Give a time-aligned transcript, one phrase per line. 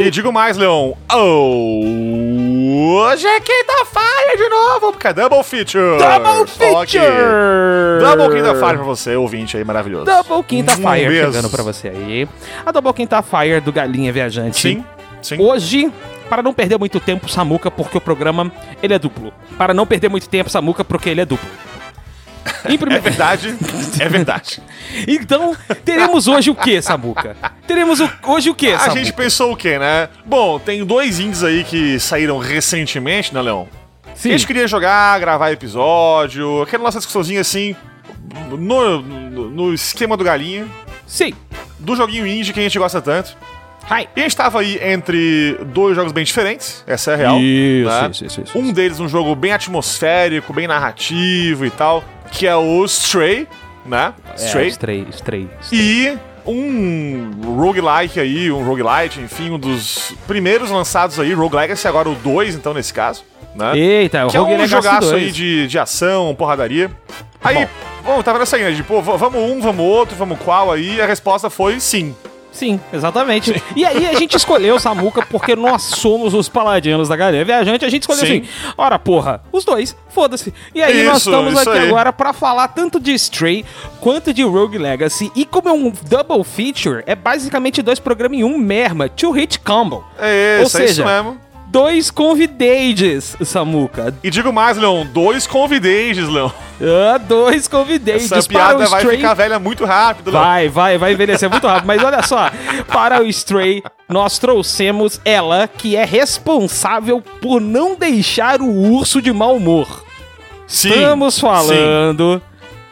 [0.00, 0.92] E digo mais, Leon.
[3.04, 5.98] Hoje é quinta-feira de novo, porque é Double Feature.
[5.98, 6.46] Double.
[6.48, 8.00] Feature!
[8.00, 10.04] Double quinta-feira pra você, ouvinte aí maravilhoso.
[10.06, 11.26] Double Quinta Um Fire beijo.
[11.26, 12.28] chegando pra você aí.
[12.66, 14.58] A Double Quinta Fire do Galinha Viajante.
[14.60, 14.84] Sim,
[15.20, 15.40] sim.
[15.40, 15.92] Hoje,
[16.32, 18.50] para não perder muito tempo, Samuca, porque o programa
[18.82, 19.34] ele é duplo.
[19.58, 21.46] Para não perder muito tempo, Samuca, porque ele é duplo.
[22.66, 23.02] Em É primeiro...
[23.02, 23.54] verdade,
[24.00, 24.62] é verdade.
[25.06, 27.36] Então, teremos hoje o que, Samuca?
[27.66, 28.98] Teremos o- hoje o que, A Samuca?
[28.98, 30.08] gente pensou o quê, né?
[30.24, 33.66] Bom, tem dois indies aí que saíram recentemente, né, Leon?
[34.14, 34.30] Sim.
[34.30, 37.76] A gente queria jogar, gravar episódio, aquela nossa discussãozinha assim,
[38.48, 38.56] no,
[39.02, 40.66] no, no esquema do galinha,
[41.06, 41.34] Sim.
[41.78, 43.36] do joguinho indie que a gente gosta tanto.
[43.90, 44.08] Hi.
[44.16, 47.38] E a gente tava aí entre dois jogos bem diferentes, essa é a real.
[47.40, 48.08] Isso, né?
[48.10, 48.58] isso, isso, isso.
[48.58, 53.46] Um deles um jogo bem atmosférico, bem narrativo e tal, que é o Stray,
[53.84, 54.14] né?
[54.36, 54.68] Stray.
[54.68, 55.06] Stray.
[55.10, 55.72] Stray, Stray.
[55.72, 62.08] E um roguelike aí, um roguelite, enfim, um dos primeiros lançados aí, Rogue Legacy, agora
[62.08, 63.24] o 2, então, nesse caso,
[63.54, 63.76] né?
[63.76, 65.14] Eita, o que é Rogue um Legacy jogaço 2.
[65.14, 66.90] aí de, de ação, porradaria.
[67.42, 67.68] Aí,
[68.04, 71.06] bom, tava nessa aí, né, de, pô, vamos um, vamos outro, vamos qual aí, a
[71.06, 72.14] resposta foi sim.
[72.52, 73.60] Sim, exatamente.
[73.74, 77.84] E aí a gente escolheu Samuca porque nós somos os paladinos da galera viajante.
[77.84, 78.42] A gente escolheu Sim.
[78.42, 80.52] assim, ora porra, os dois, foda-se.
[80.74, 81.88] E aí nós Isso, estamos isso aqui aí.
[81.88, 83.64] agora pra falar tanto de Stray
[84.00, 85.32] quanto de Rogue Legacy.
[85.34, 89.58] E como é um double feature, é basicamente dois programas em um merma, two hit
[89.60, 90.04] combo.
[90.18, 91.40] É Ou isso, é isso seja, mesmo.
[91.72, 94.14] Dois convidades, Samuca.
[94.22, 96.50] E digo mais, Leon, dois convidados, Leon.
[96.82, 99.16] Ah, dois convidades Essa para o piada vai Stray.
[99.16, 100.38] ficar velha muito rápido, Leon.
[100.42, 101.86] Vai, vai, vai envelhecer muito rápido.
[101.86, 102.50] Mas olha só,
[102.88, 109.32] para o Stray, nós trouxemos ela, que é responsável por não deixar o urso de
[109.32, 110.04] mau humor.
[110.66, 111.40] Sim, Estamos sim.
[111.40, 112.42] falando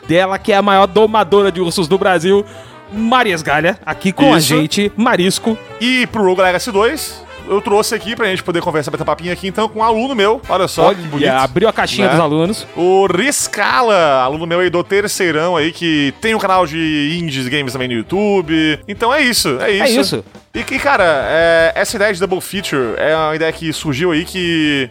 [0.09, 2.47] dela, que é a maior domadora de ursos do Brasil,
[2.91, 4.49] Maria Esgalha, aqui com a Isso.
[4.49, 5.59] gente, Marisco.
[5.79, 9.49] E pro Rogue Legacy 2, eu trouxe aqui pra gente poder conversar, bater papinho aqui,
[9.49, 10.41] então, com um aluno meu.
[10.49, 11.29] Olha só que bonito.
[11.29, 12.13] abriu a caixinha né?
[12.13, 12.67] dos alunos.
[12.77, 17.73] O Riscala, aluno meu aí do terceirão aí, que tem um canal de indies games
[17.73, 18.79] também no YouTube.
[18.87, 19.83] Então é isso, é isso.
[19.83, 20.25] É isso.
[20.55, 24.25] E que, cara, é, essa ideia de Double Feature é uma ideia que surgiu aí
[24.25, 24.89] que,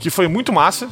[0.00, 0.88] que foi muito massa.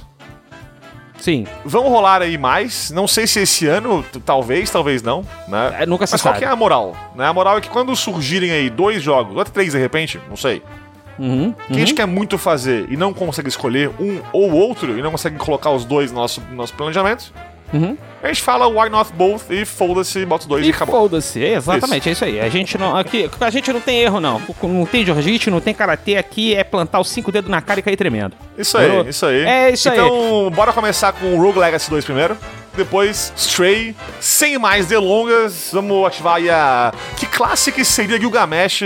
[1.19, 2.91] Sim, Vão rolar aí mais.
[2.91, 5.77] Não sei se esse ano, talvez, talvez não, né?
[5.81, 6.39] É, nunca se Mas qual sabe.
[6.41, 6.95] que é a moral?
[7.15, 7.27] Né?
[7.27, 10.37] A moral é que quando surgirem aí dois jogos, ou até três de repente, não
[10.37, 10.63] sei,
[11.19, 15.03] Uhum, que a gente quer muito fazer e não consegue escolher um ou outro, e
[15.03, 17.33] não consegue colocar os dois no nosso, no nosso planejamento,
[17.73, 17.97] uhum.
[18.23, 21.01] a gente fala why not both e foda-se, bota os dois e, E acabou.
[21.01, 22.39] foda-se, é exatamente, é isso aí.
[22.39, 24.43] A gente não, aqui, a gente não tem erro, não.
[24.63, 27.83] Não tem Jorgite, não tem karatê aqui, é plantar os cinco dedos na cara e
[27.83, 28.37] cair tremendo.
[28.59, 29.45] Isso aí, isso aí.
[29.45, 29.99] É isso aí.
[29.99, 32.37] Então, bora começar com o Rogue Legacy 2 primeiro.
[32.77, 33.97] Depois, Stray.
[34.21, 36.93] Sem mais delongas, vamos ativar aí a.
[37.17, 38.83] Que classe que seria Gilgamesh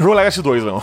[0.00, 0.80] Rogue Legacy 2, Leon?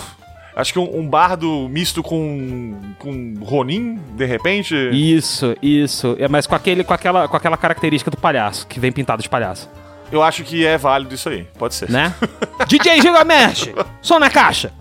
[0.54, 2.74] Acho que um, um bardo misto com.
[2.98, 4.74] com Ronin, de repente.
[4.90, 6.16] Isso, isso.
[6.18, 9.28] É, mas com, aquele, com, aquela, com aquela característica do palhaço, que vem pintado de
[9.28, 9.68] palhaço,
[10.10, 11.44] Eu acho que é válido isso aí.
[11.58, 11.90] Pode ser.
[11.90, 12.14] né?
[12.66, 13.68] DJ Gilgamesh,
[14.00, 14.72] som na caixa.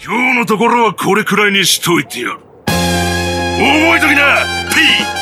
[0.00, 5.21] 今日のところはこれくらいにしといてやる覚えときな P!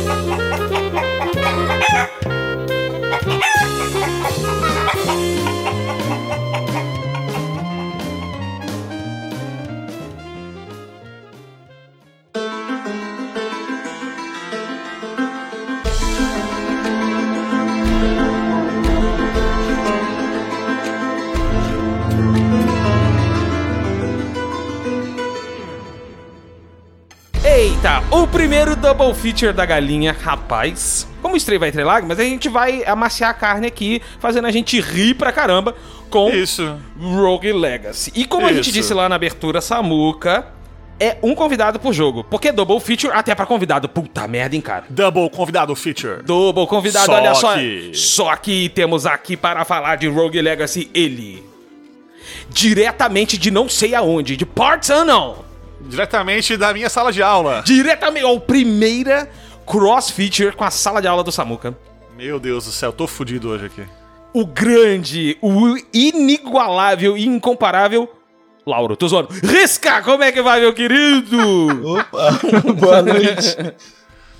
[28.41, 31.07] Primeiro double feature da galinha, rapaz.
[31.21, 34.51] Como o Stray vai entre lágrimas, a gente vai amaciar a carne aqui, fazendo a
[34.51, 35.75] gente rir pra caramba
[36.09, 36.75] com Isso.
[36.99, 38.11] Rogue Legacy.
[38.15, 38.71] E como a gente Isso.
[38.73, 40.47] disse lá na abertura, Samuka
[40.99, 42.23] é um convidado por jogo.
[42.23, 43.87] Porque double feature até pra convidado.
[43.87, 44.85] Puta merda, hein, cara.
[44.89, 46.23] Double convidado feature.
[46.23, 47.53] Double convidado, Só olha só.
[47.53, 51.43] que- Só que temos aqui para falar de Rogue Legacy ele.
[52.49, 55.50] Diretamente de não sei aonde, de Parts Unknown.
[55.87, 57.63] Diretamente da minha sala de aula.
[57.65, 59.29] Diretamente, ó, primeira
[59.65, 61.77] cross feature com a sala de aula do Samuka.
[62.17, 63.83] Meu Deus do céu, tô fudido hoje aqui.
[64.33, 68.09] O grande, o inigualável e incomparável
[68.65, 69.29] Lauro, tô zoando.
[69.43, 71.37] Risca, como é que vai, meu querido?
[71.97, 72.39] Opa,
[72.79, 73.57] boa noite.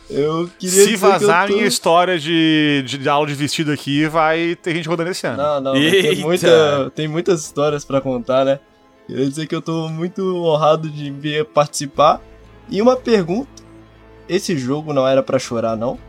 [0.09, 1.57] Eu queria Se dizer vazar a que eu tô...
[1.57, 5.37] minha história de, de, de aula de vestido aqui, vai ter gente rodando esse ano.
[5.37, 8.59] Não, não, tem, muita, tem muitas histórias pra contar, né?
[9.11, 12.21] Queria dizer que eu tô muito honrado de vir participar.
[12.69, 13.61] E uma pergunta:
[14.29, 15.99] esse jogo não era pra chorar, não?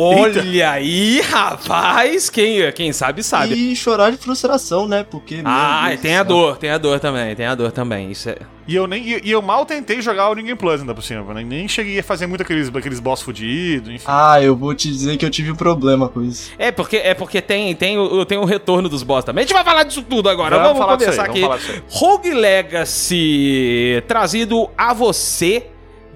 [0.00, 2.30] Olha aí, rapaz.
[2.30, 3.54] Quem, quem sabe, sabe.
[3.54, 5.02] E chorar de frustração, né?
[5.02, 5.42] Porque.
[5.44, 8.12] Ah, tem a dor, tem a dor também, tem a dor também.
[8.12, 8.36] Isso é.
[8.68, 11.34] E eu, nem, e, e eu mal tentei jogar o Game Plus ainda por cima.
[11.34, 14.04] Nem, nem cheguei a fazer muito aqueles, aqueles boss fudidos, enfim.
[14.06, 16.52] Ah, eu vou te dizer que eu tive um problema com isso.
[16.58, 19.42] É porque, é porque tem, tem, o, tem o retorno dos boss também.
[19.42, 20.58] A gente vai falar disso tudo agora.
[20.58, 21.40] Vamos Vamos, começar aí, aqui.
[21.40, 25.66] vamos Rogue Legacy trazido a você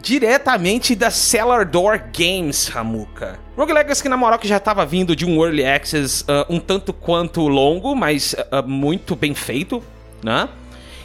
[0.02, 3.38] diretamente da Cellar Door Games, Ramuka.
[3.56, 6.92] Rogue Legacy, na moral, que já tava vindo de um Early Access ah, um tanto
[6.92, 9.82] quanto longo, mas ah, muito bem feito,
[10.22, 10.48] né?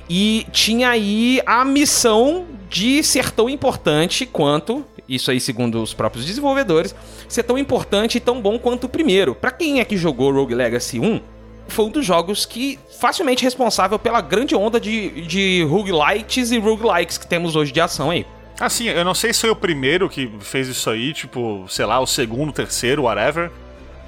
[0.09, 6.25] E tinha aí a missão de ser tão importante quanto, isso aí segundo os próprios
[6.25, 6.95] desenvolvedores,
[7.27, 9.35] ser tão importante e tão bom quanto o primeiro.
[9.35, 11.21] Pra quem é que jogou Rogue Legacy 1,
[11.67, 17.17] foi um dos jogos que facilmente responsável pela grande onda de, de roguelites e roguelikes
[17.17, 18.25] que temos hoje de ação aí.
[18.59, 21.99] Assim, eu não sei se foi o primeiro que fez isso aí, tipo, sei lá,
[21.99, 23.51] o segundo, o terceiro, whatever.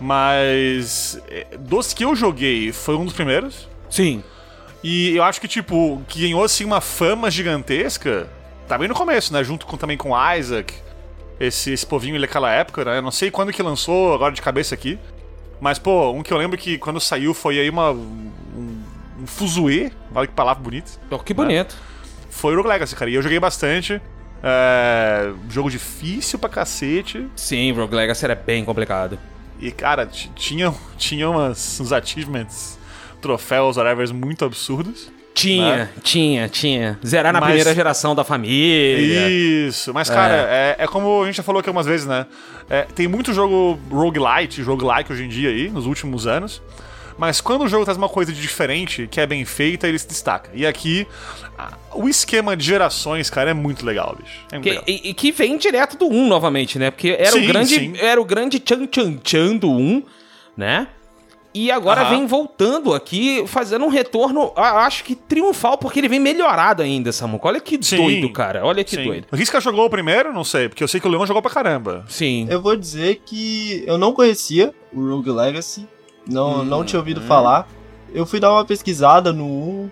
[0.01, 1.21] Mas.
[1.29, 3.67] eh, Dos que eu joguei, foi um dos primeiros.
[3.89, 4.23] Sim.
[4.83, 8.27] E eu acho que, tipo, que ganhou assim uma fama gigantesca.
[8.67, 9.43] Tá bem no começo, né?
[9.43, 10.73] Junto com, também com Isaac.
[11.39, 12.97] Esse, esse povinho ali daquela época, né?
[12.97, 14.97] Eu não sei quando que lançou, agora de cabeça aqui.
[15.59, 17.91] Mas, pô, um que eu lembro que quando saiu foi aí uma.
[17.91, 18.31] Um,
[19.21, 20.91] um fuzuê, olha que palavra bonita.
[21.11, 21.75] Oh, que bonito.
[22.29, 23.11] Foi o Rogue Legacy, cara.
[23.11, 24.01] E eu joguei bastante.
[24.43, 27.25] É, jogo difícil pra cacete.
[27.35, 29.17] Sim, Rogue Legacy era bem complicado.
[29.59, 32.79] E, cara, tinha, tinha umas, uns achievements,
[33.21, 35.11] troféus, whatever, muito absurdos.
[35.33, 35.89] Tinha, Né?
[36.03, 36.99] tinha, tinha.
[37.05, 39.29] Zerar na Mas- primeira geração da família.
[39.29, 40.75] Isso, mas cara, é.
[40.79, 42.25] é como a gente já falou aqui algumas vezes, né?
[42.69, 46.61] É, tem muito jogo roguelite, roguelike hoje em dia aí, nos últimos anos.
[47.19, 50.07] Mas quando o jogo traz uma coisa de diferente, que é bem feita, ele se
[50.07, 50.49] destaca.
[50.53, 51.05] E aqui,
[51.93, 54.37] o esquema de gerações, cara, é muito legal, bicho.
[54.49, 54.83] É muito Que, legal.
[54.87, 56.89] e, e que vem direto do 1 novamente, né?
[56.89, 57.93] Porque era Sim, o grande sim.
[57.99, 60.01] era o grande tchan tchan tchan do 1,
[60.55, 60.87] né?
[61.53, 62.09] E agora Aham.
[62.11, 67.45] vem voltando aqui, fazendo um retorno, acho que triunfal, porque ele vem melhorado ainda, Samuco.
[67.47, 67.97] Olha que Sim.
[67.97, 68.63] doido, cara.
[68.63, 69.03] Olha que Sim.
[69.03, 69.27] doido.
[69.31, 70.31] O Risca jogou o primeiro?
[70.31, 72.05] Não sei, porque eu sei que o Leão jogou pra caramba.
[72.07, 72.47] Sim.
[72.49, 75.87] Eu vou dizer que eu não conhecia o Rogue Legacy,
[76.29, 77.67] não, não tinha ouvido falar.
[78.13, 79.89] Eu fui dar uma pesquisada no 1.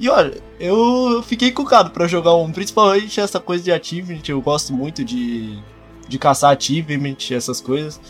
[0.00, 4.22] E olha, eu fiquei cucado pra jogar um, principalmente essa coisa de achievement.
[4.28, 5.58] Eu gosto muito de,
[6.08, 8.00] de caçar achievement, essas coisas.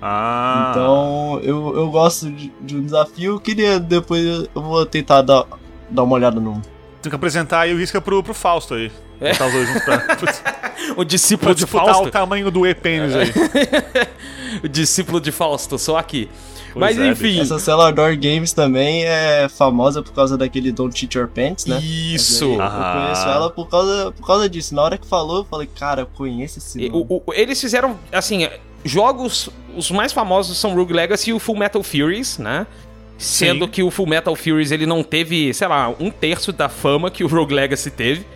[0.00, 0.68] Ah.
[0.70, 3.32] Então eu, eu gosto de, de um desafio.
[3.32, 4.24] Eu queria depois
[4.54, 5.46] eu vou tentar dar,
[5.90, 6.60] dar uma olhada no.
[7.02, 8.90] Tem que apresentar aí o Risca pro, pro Fausto aí.
[9.20, 9.32] É.
[9.32, 12.04] Os dois juntos pra, O discípulo de Fausto.
[12.04, 13.32] o tamanho do E-pênis aí.
[14.62, 16.28] O discípulo de Fausto, só aqui.
[16.74, 17.40] Pois Mas é, enfim.
[17.40, 21.78] Essa Cellar Door Games também é famosa por causa daquele Don't Cheat Your Pants, né?
[21.80, 22.44] Isso.
[22.54, 23.00] Eu Ah.
[23.04, 24.74] conheço ela por causa, por causa disso.
[24.74, 27.06] Na hora que falou, eu falei, cara, eu conheço esse nome.
[27.08, 28.48] o- o- eles fizeram, assim,
[28.84, 29.48] jogos.
[29.76, 32.66] Os mais famosos são Rogue Legacy e o Full Metal Furies, né?
[33.16, 33.70] Sendo Sim.
[33.70, 37.22] que o Full Metal Furies ele não teve, sei lá, um terço da fama que
[37.22, 38.26] o Rogue Legacy teve.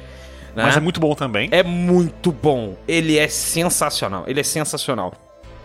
[0.56, 0.64] né?
[0.64, 1.48] Mas é muito bom também.
[1.52, 2.76] É muito bom.
[2.88, 4.24] Ele é sensacional.
[4.26, 5.12] Ele é sensacional.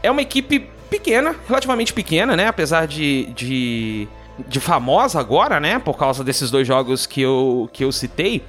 [0.04, 2.48] É uma equipe pequena, relativamente pequena, né?
[2.48, 4.08] Apesar de, de,
[4.48, 5.80] de famosa agora, né?
[5.80, 8.44] Por causa desses dois jogos que eu, que eu citei.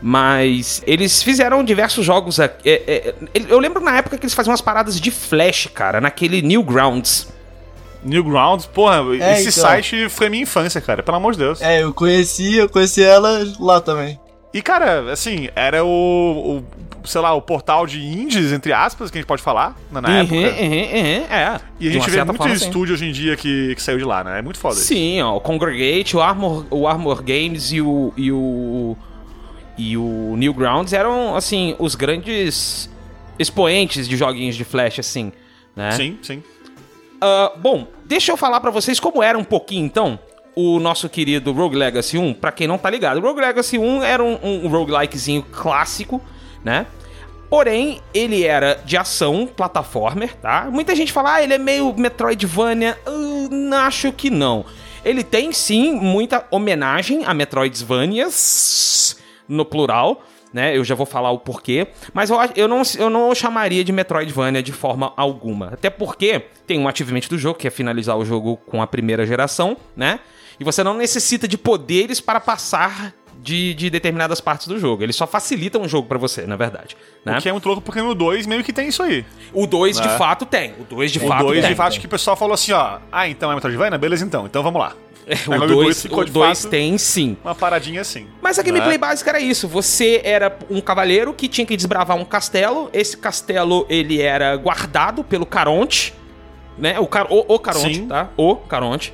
[0.00, 2.38] Mas eles fizeram diversos jogos.
[2.40, 3.14] é, é,
[3.48, 7.28] eu lembro na época que eles faziam umas paradas de flash, cara, naquele Newgrounds.
[8.02, 9.70] Newgrounds, porra, É, esse então.
[9.70, 11.62] site foi minha infância, cara, pelo amor de Deus.
[11.62, 14.18] É, eu conheci, eu conheci ela lá também.
[14.54, 16.58] E, cara, assim, era o,
[17.02, 20.00] o, sei lá, o portal de indies, entre aspas, que a gente pode falar, na,
[20.02, 20.34] na Uhum, época.
[20.36, 21.60] uhum, uhum, é.
[21.80, 22.66] E a gente vê muito forma, sim.
[22.66, 24.38] estúdio hoje em dia que, que saiu de lá, né?
[24.40, 24.84] É muito foda isso.
[24.84, 28.96] Sim, ó, o Congregate, o Armor, o Armor Games e o, e o
[29.78, 32.90] e o Newgrounds eram assim os grandes
[33.38, 35.32] expoentes de joguinhos de flash assim,
[35.74, 35.92] né?
[35.92, 36.42] Sim, sim.
[37.22, 40.18] Ah, bom, deixa eu falar pra vocês como era um pouquinho então
[40.54, 43.20] o nosso querido Rogue Legacy 1, pra quem não tá ligado.
[43.20, 46.20] Rogue Legacy 1 era um, um roguelikezinho clássico,
[46.64, 46.86] né?
[47.48, 50.68] Porém, ele era de ação, plataformer, tá?
[50.70, 52.98] Muita gente fala, ah, ele é meio Metroidvania.
[53.06, 54.64] Uh, não, acho que não.
[55.04, 60.76] Ele tem, sim, muita homenagem a Metroidvanias, no plural, né?
[60.76, 61.88] Eu já vou falar o porquê.
[62.14, 65.74] Mas eu, eu, não, eu não chamaria de Metroidvania de forma alguma.
[65.74, 69.26] Até porque tem um achievement do jogo, que é finalizar o jogo com a primeira
[69.26, 70.20] geração, né?
[70.62, 75.02] E você não necessita de poderes para passar de, de determinadas partes do jogo.
[75.02, 76.96] Eles só facilitam o jogo pra você, na verdade.
[77.24, 77.36] Né?
[77.36, 79.24] O que é muito louco porque no 2 meio que tem isso aí.
[79.52, 80.16] O 2 de Né?
[80.16, 80.72] fato tem.
[80.78, 81.70] O 2 de O fato 2 tem.
[81.70, 83.00] de fato que o pessoal falou assim, ó.
[83.10, 83.98] Ah, então é Metroidvania?
[83.98, 84.94] Beleza então, então vamos lá.
[85.48, 87.36] O Agora 2 ficou o de dois tem sim.
[87.42, 88.28] Uma paradinha assim.
[88.40, 88.98] Mas a gameplay né?
[88.98, 89.66] básica era isso.
[89.66, 92.88] Você era um cavaleiro que tinha que desbravar um castelo.
[92.92, 96.14] Esse castelo, ele era guardado pelo Caronte,
[96.78, 97.00] né?
[97.00, 98.06] O, car o, o Caronte, Sim.
[98.06, 98.28] tá?
[98.36, 99.12] O Caronte.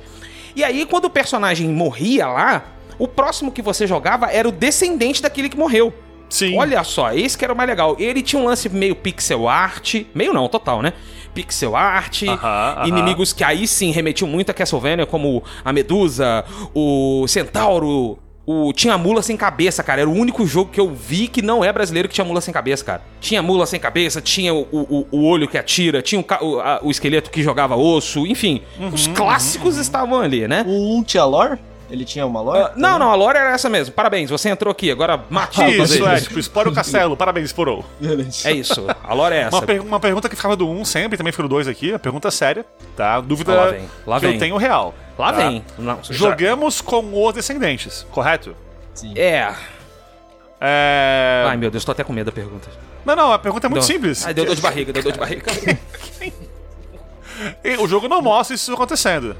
[0.55, 2.65] E aí, quando o personagem morria lá,
[2.97, 5.93] o próximo que você jogava era o descendente daquele que morreu.
[6.29, 6.57] Sim.
[6.57, 7.95] Olha só, esse que era o mais legal.
[7.97, 10.03] Ele tinha um lance meio pixel art.
[10.13, 10.93] Meio não, total, né?
[11.33, 12.23] Pixel art.
[12.23, 12.37] Aham,
[12.77, 12.87] aham.
[12.87, 18.19] Inimigos que aí sim remetiam muito a Castlevania, como a Medusa, o Centauro.
[18.51, 18.73] O...
[18.73, 20.01] Tinha mula sem cabeça, cara.
[20.01, 22.51] Era o único jogo que eu vi que não é brasileiro que tinha mula sem
[22.53, 23.01] cabeça, cara.
[23.21, 26.79] Tinha mula sem cabeça, tinha o, o, o olho que atira, tinha o, o, a-
[26.81, 28.61] o esqueleto que jogava osso, enfim.
[28.79, 30.63] Uhum, os clássicos estavam ali, né?
[30.67, 31.59] O 1 tinha lore?
[31.89, 32.59] Ele tinha uma lore?
[32.59, 33.93] Ah, não, não, a lore era essa mesmo.
[33.95, 34.91] Parabéns, você entrou aqui.
[34.91, 37.17] Agora mate todos Isso, é, tipo, explora o castelo.
[37.17, 37.83] Parabéns, explorou.
[37.99, 38.47] Beleza.
[38.47, 39.55] É isso, a lore é essa.
[39.57, 41.97] Uma, per- uma pergunta que ficava do 1 sempre, também fica do 2 aqui, a
[41.99, 42.63] pergunta séria,
[42.95, 43.19] tá?
[43.19, 44.35] Dúvida Lá vem, lá que vem.
[44.35, 44.93] eu tenho real.
[45.17, 45.37] Lá tá?
[45.49, 45.65] vem.
[45.79, 48.55] Não, já- Jogamos com os descendentes, correto?
[48.93, 49.13] Sim.
[49.17, 49.51] É.
[50.61, 51.45] É...
[51.47, 52.69] Ai, meu Deus, tô até com medo da pergunta.
[53.05, 54.25] Não, não, a pergunta é muito simples.
[54.27, 55.45] Ai, deu dor de barriga, deu dor de barriga.
[57.81, 59.35] O jogo não mostra isso acontecendo,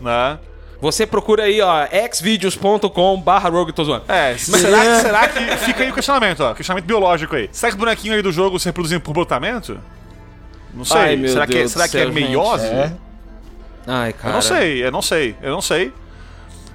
[0.00, 0.38] né?
[0.82, 4.04] Você procura aí, ó, xvideos.com barra rogue, tô zoando.
[4.08, 5.56] É, será, que- será que...
[5.64, 7.48] Fica aí o questionamento, ó, questionamento biológico aí.
[7.52, 9.78] Será que os bonequinhos aí do jogo se reproduzem por brotamento?
[10.74, 10.96] Não sei.
[11.00, 12.12] Ai, meu será que, Deus será do que é gente.
[12.14, 12.66] meiose?
[12.66, 12.92] É.
[13.86, 14.30] Ai, cara.
[14.30, 15.92] Eu não sei, eu não sei, eu não sei.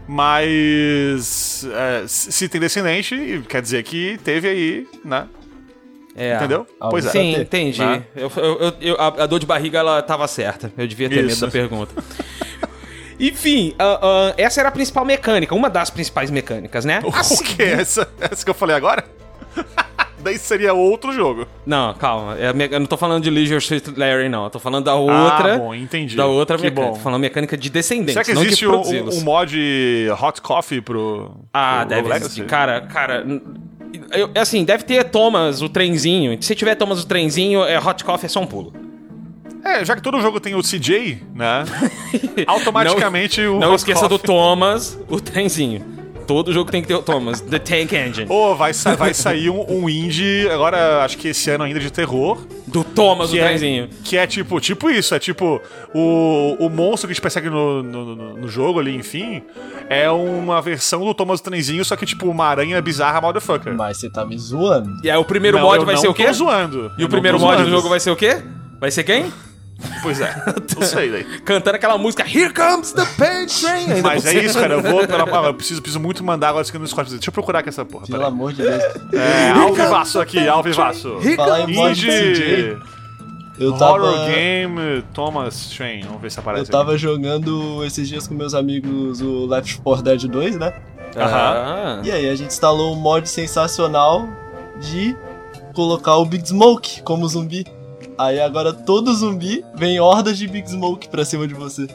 [0.08, 5.26] Mas é, se tem descendente, quer dizer que teve aí, né?
[6.16, 6.36] É.
[6.38, 6.66] Entendeu?
[6.80, 7.10] Ah, pois é.
[7.10, 7.80] Sim, entendi.
[7.82, 8.04] Né?
[8.16, 10.72] Eu, eu- eu- a, a dor de barriga, ela tava certa.
[10.78, 11.46] Eu devia ter medo Isso.
[11.46, 11.94] da pergunta.
[13.19, 17.01] Enfim, ah, ah, essa era a principal mecânica, uma das principais mecânicas, né?
[17.03, 17.63] O que?
[17.63, 19.03] Essa, essa que eu falei agora?
[20.19, 21.47] Daí seria outro jogo.
[21.65, 22.36] Não, calma.
[22.39, 24.45] é Eu não tô falando de Leisure Suit Larry, não.
[24.45, 25.55] Eu tô falando da outra.
[25.55, 26.15] Ah, bom, entendi.
[26.17, 26.88] Da outra Que mecânica.
[26.91, 26.97] bom.
[26.97, 29.55] Tô falando mecânica de descendentes, Será que existe de um, um, um mod
[30.21, 31.31] Hot Coffee pro.
[31.53, 32.24] Ah, pro deve Legacy?
[32.25, 32.45] existir.
[32.45, 33.25] Cara, cara.
[34.12, 36.38] eu- assim, deve ter Thomas, o trenzinho.
[36.41, 38.74] Se tiver Thomas, o trenzinho, é Hot Coffee é só um pulo.
[39.63, 41.66] É, já que todo jogo tem o CJ, né?
[42.48, 43.60] automaticamente o.
[43.60, 45.98] Não Hot esqueça do Thomas, o trenzinho.
[46.27, 48.25] Todo jogo tem que ter o Thomas, The Tank Engine.
[48.30, 51.89] Ô, vai, sa vai sair um, um indie, agora acho que esse ano ainda de
[51.89, 52.46] terror.
[52.68, 53.89] Do Thomas, o é, trenzinho.
[54.04, 55.62] que é tipo, tipo isso, é tipo
[55.94, 59.42] o, o monstro que te persegue no, no, no- jogo ali, enfim,
[59.89, 63.74] é uma versão do Thomas Trenzinho, só que tipo uma aranha bizarra motherfucker.
[63.74, 65.00] Mas você tá me zoando?
[65.06, 66.25] E aí o primeiro Não, mod eu vai não ser o quê?
[66.25, 66.92] Tô zoando.
[66.98, 68.44] E o primeiro mod do jogo vai ser o quê?
[68.79, 69.31] Vai ser quem?
[70.01, 70.34] Pois é,
[70.75, 71.24] não sei daí.
[71.41, 73.91] Cantando aquela música Here Comes the Pain Train.
[73.91, 74.74] Ainda Mas é isso, cara.
[74.74, 75.05] Eu vou.
[75.05, 77.12] Pela, eu preciso, preciso muito mandar agora isso aqui no Discord.
[77.12, 78.07] Deixa eu procurar aqui essa porra.
[78.07, 78.34] Pelo peraí.
[78.34, 78.84] amor de Deus.
[79.13, 81.19] É, alvivaço aqui, alvivaço.
[81.22, 82.75] Indie
[83.60, 86.01] eu Horror tava, Game Thomas Train.
[86.01, 86.65] Vamos ver se aparece.
[86.65, 90.74] eu tava jogando esses dias com meus amigos o Left 4 Dead 2, né?
[91.15, 92.00] Ah.
[92.03, 94.27] E aí a gente instalou um mod sensacional
[94.79, 95.17] de
[95.74, 97.65] colocar o Big Smoke como zumbi.
[98.17, 101.88] Aí agora todo zumbi vem hordas de Big Smoke pra cima de você.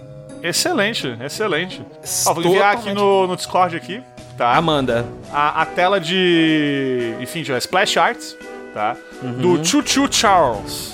[0.42, 1.82] Excelente, excelente.
[2.26, 4.02] Ó, vou enviar aqui no, no Discord aqui,
[4.36, 4.54] tá?
[4.56, 5.04] Amanda.
[5.32, 7.14] A, a tela de.
[7.20, 8.36] Enfim, de Splash Arts,
[8.74, 8.96] tá?
[9.22, 9.56] Uhum.
[9.56, 10.92] Do Choo Charles.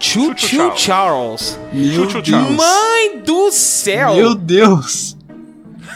[0.00, 0.80] Choo Charles.
[0.80, 1.58] Charles.
[1.72, 2.28] meu Choo Choo Deus.
[2.28, 2.56] Charles.
[2.56, 4.14] Mãe do céu!
[4.14, 5.16] Meu Deus.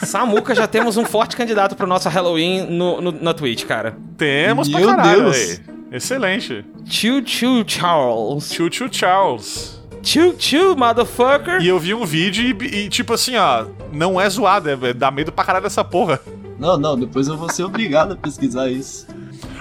[0.04, 3.96] Samuca, já temos um forte candidato pro nosso Halloween no, no- na Twitch, cara.
[4.18, 5.36] Temos Meu pra caralho Deus.
[5.36, 5.60] aí.
[5.92, 6.64] Excelente.
[6.86, 8.50] Choo Choo Charles.
[8.52, 9.80] Choo Choo Charles.
[10.02, 11.60] Choo Choo, motherfucker.
[11.60, 14.92] E eu vi um vídeo e, e, tipo assim, ó, não é zoado, é, é-
[14.94, 16.18] dá medo pra caralho dessa porra.
[16.58, 19.06] Não, não, depois eu vou ser obrigado a pesquisar isso.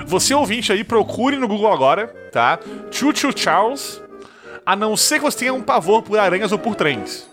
[0.08, 2.60] Você ouvinte aí, procure no Google agora, tá?
[2.92, 4.02] Choo Choo Charles,
[4.66, 7.28] a não ser que você tenha um pavor por aranhas ou por trens.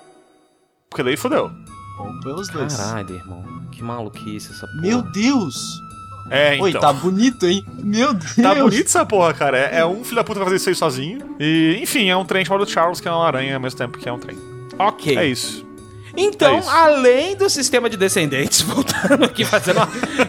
[0.90, 1.50] Porque daí fodeu.
[1.98, 2.74] Vamos pelos dois.
[2.76, 3.44] Caralho, irmão.
[3.72, 4.80] Que maluquice essa porra.
[4.80, 5.54] Meu Deus.
[6.30, 6.64] É, então.
[6.64, 7.64] Oi, tá bonito, hein?
[7.78, 8.36] Meu Deus.
[8.36, 9.58] Tá bonito essa porra, cara.
[9.58, 11.36] É, é um filho da puta fazer isso aí sozinho.
[11.38, 14.08] E, enfim, é um trem chamado Charles, que é uma aranha ao mesmo tempo que
[14.08, 14.36] é um trem.
[14.78, 15.16] Ok.
[15.16, 15.66] É isso.
[16.16, 19.80] Então, É além do sistema de descendentes, voltando aqui fazendo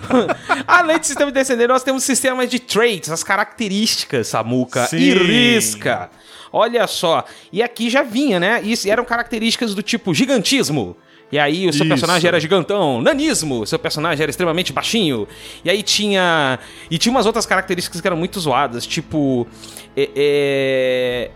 [0.67, 4.97] além do sistema de descendentes, nós temos sistemas de traits, as características, Samuca Sim.
[4.97, 6.09] e Risca.
[6.51, 7.23] Olha só.
[7.51, 8.61] E aqui já vinha, né?
[8.63, 10.95] Isso eram características do tipo gigantismo.
[11.31, 11.89] E aí o seu Isso.
[11.89, 15.27] personagem era gigantão, nanismo, seu personagem era extremamente baixinho.
[15.63, 16.57] E aí tinha.
[16.89, 19.47] E tinha umas outras características que eram muito zoadas, tipo.
[19.95, 21.31] é- é,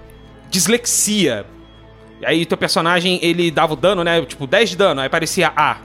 [0.49, 1.45] Dislexia.
[2.25, 4.21] Aí teu personagem, ele dava o dano, né?
[4.25, 5.77] Tipo, 10 de dano, aí parecia A.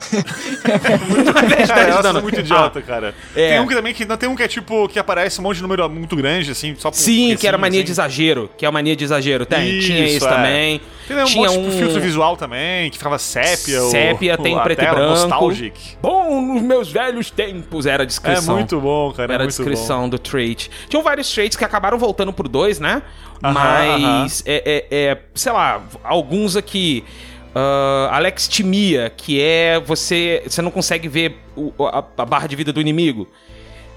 [0.00, 2.22] É não, são não.
[2.22, 3.14] muito idiota, cara.
[3.34, 3.50] é.
[3.50, 5.56] Tem um que também que não tem um que é tipo que aparece um monte
[5.56, 6.96] de número muito grande, assim, só por.
[6.96, 7.86] Sim, que era mania assim.
[7.86, 8.50] de exagero.
[8.56, 9.44] Que é a mania de exagero.
[9.46, 10.30] Tem, tinha Isso, isso é.
[10.30, 10.80] também.
[11.06, 13.82] Tem um tinha monte um filtro visual também, que ficava sépia.
[13.82, 15.00] ou- Sépia, tem ou a preto e branco.
[15.10, 15.80] Nostalgic.
[16.00, 18.54] Bom nos meus velhos tempos era a É descrição.
[18.54, 19.32] muito bom, cara.
[19.34, 20.70] Era é a muito descrição do trait.
[20.88, 23.02] Tinham vários traits que acabaram voltando pro 2, né?
[23.42, 27.04] Aham, Mas, É, é, é, sei lá, alguns aqui.
[27.54, 30.42] Ah, Alextimia, que é você.
[30.46, 33.28] Você não consegue ver o- a, a barra de vida do inimigo.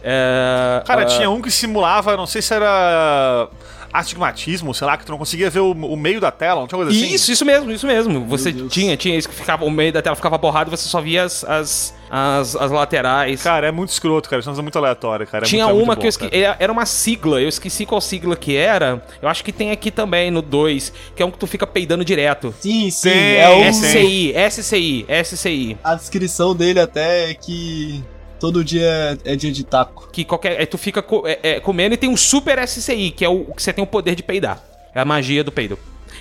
[0.03, 0.85] É, Bom.
[0.87, 3.47] Cara, ah, tinha um que simulava, não sei se era
[3.91, 6.77] astigmatismo, sei lá, que tu não conseguia ver o, o meio da tela, não tinha
[6.77, 7.13] coisa assim?
[7.13, 8.25] Isso, isso mesmo, isso mesmo.
[8.25, 10.99] Você tinha, tinha isso que ficava, o meio da tela ficava borrado e você só
[10.99, 13.41] via as, as, as, as laterais.
[13.41, 14.39] Cara, é muito escroto, cara.
[14.39, 15.45] Isso é muito aleatória, cara.
[15.45, 16.43] É Tinha muito- é uma muito que eu bom, esqueci.
[16.43, 16.57] cara.
[16.59, 19.03] Era uma sigla, eu esqueci qual sigla que era.
[19.21, 22.05] Eu acho que tem aqui também no 2, que é um que tu fica peidando
[22.05, 22.53] direto.
[22.59, 23.09] Sim, sim.
[23.09, 23.63] Tem, é o.
[23.73, 25.77] SCI, SCI, SCI.
[25.83, 28.03] A descrição dele até é que
[28.39, 30.09] todo dia é dia de taco.
[30.11, 30.59] Que qualquer.
[30.59, 33.45] Aí tu fica co- é, é, comendo e tem um super SCI, que é o
[33.55, 34.61] que você tem o poder de peidar.
[34.93, 35.79] É a magia do peido.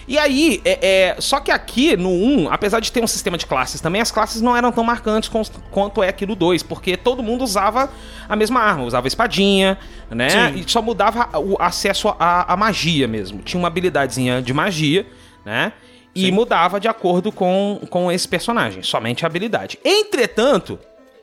[0.09, 0.79] E aí, é,
[1.17, 4.11] é, só que aqui no 1, apesar de ter um sistema de classes também, as
[4.11, 7.91] classes não eram tão marcantes com- quanto é aqui no 2, porque todo mundo usava
[8.29, 9.79] a mesma arma, usava espadinha,
[10.11, 10.29] né?
[10.53, 10.59] Sim.
[10.67, 13.41] E só mudava o acesso à, à magia mesmo.
[13.43, 15.07] Tinha uma habilidadezinha de magia,
[15.45, 15.73] né?
[16.15, 19.79] E mudava de acordo com, com esse personagem, somente a habilidade.
[19.85, 20.79] Entretanto,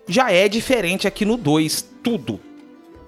[0.08, 2.40] já é diferente aqui no 2, tudo.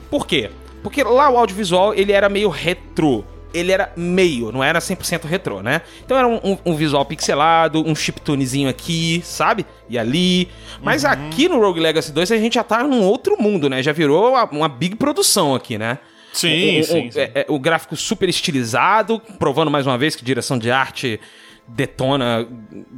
[0.09, 0.51] Por quê?
[0.83, 3.23] Porque lá o audiovisual, ele era meio retrô.
[3.53, 5.81] Ele era meio, não era 100% retrô, né?
[6.05, 9.65] Então era um, um- um visual pixelado, um chiptunezinho aqui, sabe?
[9.89, 10.47] E ali.
[10.81, 13.83] Mas aqui no Rogue Legacy 2 a gente já tá num outro mundo, né?
[13.83, 15.99] Já virou uma, uma big produção aqui, né?
[16.33, 17.19] Sim, o- sim, o- sim.
[17.19, 21.19] é- é, o gráfico super estilizado, provando mais uma vez que direção de arte
[21.67, 22.47] detona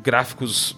[0.04, 0.76] gráficos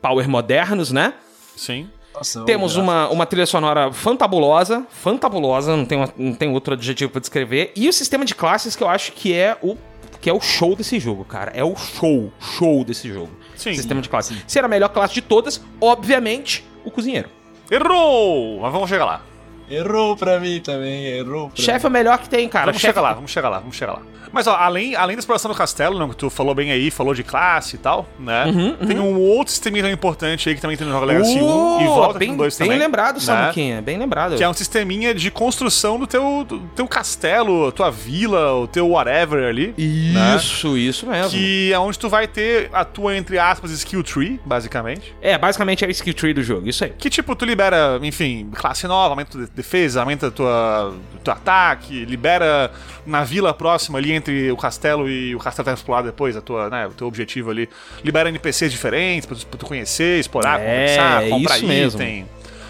[0.00, 1.14] power modernos, né?
[1.56, 1.88] Sim.
[2.16, 7.10] Nossa, Temos uma, uma trilha sonora fantabulosa, fantabulosa, não tem, uma- não tem outro adjetivo
[7.12, 7.72] pra descrever.
[7.76, 9.76] E o sistema de classes que eu acho que é o
[10.20, 11.52] que é o show desse jogo, cara.
[11.54, 13.30] É o show, show desse jogo.
[13.54, 13.74] Sim.
[13.74, 14.36] Sistema de classes.
[14.46, 17.28] Se era a melhor classe de todas, obviamente, o cozinheiro.
[17.70, 18.60] Errou!
[18.60, 19.22] Mas vamos chegar lá.
[19.68, 22.66] Errou pra mim também, errou pra Chefe é o melhor que tem, cara.
[22.66, 24.02] vamos Chefe- chegar lá, vamos chegar lá, vamos chegar lá.
[24.32, 27.14] Mas ó, além, além da exploração do castelo, né, que tu falou bem aí, falou
[27.14, 28.44] de classe e tal, né?
[28.46, 31.46] Uhum, Tem um outro sistema tão importante aí que também tem no Rogue Legacy 1
[31.46, 32.78] Uh, e volta bem, no 2 bem também.
[32.78, 33.20] lembrado, né?
[33.20, 34.36] Samuquinha, bem lembrado.
[34.36, 38.90] Que é um sisteminha de construção do teu, do teu castelo, tua vila, o teu
[38.90, 39.68] whatever ali.
[39.78, 40.36] né?
[40.36, 41.30] Isso, isso mesmo.
[41.30, 45.14] Que é onde tu vai ter a tua, entre aspas, skill tree, basicamente.
[45.22, 46.90] É, basicamente é o skill tree do jogo, isso aí.
[46.98, 52.70] Que tipo, tu libera, enfim, classe nova, aumenta tua defesa, aumenta tua, teu ataque, libera
[53.06, 56.68] na vila próxima ali entre o castelo e o castelo tá explorado depois, a tua,
[56.68, 57.68] né, o teu objetivo ali.
[58.04, 60.64] Libera NPCs diferentes pra tu, pra tu conhecer, explorar, É,
[60.96, 62.00] conversar, é comprar isso mesmo.
[62.02, 62.26] item.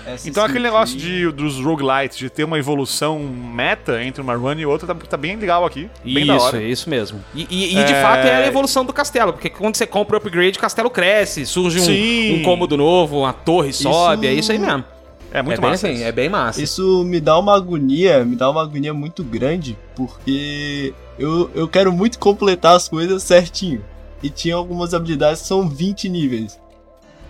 [0.07, 4.53] Essa Então aquele negócio de, dos roguelites, de ter uma evolução meta entre uma run
[4.55, 5.90] e outra, tá, tá bem legal aqui.
[6.05, 6.62] Bem da isso, hora.
[6.62, 7.25] isso mesmo.
[7.35, 8.01] E, e- e, de É.
[8.03, 11.44] fato é a evolução do castelo, porque quando você compra o upgrade, o castelo cresce,
[11.44, 14.85] surge um, um cômodo novo, uma torre sobe, é isso aí mesmo.
[15.37, 15.87] É muito é bem massa.
[15.87, 16.05] assim, isso.
[16.05, 16.62] é bem massa.
[16.62, 21.92] Isso me dá uma agonia, me dá uma agonia muito grande, porque eu, eu quero
[21.92, 23.85] muito completar as coisas certinho.
[24.22, 26.59] E tinha algumas habilidades que são 20 níveis.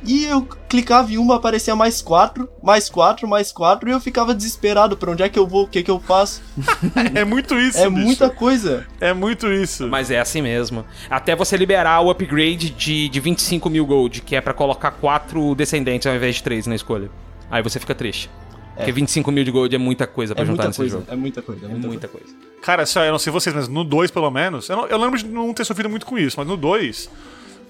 [0.04, 4.32] E eu clicava em uma, aparecia mais 4, mais 4, mais 4, e eu ficava
[4.32, 6.42] desesperado pra onde é que eu vou, o que é que eu faço.
[7.12, 8.02] É muito isso, É bicho.
[8.02, 8.86] muita coisa.
[9.00, 9.88] É muito isso.
[9.88, 10.84] Mas é assim mesmo.
[11.10, 15.56] Até você liberar o upgrade de, de 25 mil gold, que é pra colocar quatro
[15.56, 17.10] descendentes ao invés de três na escolha.
[17.50, 18.30] Aí você fica triste.
[18.76, 21.06] Porque 25 mil de gold é muita coisa pra É juntar nesse coisa, jogo.
[21.10, 22.26] é muita coisa, é É muita, muita coisa.
[22.26, 22.38] coisa.
[22.60, 24.68] Cara, só, eu não sei vocês, mas no 2 pelo menos.
[24.68, 27.08] Eu, não- eu lembro de não ter sofrido muito com isso, mas no 2.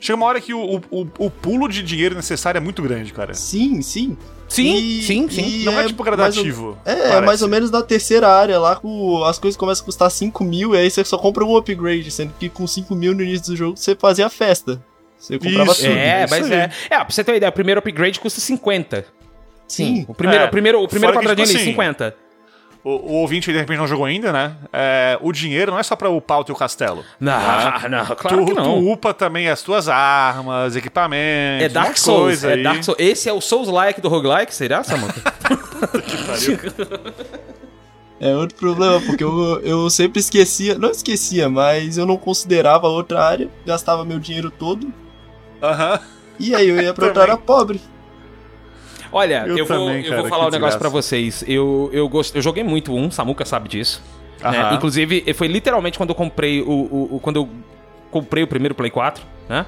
[0.01, 3.35] Chega uma hora que o, o, o pulo de dinheiro necessário é muito grande, cara.
[3.35, 4.17] Sim, sim.
[4.49, 5.61] Sim, E- sim, sim.
[5.61, 6.79] e Não é, tipo mais ou- gradativo.
[6.85, 7.21] É, parece.
[7.27, 10.75] mais ou menos na terceira área lá, com as coisas começam a custar 5 mil,
[10.75, 13.57] e aí você só compra um upgrade, sendo que com 5 mil no início do
[13.57, 14.83] jogo você fazia festa.
[15.19, 15.83] Você comprava Isso.
[15.83, 15.93] tudo.
[15.97, 16.53] É, isso mas aí.
[16.59, 16.71] é.
[16.91, 19.07] É, pra você ter uma ideia, o primeiro upgrade custa 50.
[19.68, 20.05] Sim.
[20.09, 22.26] O primeiro, É, o primeiro, o primeiro fora que, quadradinho tipo ali, assim, 50.
[22.85, 24.55] O, o ouvinte de repente não jogou ainda, né?
[24.72, 27.05] É, o dinheiro não é só pra upar o teu castelo.
[27.18, 27.87] Não, tá?
[27.90, 28.64] não, claro tu, que não.
[28.81, 31.64] tu upa também as tuas armas, equipamentos.
[31.64, 32.62] É Dark Souls, coisa é aí.
[32.62, 33.00] Dark Souls.
[33.00, 35.20] Esse é o Souls-like do roguelike, será, Samantha?
[38.18, 43.22] É outro problema, porque eu, eu sempre esquecia, não esquecia, mas eu não considerava outra
[43.22, 44.90] área, gastava meu dinheiro todo,
[45.62, 46.00] Aham.
[46.40, 47.79] e aí eu ia pra outra área pobre.
[49.16, 51.42] Olha, eu, Eu vou, também, eu cara, vou falar um negócio pra vocês.
[51.48, 52.35] Eu, eu, gost...
[52.35, 54.02] eu joguei muito um, Samuka sabe disso.
[54.42, 54.74] né?
[54.74, 57.48] Inclusive, foi literalmente quando eu comprei o, o- o- Quando eu
[58.11, 59.64] comprei o primeiro Play 4, né?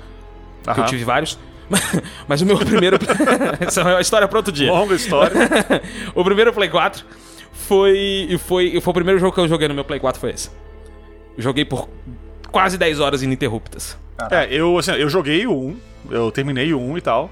[0.66, 1.38] Eu tive vários.
[2.28, 2.98] Mas o meu primeiro.
[3.61, 4.70] Essa é uma história pra outro dia.
[4.70, 5.32] Longa história.
[6.14, 7.04] o primeiro Play 4
[7.52, 8.80] foi, foi.
[8.80, 10.50] Foi o primeiro jogo que eu joguei no meu Play 4 foi esse.
[11.37, 11.88] Joguei por
[12.50, 13.96] quase 10 horas ininterruptas.
[14.30, 15.76] é, eu, assim, eu joguei o 1,
[16.11, 17.30] eu terminei o 1 e tal.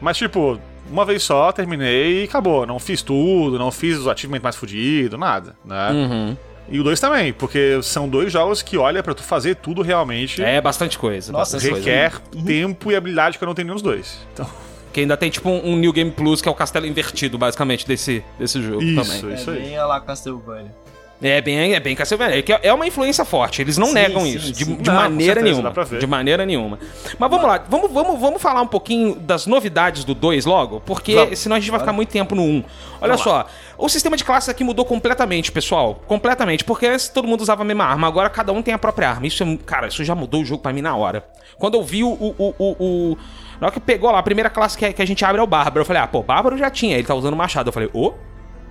[0.00, 2.66] Mas, tipo, uma vez só, terminei e acabou.
[2.66, 5.90] Não fiz tudo, não fiz os achievements mais fudidos, nada, né?
[5.90, 6.36] Uhum.
[6.68, 10.42] E o 2 também, porque são dois jogos que, olha, pra tu fazer tudo realmente
[10.42, 11.30] É bastante coisa.
[11.32, 11.90] Nossa, bastante coisa.
[11.90, 14.18] requer tempo e habilidade que eu não tenho nenhum dos dois.
[14.32, 14.46] Então,
[14.92, 17.86] Que ainda tem tipo um, um New Game Plus, que é o castelo invertido, basicamente,
[17.86, 19.20] desse, desse jogo Isso.
[19.20, 19.34] também.
[19.34, 19.60] isso é aí.
[19.60, 20.74] bem a lá Castlevania.
[21.22, 22.44] É bem, é bem Castlevania.
[22.46, 24.76] É, é uma influência forte, eles não Sim, negam sim, isso, de, sim.
[24.76, 25.98] de Não, com maneira certeza, nenhuma.
[25.98, 26.78] De maneira nenhuma.
[27.18, 31.14] Mas vamos lá, vamos, vamos, vamos falar um pouquinho das novidades do 2 logo, porque
[31.14, 31.38] Vamos.
[31.38, 32.44] senão a gente vai ficar muito tempo no 1.
[32.44, 32.64] Um.
[33.00, 33.46] Olha Vamos só,
[33.78, 36.00] o sistema de classes aqui mudou completamente, pessoal.
[36.06, 39.08] Completamente, porque antes todo mundo usava a mesma arma, agora cada um tem a própria
[39.08, 39.26] arma.
[39.26, 41.24] Isso é, cara, isso já mudou o jogo pra mim na hora.
[41.58, 42.08] Quando eu vi o.
[42.08, 43.18] o, o, o,
[43.58, 45.80] na hora que pegou lá, a primeira classe que, a gente abre é o Bárbaro.
[45.80, 47.68] Eu falei, ah, pô, Bárbaro já tinha, ele tá usando machado.
[47.70, 48.12] Eu falei, ô,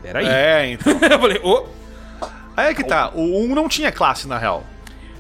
[0.02, 0.28] peraí.
[0.28, 0.94] É, então.
[1.02, 1.66] eu falei, ô.
[2.56, 4.64] Aí é que tá, o 1 não tinha classe, na real.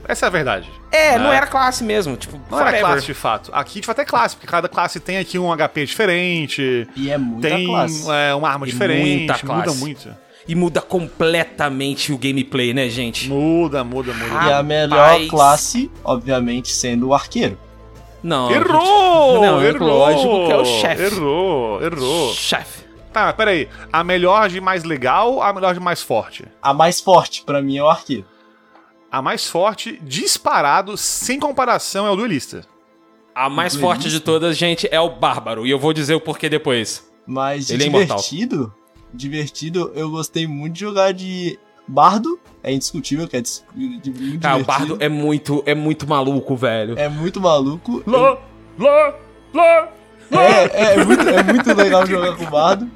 [0.08, 0.70] Essa é a verdade.
[0.92, 1.38] É, não É.
[1.38, 2.86] era classe mesmo, tipo, Não era forever.
[2.92, 3.50] classe de fato.
[3.54, 7.18] Aqui de fato é classe, porque cada classe tem aqui um HP diferente, E é
[7.18, 8.06] muita tem classe.
[8.12, 9.80] é, uma arma E diferente, muita muda classe.
[9.80, 10.16] muito.
[10.48, 13.28] E muda completamente o gameplay, né, gente?
[13.28, 14.26] Muda, muda, muda.
[14.26, 14.66] E a Rapaz.
[14.66, 17.58] melhor classe, obviamente, sendo o arqueiro.
[18.22, 18.52] Não.
[18.52, 19.42] Errou!
[19.42, 19.88] Não, errou!
[19.90, 21.04] lógico que é o chefe.
[21.16, 22.34] Errou, errou.
[22.34, 22.85] Chefe.
[23.16, 23.70] Tá, peraí.
[23.94, 26.46] A melhor de mais legal, a melhor de mais forte?
[26.62, 28.26] A mais forte, pra mim, é o arqueiro.
[29.10, 32.66] A mais forte, disparado, sem comparação, é o duelista.
[33.34, 33.80] A mais Duelista?
[33.80, 35.66] forte de todas, gente, é o Bárbaro.
[35.66, 37.10] E eu vou dizer o porquê depois.
[37.26, 38.18] Mas Ele é imortal.
[38.18, 38.74] divertido,
[39.14, 42.38] divertido, eu gostei muito de jogar de Bardo.
[42.62, 44.66] É indiscutível que é dis- muito Cara, o divertido.
[44.66, 47.00] Bardo é muito, é muito maluco, velho.
[47.00, 48.04] É muito maluco.
[48.06, 48.38] Lá,
[48.78, 49.16] lá,
[49.54, 49.90] lá,
[50.32, 52.90] É, é, muito, é muito legal jogar com o Bardo.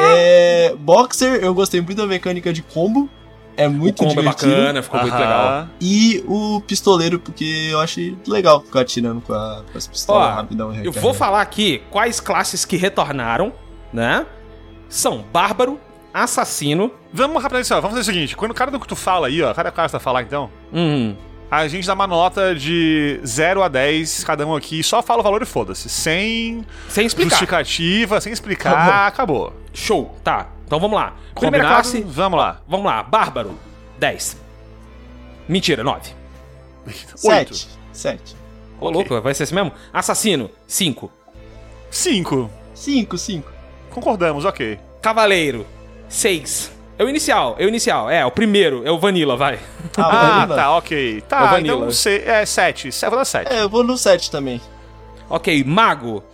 [0.00, 3.08] É, Boxer, eu gostei muito da mecânica de combo.
[3.56, 4.52] É O muito combo é divertido.
[4.52, 5.46] bacana, ficou muito legal.
[5.48, 5.70] Aham.
[5.80, 10.34] E o pistoleiro, porque eu achei legal ficar atirando com, a- com as pistolas Ó,
[10.34, 10.72] rapidão.
[10.74, 13.52] Eu vou falar aqui quais classes que retornaram,
[13.92, 14.24] né?
[14.88, 15.78] São Bárbaro,
[16.14, 16.92] Assassino.
[17.12, 19.52] Vamos rapidamente, ó, vamos fazer o seguinte: quando cada do que tu fala aí, ó,
[19.52, 21.16] cada cara tá falar então, Hum,
[21.50, 25.22] a gente dá uma nota de 0 a 10, cada um aqui, só fala o
[25.22, 25.88] valor e foda-se.
[25.88, 27.30] Sem sem explicar.
[27.30, 29.52] justificativa, sem explicar, Tá acabou.
[29.72, 30.48] Show, tá.
[30.66, 31.14] Então vamos lá.
[31.34, 31.74] Primeira Combinado?
[31.74, 32.60] classe, Vamos lá.
[32.68, 33.02] vamos lá.
[33.02, 33.58] Bárbaro,
[33.98, 34.36] 10.
[35.48, 36.10] Mentira, 9.
[37.16, 37.68] Sete.
[37.92, 38.36] Sete.
[38.80, 38.94] Ô, Ok.
[38.94, 39.72] louco, vai ser assim mesmo?
[39.92, 41.10] Assassino, 5.
[41.90, 42.50] 5.
[42.74, 43.50] Cinco, cinco.
[43.90, 44.78] Concordamos, ok.
[45.02, 45.66] Cavaleiro,
[46.08, 46.70] 6.
[46.98, 48.10] É o inicial, é o inicial.
[48.10, 49.58] É, o primeiro, é o Vanilla, vai.
[49.96, 50.56] Ah, Vanilla.
[50.56, 51.18] tá, ok.
[51.18, 51.76] É Tá, Vanilla.
[51.78, 52.88] então se, é 7.
[53.02, 53.52] Eu vou dar 7.
[53.52, 54.60] É, eu vou no sete também.
[55.30, 56.24] Ok, Mago.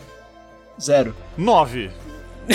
[0.80, 1.14] Zero.
[1.36, 1.90] 9.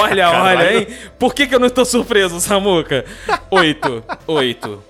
[0.00, 0.58] olha, Caralho.
[0.58, 0.86] olha, hein?
[1.18, 3.04] Por que, que eu não tô surpreso, Samuca?
[3.50, 4.04] 8.
[4.26, 4.82] 8.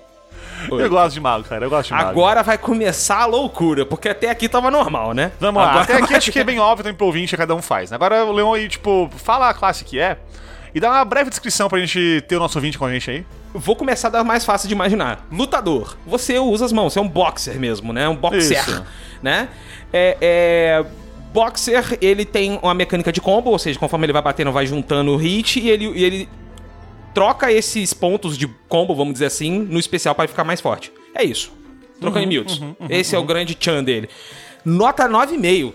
[0.71, 1.65] Eu gosto de mago, cara.
[1.65, 2.09] Eu gosto de mago.
[2.09, 5.31] Agora vai começar a loucura, porque até aqui tava normal, né?
[5.39, 5.69] Vamos lá.
[5.69, 7.61] Agora Até aqui vai- acho que é bem óbvio também pro ouvinte que cada um
[7.61, 7.91] faz.
[7.91, 7.95] né?
[7.95, 10.17] Agora o Leon aí, tipo, fala a classe que é
[10.75, 13.25] e dá uma breve descrição pra gente ter o nosso ouvinte com a gente aí.
[13.53, 15.25] Vou começar da mais fácil de imaginar.
[15.31, 15.95] Lutador.
[16.05, 18.09] Você usa as mãos, você é um boxer mesmo, né?
[18.09, 18.85] Um boxer, Isso.
[19.23, 19.47] né?
[19.93, 20.85] É, é,
[21.33, 25.11] Boxer, ele tem uma mecânica de combo, ou seja, conforme ele vai batendo, vai juntando
[25.11, 26.29] o hit e ele, e ele
[27.13, 30.91] troca esses pontos de combo, vamos dizer assim, no especial para ficar mais forte.
[31.13, 31.53] É isso.
[32.01, 32.61] Trocando em miúdos.
[32.89, 34.09] Esse é o grande chan dele.
[34.65, 35.73] Nota 9,5.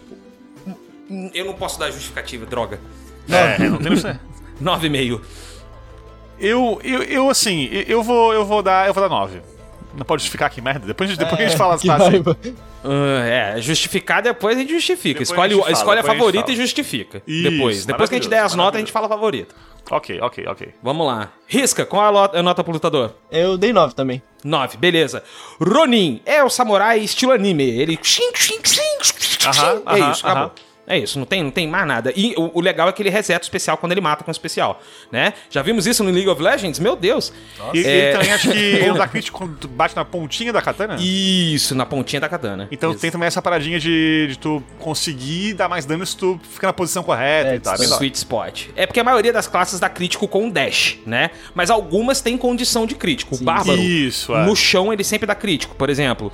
[1.33, 2.79] Eu não posso dar justificativa, droga.
[3.29, 3.93] É, não tem.
[4.62, 5.20] 9,5.
[6.38, 9.40] Eu, eu, eu, assim, eu- vou, eu vou dar, eu vou dar 9.
[9.94, 10.87] Não pode justificar que merda.
[10.87, 12.37] Depois, depois que a gente fala as raiva.
[12.83, 15.18] Ah, é, justificar depois a gente justifica.
[15.18, 16.55] Depois escolhe a fala, escolhe a a favorita fala.
[16.55, 17.23] e justifica.
[17.27, 17.85] Isso, depois.
[17.85, 19.55] Depois que a gente der as notas, a gente fala a favorita.
[19.90, 20.68] Ok, ok, ok.
[20.83, 21.31] Vamos lá.
[21.49, 23.12] Risca, qual a lo- a nota pro lutador?
[23.31, 24.23] Eu dei nove também.
[24.44, 25.23] 9, beleza.
[25.61, 27.64] Ronin é o samurai estilo anime.
[27.68, 27.99] Ele.
[29.46, 30.53] Aham, é aham, isso, acabou.
[30.90, 32.12] É isso, não tem, não tem mais nada.
[32.16, 34.33] E o, o legal é que ele reseta o especial quando ele mata com o
[34.33, 35.33] especial, né?
[35.48, 36.79] Já vimos isso no League of Legends?
[36.79, 37.33] Meu Deus.
[37.72, 37.88] E É.
[37.88, 40.96] ele também acho que ele dá crítico bate na pontinha da katana.
[41.00, 42.66] Isso, na pontinha da katana.
[42.70, 43.00] Então Isso.
[43.00, 46.72] tem também essa paradinha de, de tu conseguir dar mais dano se tu fica na
[46.72, 47.74] posição correta É, e tal.
[47.76, 47.94] isso.
[47.94, 48.66] Sweet spot.
[48.74, 51.31] É porque a maioria das classes dá crítico com dash, né?
[51.55, 53.35] Mas algumas têm condição de crítico.
[53.37, 54.44] O bárbaro, Isso, é.
[54.44, 55.74] no chão, ele sempre dá crítico.
[55.76, 56.33] Por exemplo,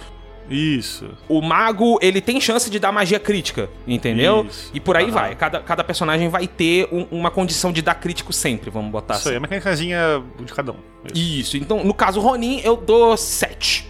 [0.49, 1.09] Isso.
[1.29, 4.47] o mago, ele tem chance de dar magia crítica, entendeu?
[4.49, 4.71] Isso.
[4.73, 5.35] E por aí vai.
[5.35, 9.29] Cada, cada personagem vai ter um- uma condição de dar crítico sempre, vamos botar Isso
[9.29, 9.39] aí, assim.
[9.39, 9.99] a mecânicazinha
[10.41, 10.77] de cada um.
[11.13, 11.17] Isso.
[11.17, 11.57] Isso.
[11.57, 13.89] Então, no caso Ronin, eu dou 7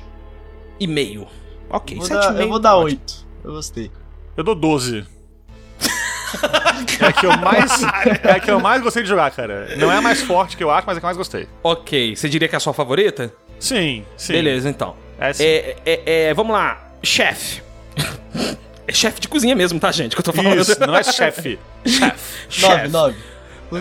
[0.81, 1.27] e meio.
[1.69, 2.45] Ok, Vou 7 e dar- meio.
[2.45, 3.01] eu vou dar ótimo.
[3.01, 3.27] oito.
[3.45, 3.91] Eu gostei.
[4.37, 5.05] Eu dou 12.
[7.01, 7.83] é a que eu mais.
[8.25, 9.75] É a que eu mais gostei de jogar, cara.
[9.77, 11.47] Não é a mais forte que eu acho, mas é a que eu mais gostei.
[11.63, 13.33] Ok, você diria que é a sua favorita?
[13.59, 14.33] Sim, sim.
[14.33, 14.97] Beleza, então.
[15.19, 15.45] É sim.
[15.45, 17.63] É, é, é, vamos lá, chefe.
[18.89, 20.15] É chefe de cozinha mesmo, tá, gente?
[20.15, 20.61] Que eu tô falando.
[20.61, 21.59] Isso, não é chefe.
[21.85, 22.63] Chefe.
[22.63, 22.89] Nove, Chefe.
[22.89, 23.17] nove.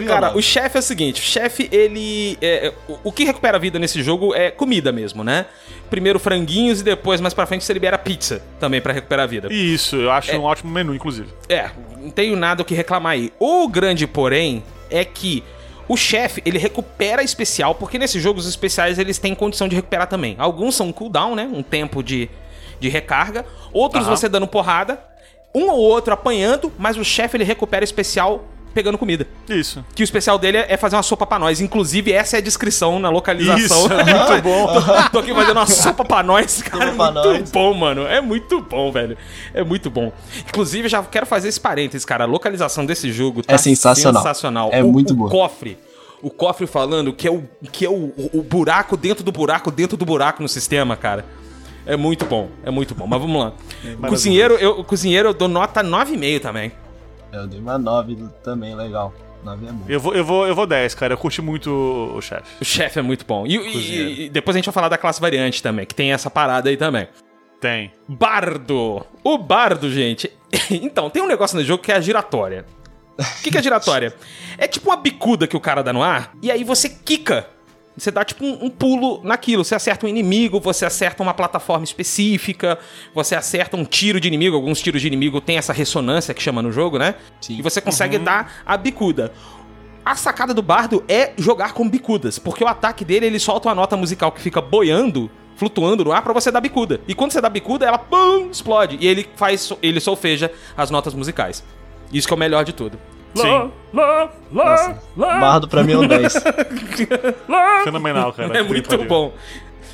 [0.08, 0.40] Cara, nove.
[0.40, 2.38] o chefe é o seguinte, o chefe, ele...
[2.42, 5.46] é, é, o, o que recupera a vida nesse jogo é comida mesmo, né?
[5.92, 9.54] Primeiro franguinhos e depois, mais pra frente, você libera pizza também pra recuperar a vida.
[9.54, 11.30] Isso, eu acho um ótimo menu, inclusive.
[11.48, 13.32] É, não tenho nada o que reclamar aí.
[13.40, 15.44] O grande porém é que
[15.88, 20.08] o chefe, ele recupera especial, porque nesse jogo os especiais eles têm condição de recuperar
[20.08, 20.36] também.
[20.38, 21.50] Alguns são cooldown, né?
[21.52, 22.30] Um tempo de,
[22.80, 23.46] de recarga.
[23.72, 24.16] Outros Aham.
[24.16, 25.00] você dando porrada.
[25.54, 28.44] Um ou outro apanhando, mas o chefe ele recupera especial
[28.76, 29.26] pegando comida.
[29.50, 29.84] Isso.
[29.96, 31.62] Que o especial dele é fazer uma sopa pra nós.
[31.62, 33.86] Inclusive, essa é a descrição na localização.
[33.86, 34.68] Isso, é muito bom.
[34.68, 36.84] tô, tô aqui fazendo uma sopa pra nós, cara.
[36.86, 37.52] É Sopa muito nós.
[37.52, 38.06] bom, mano.
[38.06, 39.18] É muito bom, velho.
[39.54, 40.12] É muito bom.
[40.48, 42.26] Inclusive, já quero fazer esse parênteses, cara.
[42.26, 44.22] A localização desse jogo tá É sensacional.
[44.22, 44.70] sensacional.
[44.72, 45.30] É O- muito o boa.
[45.32, 45.78] cofre.
[46.22, 49.96] O cofre falando que é, o, que é o, o buraco dentro do buraco dentro
[49.96, 51.24] do buraco no sistema, cara.
[51.88, 53.06] É muito bom, é muito bom.
[53.06, 53.54] Mas vamos lá.
[54.10, 56.72] cozinheiro, eu, o cozinheiro eu dou nota 9,5 também.
[57.32, 59.14] Eu dei uma nove também, legal.
[59.44, 59.86] Nove é bom.
[59.88, 61.14] Eu vou, eu, vou, eu vou 10, cara.
[61.14, 62.44] Eu curti muito o chefe.
[62.62, 63.46] O chefe é muito bom.
[63.46, 66.30] E, e- e depois a gente vai falar da classe variante também, que tem essa
[66.30, 67.08] parada aí também.
[67.62, 67.92] Tem.
[68.08, 69.06] Bardo.
[69.24, 70.32] O bardo, gente.
[70.72, 72.66] então, tem um negócio no jogo que é a giratória.
[73.18, 74.14] O que, que é giratória?
[74.58, 77.48] É tipo uma bicuda que o cara dá no ar, e aí você quica.
[77.98, 79.64] Você dá tipo um, um pulo naquilo.
[79.64, 82.78] Você acerta um inimigo, você acerta uma plataforma específica,
[83.14, 84.56] você acerta um tiro de inimigo.
[84.56, 87.16] Alguns tiros de inimigo tem essa ressonância que chama no jogo, né?
[87.40, 87.58] Sim.
[87.58, 89.32] E você consegue dar a bicuda.
[90.04, 93.74] A sacada do bardo é jogar com bicudas, porque o ataque dele ele solta uma
[93.74, 97.02] nota musical que fica boiando, flutuando no ar pra você dar bicuda.
[97.08, 101.14] E quando você dá bicuda, ela pum, explode e ele faz ele solfeja as notas
[101.16, 101.64] musicais.
[102.14, 103.00] Isso que é o melhor de tudo.
[103.36, 103.72] Sim.
[104.52, 106.34] Nossa, Bardo pra mim é um 10.
[107.84, 108.58] Fenomenal, cara.
[108.58, 109.34] É muito bom.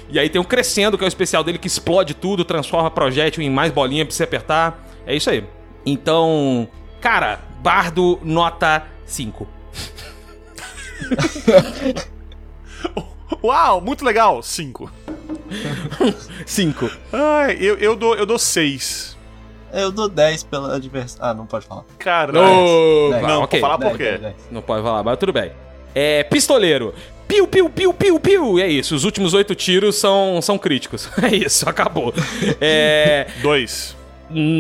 [0.10, 3.42] E aí tem o crescendo, que é o especial dele que explode tudo, transforma projétil
[3.42, 4.84] em mais bolinha pra você apertar.
[5.06, 5.46] É isso aí.
[5.86, 6.68] Então,
[7.00, 9.48] cara, Bardo nota 5.
[13.44, 14.44] Uau, muito legal.
[14.44, 14.92] 5.
[16.46, 16.92] 5.
[17.14, 18.20] Ai, eu, eu dou 6.
[18.20, 19.18] Eu dou seis.
[19.74, 21.32] Eu dou 10 pela adversária.
[21.32, 21.84] Ah, não pode falar.
[21.98, 22.32] cara.
[22.32, 23.10] No...
[23.10, 23.24] Dez.
[23.24, 23.60] Não, ok.
[23.60, 24.04] vou falar por 10, quê?
[24.04, 24.36] 10, 10.
[24.52, 25.52] Não pode falar, mas tudo bem.
[25.94, 26.94] É, pistoleiro.
[27.28, 28.60] Piu, piu, piu, piu, piu.
[28.60, 28.94] E é isso.
[28.94, 31.10] Os últimos oito tiros são, são críticos.
[31.24, 32.14] É isso, acabou.
[32.60, 33.28] É.
[33.42, 33.96] 2.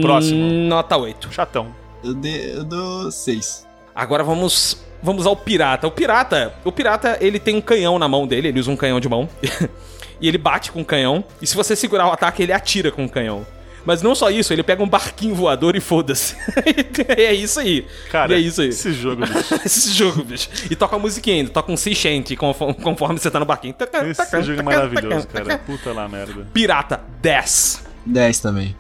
[0.02, 0.40] Próximo.
[0.68, 1.34] Nota 8.
[1.34, 1.76] Chatão.
[2.04, 3.68] Eu, dei, eu dou 6.
[3.94, 4.82] Agora vamos.
[5.04, 5.88] Vamos ao pirata.
[5.88, 6.54] O pirata.
[6.64, 9.28] O pirata, ele tem um canhão na mão dele, ele usa um canhão de mão.
[10.22, 11.24] e ele bate com o canhão.
[11.42, 13.46] E se você segurar o ataque, ele atira com o canhão.
[13.86, 16.36] Mas não só isso, ele pega um barquinho voador e foda-se.
[17.08, 17.88] é isso aí.
[18.10, 18.70] Cara, e é isso aí.
[18.70, 19.56] esse jogo, bicho.
[19.66, 20.50] Esse jogo, bicho.
[20.70, 23.76] E toca a musiquinha ainda, toca um sea shanty conforme, você tá no barquinho.
[24.10, 25.58] Esse jogo é maravilhoso, cara.
[25.60, 26.48] Puta lá, merda.
[26.54, 27.84] Pirata 10.
[28.06, 28.76] 10 também.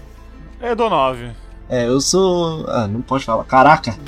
[0.61, 1.29] É, eu dou 9.
[1.71, 2.65] É, eu sou.
[2.67, 3.45] Ah, não pode falar.
[3.45, 3.95] Caraca!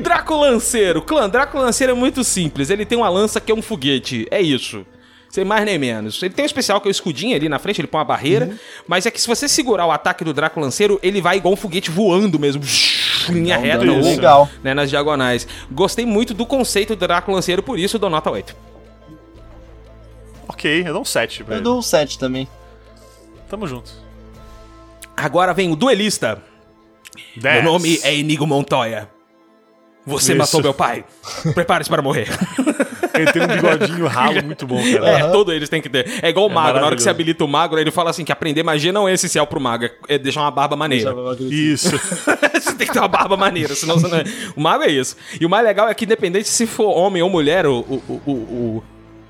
[0.00, 1.02] Draco Lanceiro.
[1.02, 2.70] Clã, Draco Lanceiro é muito simples.
[2.70, 4.26] Ele tem uma lança que é um foguete.
[4.30, 4.86] É isso.
[5.36, 6.22] Sem mais nem menos.
[6.22, 8.56] Ele tem um especial que é o escudinho ali na frente, ele põe uma barreira.
[8.88, 11.56] Mas é que se você segurar o ataque do Draco Lanceiro, ele vai igual um
[11.58, 12.62] foguete voando mesmo.
[13.28, 14.48] Linha Não, reta ou legal.
[14.64, 15.46] né, nas diagonais.
[15.70, 18.56] Gostei muito do conceito do Draco Lanceiro, por isso eu dou nota 8.
[20.48, 21.64] Ok, eu dou um 7 pra Eu ele.
[21.64, 22.48] dou um 7 também.
[23.46, 23.92] Tamo junto.
[25.14, 26.42] Agora vem o Duelista.
[27.36, 27.62] 10.
[27.62, 29.06] Meu nome é Inigo Montoya.
[30.06, 30.38] Você Isso.
[30.38, 31.04] matou meu pai.
[31.52, 32.26] Prepare-se para morrer.
[33.16, 35.08] Ele tem um bigodinho ralo muito bom, cara.
[35.10, 36.06] É, todo eles têm que ter.
[36.22, 36.78] É igual o É mago.
[36.78, 39.12] Na hora que você habilita o mago, ele fala assim que aprender magia não é
[39.14, 39.88] essencial pro mago.
[40.08, 41.14] É deixar uma barba maneira.
[41.40, 41.90] Isso.
[41.98, 44.24] você tem que ter uma barba maneira, senão você não é...
[44.56, 45.16] O mago é isso.
[45.40, 47.78] E o mais legal é que independente se for homem ou mulher, o...
[47.80, 48.84] o, o, o-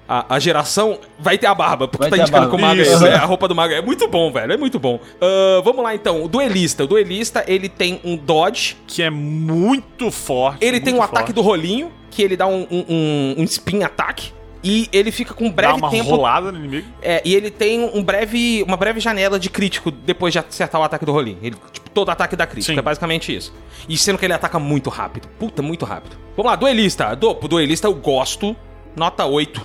[0.09, 2.85] a, a geração vai ter a barba, porque Vai tá indicando que o mago é.
[3.09, 4.53] É, a roupa do mago é muito bom, velho.
[4.53, 5.01] É muito bom.
[5.21, 6.23] Ah, vamos lá então.
[6.23, 6.85] O duelista.
[6.85, 8.77] O duelista, ele tem um dodge.
[8.87, 10.65] Que é muito forte.
[10.65, 11.35] Ele tem um muito ataque forte.
[11.35, 14.33] do rolinho, que ele dá um, um, um, spin ataque.
[14.65, 16.89] E ele fica com um Dá breve uma tempo rolada no inimigo.
[17.03, 20.85] É, e ele tem um breve, uma breve janela de crítico depois de acertar o
[20.85, 21.39] ataque do rolinho.
[21.43, 22.79] Ele, tipo, todo ataque dá crítico, Sim.
[22.79, 23.53] é basicamente isso.
[23.87, 25.29] E sendo que ele ataca muito rápido.
[25.39, 26.17] Puta, muito rápido.
[26.35, 27.15] Vamos lá, duelista.
[27.15, 28.57] Do, pro duelista eu gosto.
[28.97, 29.65] Nota 8.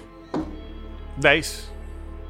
[1.15, 1.71] 10.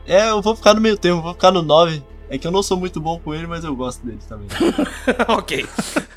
[0.05, 2.03] É, eu vou ficar no meio termo, vou ficar no 9.
[2.29, 4.47] É que eu não sou muito bom com ele, mas eu gosto dele também.
[5.27, 5.65] ok.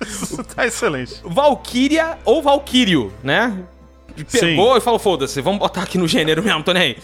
[0.54, 1.20] tá excelente.
[1.24, 3.64] Valkyria ou Valkyrio, né?
[4.30, 6.98] Pegou e falou, foda-se, vamos botar aqui no gênero mesmo, tô nem aí.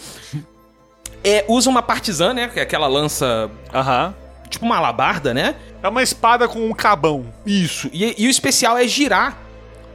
[1.23, 2.47] É, usa uma partizan, né?
[2.47, 4.13] Que é aquela lança Aham.
[4.49, 5.55] tipo uma alabarda, né?
[5.83, 7.25] É uma espada com um cabão.
[7.45, 7.89] Isso.
[7.93, 9.37] E, e o especial é girar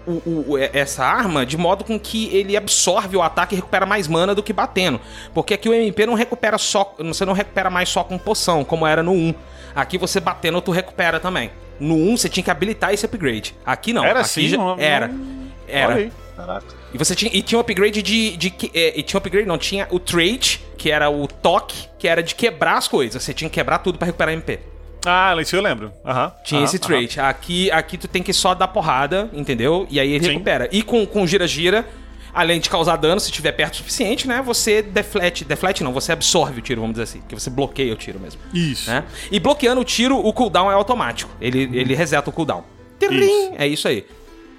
[0.07, 3.85] o, o- o- essa arma de modo com que ele absorve o ataque e recupera
[3.85, 5.01] mais mana do que batendo.
[5.35, 6.95] Porque aqui o MP não recupera só.
[6.99, 9.35] Você não recupera mais só com poção, como era no 1.
[9.75, 11.51] Aqui você batendo, tu recupera também.
[11.81, 13.55] No 1 você tinha que habilitar esse upgrade.
[13.67, 14.05] Aqui não.
[14.05, 14.49] Era Aqui assim?
[14.49, 15.09] já- Não- Era.
[15.09, 15.89] não- Era.
[15.89, 16.13] Olha aí.
[16.37, 16.67] Caraca.
[16.97, 18.37] E você tinha, e tinha um upgrade de.
[18.39, 21.87] de que- é, e tinha um upgrade, não, tinha o trade, que era o toque,
[21.99, 23.23] que era de quebrar as coisas.
[23.23, 24.59] Você tinha que quebrar tudo pra recuperar MP.
[25.05, 25.93] Ah, isso eu lembro.
[26.05, 26.33] Aham.
[26.43, 27.21] Tinha aham, esse trait.
[27.21, 29.87] Aqui, aqui tu tem que só dar porrada, entendeu?
[29.91, 30.31] E aí ele Sim.
[30.33, 30.69] recupera.
[30.73, 31.87] E com com gira-gira,
[32.35, 34.41] além de causar dano, se tiver perto o suficiente, né?
[34.43, 35.45] Você deflete.
[35.45, 37.23] Deflete não, você absorve o tiro, vamos dizer assim.
[37.29, 38.41] Que você bloqueia o tiro mesmo.
[38.55, 38.91] Isso.
[38.91, 39.05] Né?
[39.31, 41.31] E bloqueando o tiro, o cooldown é automático.
[41.41, 42.65] Ele, ele reseta o cooldown.
[42.99, 43.53] Tirim!
[43.59, 44.07] É isso aí.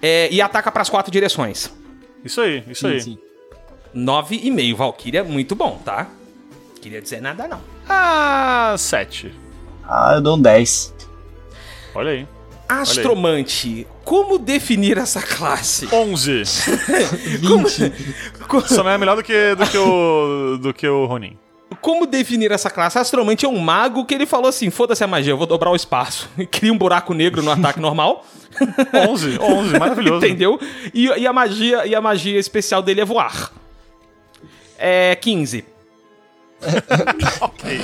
[0.02, 1.74] É, e ataca pras quatro direções.
[2.28, 3.02] Isso aí, isso aí.
[3.02, 3.18] Sim,
[3.96, 4.00] sim.
[4.00, 4.76] 9,5.
[4.76, 6.08] Valkyria, muito bom, tá?
[6.82, 7.62] Queria dizer nada, não.
[7.88, 9.34] Ah, 7.
[9.84, 10.94] Ah, eu dou um 10.
[11.96, 12.28] Olha aí.
[12.68, 15.88] Astromante, como definir essa classe?
[15.92, 16.44] 11.
[17.40, 17.94] 20.
[18.68, 20.58] Só não é melhor do que, do que o.
[20.58, 21.38] do que o Ronin.
[21.82, 23.00] Como definir essa classe?
[23.00, 25.76] Astromante é um mago que ele falou assim: foda-se a magia, eu vou dobrar o
[25.76, 26.30] espaço.
[26.38, 28.26] E cria um buraco negro no ataque normal.
[29.10, 30.26] 11, 11, maravilhoso.
[30.26, 30.60] Entendeu?
[30.94, 33.52] E, e a magia e a magia especial dele é voar.
[34.78, 35.66] É 15.
[37.42, 37.80] Ok.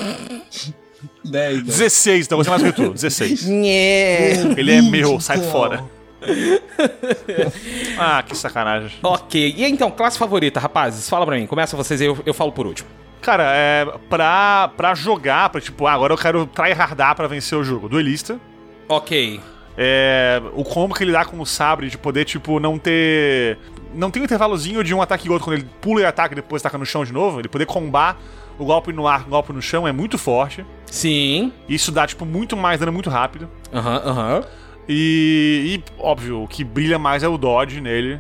[1.26, 1.64] 10.
[1.64, 1.64] 10.
[1.64, 2.90] 16, então você mais que tu.
[2.94, 3.46] 16.
[3.46, 4.34] Nhé.
[4.58, 5.52] Ele é meu, sai Então.
[5.52, 5.84] fora.
[7.98, 8.98] Ah, que sacanagem.
[9.04, 9.54] Ok.
[9.58, 11.08] E então, classe favorita, rapazes?
[11.10, 11.46] Fala pra mim.
[11.46, 12.90] Começa vocês aí, eu, eu falo por último.
[13.22, 13.86] Cara, é.
[14.10, 17.88] Pra, pra jogar, pra tipo, ah, agora eu quero tryhardar pra vencer o jogo.
[17.90, 18.40] Duelista.
[18.88, 19.40] Ok.
[19.78, 23.58] É, o combo que ele dá com o sabre de poder, tipo, não ter.
[23.94, 26.36] Não tem um intervalozinho de um ataque e outro quando ele pula e ataca e
[26.36, 27.40] depois taca no chão de novo.
[27.40, 28.18] Ele poder combar
[28.58, 30.66] o golpe no ar com o golpe no chão é muito forte.
[30.86, 31.52] Sim.
[31.68, 33.50] Isso dá, tipo, muito mais dano muito rápido.
[33.74, 34.44] Aham, aham.
[34.88, 38.20] E, e, óbvio, o que brilha mais é o dodge nele,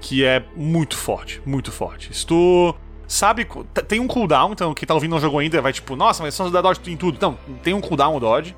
[0.00, 2.14] que é muito forte, muito forte.
[2.14, 2.74] Se tu
[3.08, 3.46] sabe,
[3.88, 6.48] tem um cooldown, então quem tá ouvindo não jogou ainda vai tipo, nossa, mas só
[6.48, 7.18] dá dodge em tudo.
[7.20, 8.54] Não, tem um cooldown o dodge.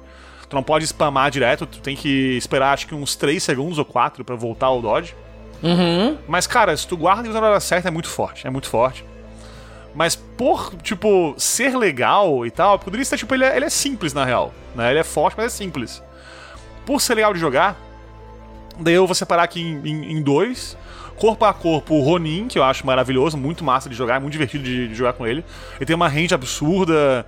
[0.48, 3.84] Tu não pode spamar direto, tu tem que esperar acho que uns 3 segundos ou
[3.84, 5.14] 4 pra voltar o dodge.
[5.62, 6.18] Uhum.
[6.28, 8.68] Mas, cara, se tu guarda e usa na hora certa, é muito forte, é muito
[8.68, 9.04] forte.
[9.94, 13.70] Mas por, tipo, ser legal e tal, porque o Duelista, tipo, ele é, ele é
[13.70, 14.52] simples, na real.
[14.74, 14.90] Né?
[14.90, 16.02] Ele é forte, mas é simples.
[16.84, 17.76] Por ser legal de jogar,
[18.78, 20.76] daí eu vou separar aqui em, em- em dois.
[21.16, 24.32] Corpo a corpo, o Ronin, que eu acho maravilhoso, muito massa de jogar, é muito
[24.32, 25.44] divertido de, de jogar com ele.
[25.76, 27.24] Ele tem uma range absurda,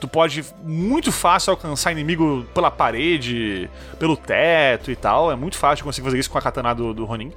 [0.00, 5.30] tu pode muito fácil alcançar inimigo pela parede, pelo teto e tal.
[5.30, 7.32] É muito fácil conseguir fazer isso com a katana do, do Ronin.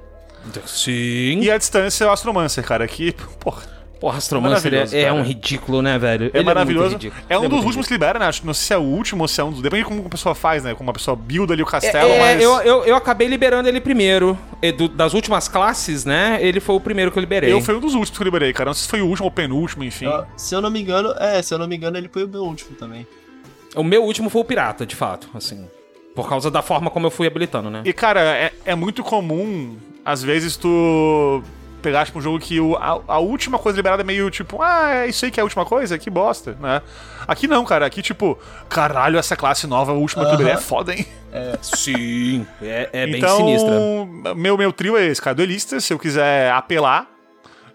[0.66, 1.40] Sim.
[1.40, 3.62] E a distância é o Astromancer, cara, que, porra,
[4.04, 6.26] Porra, Astromancer é, Maravilhoso, é um ridículo, né, velho?
[6.26, 6.90] é Ele maravilhoso.
[6.90, 7.24] muito ridículo.
[7.26, 8.26] É um Ele dos últimos que libera, né?
[8.26, 9.62] Acho que não sei se é o último ou se é um dos.
[9.62, 10.74] Depende de como a pessoa faz, né?
[10.74, 12.42] Como a pessoa builda ali o castelo, É, mas.
[12.42, 14.38] eu, eu, eu acabei liberando ele primeiro.
[14.60, 16.36] E do- das últimas classes, né?
[16.42, 17.50] Ele foi o primeiro que eu liberei.
[17.50, 18.68] Eu fui um dos últimos que eu liberei, cara.
[18.68, 20.04] Não sei se foi o último ou penúltimo, enfim.
[20.04, 22.28] Ah, Se eu não me engano, é, se eu não me engano, ele foi o
[22.28, 23.06] meu último também.
[23.74, 25.66] O meu último foi o pirata, de fato, assim.
[26.14, 27.80] Por causa da forma como eu fui habilitando, né?
[27.86, 31.42] E, cara, é, é muito comum, às vezes, tu
[31.84, 34.90] pegar, tipo, um jogo que o- a, a última coisa liberada é meio tipo, ah,
[35.04, 35.96] é isso aí que é a última coisa?
[35.98, 36.82] Que bosta, né?
[37.28, 37.86] Aqui não, cara.
[37.86, 41.06] Aqui, tipo, caralho, essa classe nova, a última que eu liberei é foda, hein?
[41.62, 42.46] Sim.
[42.62, 44.34] É, é bem então, sinistra.
[44.34, 45.34] Meu, meu trio é esse, cara.
[45.36, 47.08] Duelista, se eu quiser apelar.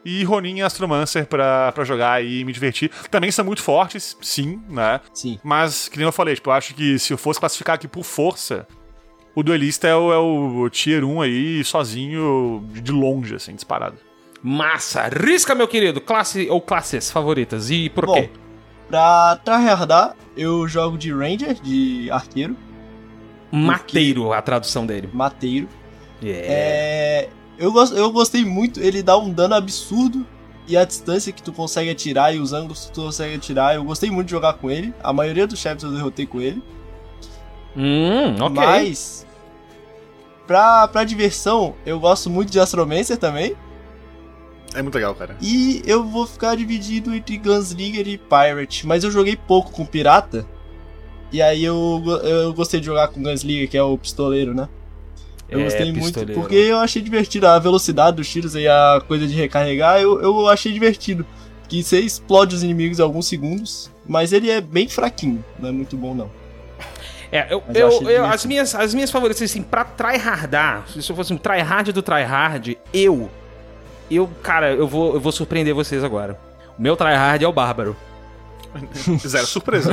[0.06, 2.89] E Ronin e Astromancer pra, pra jogar e me divertir.
[3.12, 5.02] Também são muito fortes, sim, né?
[5.13, 5.38] Sim.
[5.43, 8.06] Mas, que nem eu falei, tipo, eu acho que se eu fosse classificar aqui por
[8.06, 8.65] força,
[9.39, 13.97] o duelista é o, é o tier 1 aí, sozinho, de longe, assim, disparado.
[14.41, 15.08] Massa!
[15.10, 15.99] Risca, meu querido!
[15.99, 17.69] Classe ou classes favoritas.
[17.69, 18.30] E por Bom, quê?
[18.88, 22.56] Pra tryhardar, eu jogo de Ranger, de arqueiro,
[23.52, 25.10] Mateiro, a tradução dele.
[25.12, 25.67] mateiro.
[26.21, 26.45] Yeah.
[26.49, 30.25] É, eu, gos- eu gostei muito, ele dá um dano absurdo
[30.67, 33.84] e a distância que tu consegue atirar e os ângulos que tu consegue atirar, eu
[33.84, 34.93] gostei muito de jogar com ele.
[35.04, 36.62] A maioria dos chefes eu derrotei com ele.
[37.75, 38.56] Hum, ok.
[38.56, 39.26] Mas,
[40.50, 43.56] pra, pra diversão, eu gosto muito de Astromancer também.
[44.74, 45.38] É muito legal, cara.
[45.39, 48.88] E eu vou ficar dividido entre Gunslinger e Pirate.
[48.88, 50.43] Mas eu joguei pouco com Pirata.
[51.32, 54.68] E aí eu, eu gostei de jogar com Gunslinger, que é o pistoleiro, né?
[55.47, 56.41] Eu É, gostei muito, pistoleiro.
[56.41, 60.47] porque eu achei divertido a velocidade dos tiros e a coisa de recarregar, eu, eu
[60.47, 61.26] achei divertido.
[61.68, 65.72] Que você explode os inimigos em alguns segundos, mas ele é bem fraquinho, não é
[65.72, 66.32] muito bom não.
[67.32, 71.15] É, eu, eu eu, eu- as, minhas, as minhas favoritas, assim, pra tryhardar, se eu
[71.15, 73.30] fosse um tryhard do tryhard, eu,
[74.09, 76.39] eu, cara, eu vou, eu vou surpreender vocês agora.
[76.77, 77.95] O meu tryhard é o Bárbaro.
[79.27, 79.91] Zero surpresa.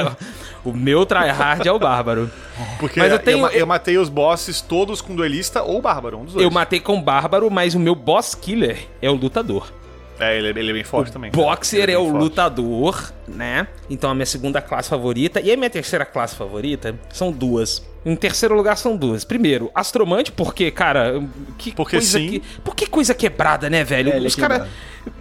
[0.64, 2.30] o meu tryhard é o bárbaro.
[2.78, 6.18] Porque Mas eu eu, tenho- ma- eu matei os bosses todos com duelista ou bárbaro,
[6.18, 6.44] um dos dois.
[6.44, 9.70] Eu matei com bárbaro, mas o meu boss killer é o lutador.
[10.18, 11.30] É, ele, ele é bem forte também.
[11.30, 12.18] Boxer é bem o forte.
[12.18, 13.66] lutador, né?
[13.88, 17.84] Então a minha segunda classe favorita e a minha terceira classe favorita são duas.
[18.06, 19.24] Em terceiro lugar são duas.
[19.24, 21.20] Primeiro, Astromante, porque, cara,
[21.58, 22.28] que Porque coisa sim.
[22.28, 22.38] que.
[22.62, 24.12] Por que coisa quebrada, né, velho?
[24.12, 24.58] É, é Os caras.
[24.58, 24.72] quebrado.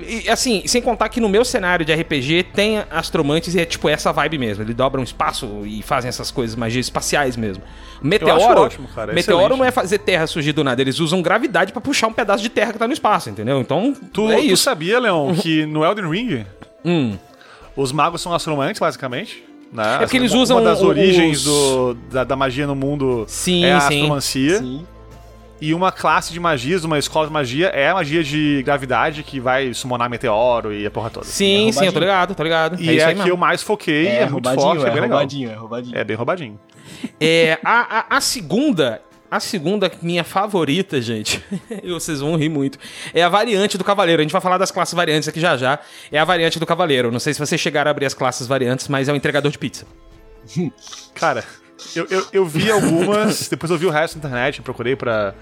[0.07, 3.89] E, Assim, sem contar que no meu cenário de RPG tem astromantes e é tipo
[3.89, 4.63] essa vibe mesmo.
[4.63, 7.63] Eles dobram espaço e fazem essas coisas, magias espaciais mesmo.
[8.01, 8.61] Meteoro.
[8.61, 9.57] ótimo, cara, é meteoro excelente.
[9.59, 10.79] não é fazer terra surgir do nada.
[10.79, 13.59] Eles usam gravidade pra puxar um pedaço de terra que tá no espaço, entendeu?
[13.59, 16.45] Então, Tu, é tu sabia, Leon, que no Elden Ring
[16.85, 17.17] Hum.
[17.75, 19.43] os magos são astromantes, basicamente?
[19.71, 19.95] Né?
[19.95, 23.25] É porque eles Uma- usam Uma das os- origens do- da, da magia no mundo
[23.27, 23.95] Sim, é a sim.
[23.95, 24.59] astromancia.
[24.59, 24.85] Sim.
[25.61, 29.39] E uma classe de magias, uma escola de magia, é a magia de gravidade que
[29.39, 31.25] vai summonar meteoro e a porra toda.
[31.25, 32.79] Sim, É sim, eu tô ligado, tô ligado.
[32.79, 35.01] E é é, a que eu mais foquei, é, É, muito forte, é, é, bem
[35.01, 35.17] legal.
[35.17, 35.97] roubadinho, é roubadinho.
[35.97, 36.59] É bem roubadinho.
[37.19, 41.43] É, a, a, a segunda, a segunda minha favorita, gente,
[41.83, 42.77] vocês vão rir muito,
[43.13, 44.21] é a variante do Cavaleiro.
[44.21, 45.79] A gente vai falar das classes variantes aqui já já.
[46.11, 47.11] É a variante do Cavaleiro.
[47.11, 49.57] Não sei se vocês chegaram a abrir as classes variantes, mas é o entregador de
[49.57, 49.85] pizza.
[51.13, 51.43] Cara,
[51.95, 55.33] eu, eu, eu vi algumas, depois eu vi o resto na internet, procurei pra.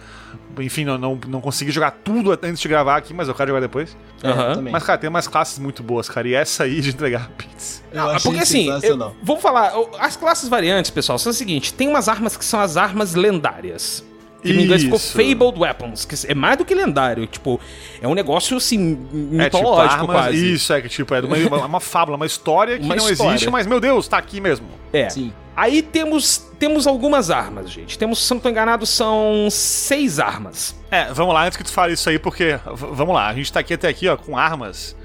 [0.59, 3.59] Enfim, não, não, não consegui jogar tudo antes de gravar aqui, mas eu quero jogar
[3.61, 3.95] depois.
[4.21, 4.71] É, também.
[4.71, 6.27] Mas, cara, tem umas classes muito boas, cara.
[6.27, 7.81] E essa aí de entregar pizza.
[7.91, 11.87] Eu Ah, Porque assim, eu, vamos falar, as classes variantes, pessoal, são o seguinte: tem
[11.87, 14.03] umas armas que são as armas lendárias.
[14.43, 14.99] Que em inglês ficou.
[14.99, 17.25] Fabled Weapons, que é mais do que lendário.
[17.25, 17.59] Tipo,
[18.01, 20.53] é um negócio assim, É tipo mitológico armas, quase.
[20.53, 23.31] isso, é que tipo, é uma, uma, uma fábula, uma história que Uma não história.
[23.35, 24.67] existe, mas meu Deus, tá aqui mesmo.
[24.91, 25.09] É.
[25.09, 25.31] Sim.
[25.55, 27.97] Aí temos, temos algumas armas, gente.
[27.97, 30.75] Temos, se não tô enganado, são seis armas.
[30.89, 32.59] É, vamos lá, antes que tu fale isso aí, porque.
[32.65, 34.95] Vamos lá, a gente tá aqui até aqui, ó, com armas.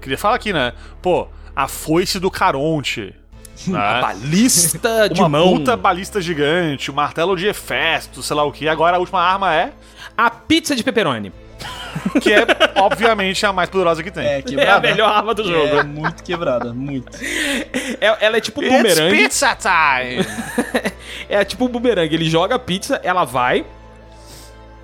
[0.00, 0.72] Queria falar aqui, né?
[1.02, 3.14] Pô, a foice do Caronte.
[3.68, 4.00] A né?
[4.00, 5.52] balista de Uma mão.
[5.58, 8.66] puta balista gigante, o martelo de Hefesto, sei lá o que.
[8.66, 9.72] Agora a última arma é.
[10.16, 11.30] A pizza de pepperoni.
[12.20, 12.46] Que é,
[12.76, 14.24] obviamente, a mais poderosa que tem.
[14.26, 14.88] É É a quebrada.
[14.88, 15.76] melhor arma do jogo.
[15.78, 17.16] É muito quebrada, muito.
[18.00, 19.16] É- ela é tipo It's boomerang.
[19.16, 20.24] pizza time!
[21.28, 22.12] É tipo um boomerang.
[22.12, 23.64] Ele joga a pizza, ela vai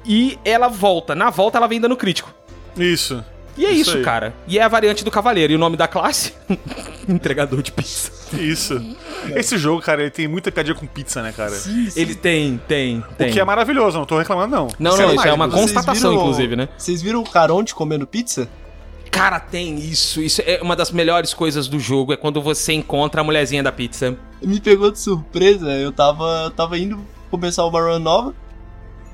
[0.04, 1.14] e ela volta.
[1.14, 2.32] Na volta ela vem dando crítico.
[2.76, 3.24] Isso.
[3.56, 4.02] E é isso, aí.
[4.04, 4.34] cara.
[4.46, 5.52] E é a variante do cavaleiro.
[5.52, 6.34] E o nome da classe?
[7.14, 8.10] Entregador de pizza.
[8.36, 8.80] Isso.
[9.34, 11.52] Esse jogo, cara, ele tem muita piadinha com pizza, né, cara?
[11.94, 13.30] Ele tem, tem, tem.
[13.30, 14.68] O que é maravilhoso, não tô reclamando, não.
[14.78, 15.74] Não, Quero não, isso mais, é uma inclusive.
[15.74, 16.68] constatação, inclusive, né?
[16.76, 18.48] Vocês viram o Caronte comendo pizza?
[19.10, 20.20] Cara, tem isso.
[20.20, 22.12] Isso é uma das melhores coisas do jogo.
[22.12, 24.16] É quando você encontra a mulherzinha da pizza.
[24.42, 25.72] Me pegou de surpresa.
[25.72, 26.98] Eu tava, eu tava indo
[27.30, 28.34] começar uma run nova.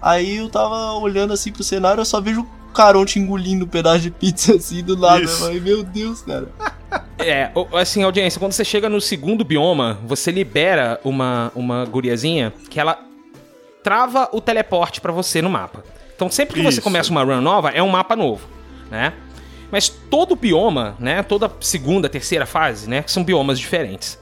[0.01, 4.01] Aí eu tava olhando assim pro cenário, eu só vejo o Caronte engolindo um pedaço
[4.01, 5.29] de pizza assim do lado.
[5.29, 6.49] Falei, meu Deus, cara.
[7.19, 12.81] É, assim, audiência, quando você chega no segundo bioma, você libera uma, uma guriazinha que
[12.81, 12.99] ela
[13.83, 15.85] trava o teleporte pra você no mapa.
[16.15, 16.83] Então sempre que você Isso.
[16.83, 18.47] começa uma run nova, é um mapa novo,
[18.91, 19.13] né?
[19.71, 24.19] Mas todo bioma, né, toda segunda, terceira fase, né, que são biomas diferentes.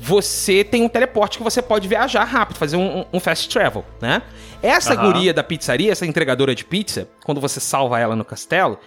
[0.00, 4.22] Você tem um teleporte que você pode viajar rápido, fazer um, um- fast travel, né?
[4.62, 5.12] Essa Aham.
[5.12, 8.78] guria da pizzaria, essa entregadora de pizza, quando você salva ela no castelo,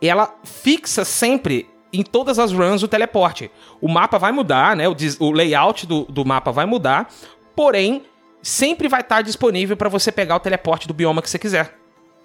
[0.00, 3.50] ela fixa sempre em todas as runs o teleporte.
[3.80, 4.88] O mapa vai mudar, né?
[4.88, 7.08] O, o layout do, do mapa vai mudar,
[7.56, 8.04] porém,
[8.42, 11.76] sempre vai estar disponível para você pegar o teleporte do bioma que você quiser.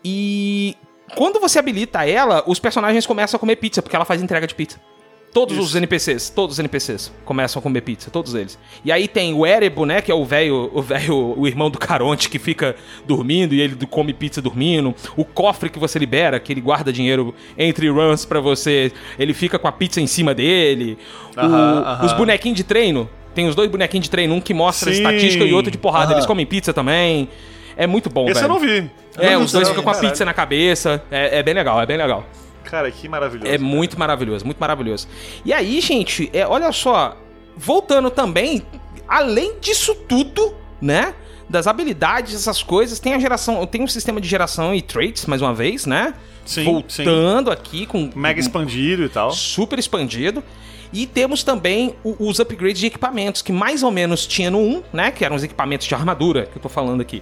[0.04, 0.76] E
[1.16, 4.54] quando você habilita ela, os personagens começam a comer pizza, porque ela faz entrega de
[4.54, 4.80] pizza.
[5.36, 5.78] Todos os Isso.
[5.78, 8.58] NPCs, todos os NPCs começam a comer pizza, todos eles.
[8.86, 11.78] E aí tem o Erebo, né, que é o velho, o velho, o irmão do
[11.78, 12.74] Caronte que fica
[13.06, 14.96] dormindo e ele come pizza dormindo.
[15.18, 19.60] O cofre que você libera, que ele guarda dinheiro entre runs pra você, ele fica
[19.60, 20.98] com a pizza em cima dele.
[21.36, 22.06] O-.
[22.06, 25.00] Os bonequinhos de treino, tem os dois bonequinhos de treino, um que mostra Sim.
[25.00, 27.28] estatística e outro de porrada, eles comem pizza também.
[27.76, 28.46] É muito bom, Esse velho.
[28.46, 28.90] eu não vi.
[29.18, 31.04] É, Eu não os dois ficam com a pizza na cabeça.
[31.12, 32.26] É, é bem legal, é bem legal.
[32.66, 33.52] Cara, que maravilhoso.
[33.52, 35.08] É muito maravilhoso, muito maravilhoso.
[35.44, 37.18] E aí, gente, é, olha só,
[37.56, 38.62] voltando também,
[39.08, 41.14] além disso tudo, né?
[41.48, 45.42] Das habilidades, essas coisas, tem a geração, tem um sistema de geração e traits, mais
[45.42, 46.16] uma vez, né?
[46.44, 49.32] Sim, Voltando aqui com Mega expandido e tal.
[49.32, 50.44] super expandido.
[50.94, 55.12] E temos também os upgrades de equipamentos, que mais ou menos tinha no 1, né?
[55.12, 57.22] Que eram os equipamentos de armadura que eu tô falando aqui.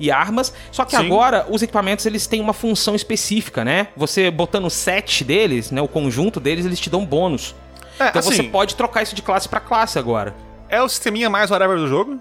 [0.00, 0.52] E armas.
[0.72, 1.04] Só que Sim.
[1.06, 3.88] agora os equipamentos eles têm uma função específica, né?
[3.96, 5.80] Você botando o set deles, né?
[5.82, 7.54] O conjunto deles, eles te dão bônus.
[7.98, 10.34] É, Então você assim, pode trocar isso de classe pra classe agora.
[10.70, 12.18] é o sisteminha mais whatever do jogo.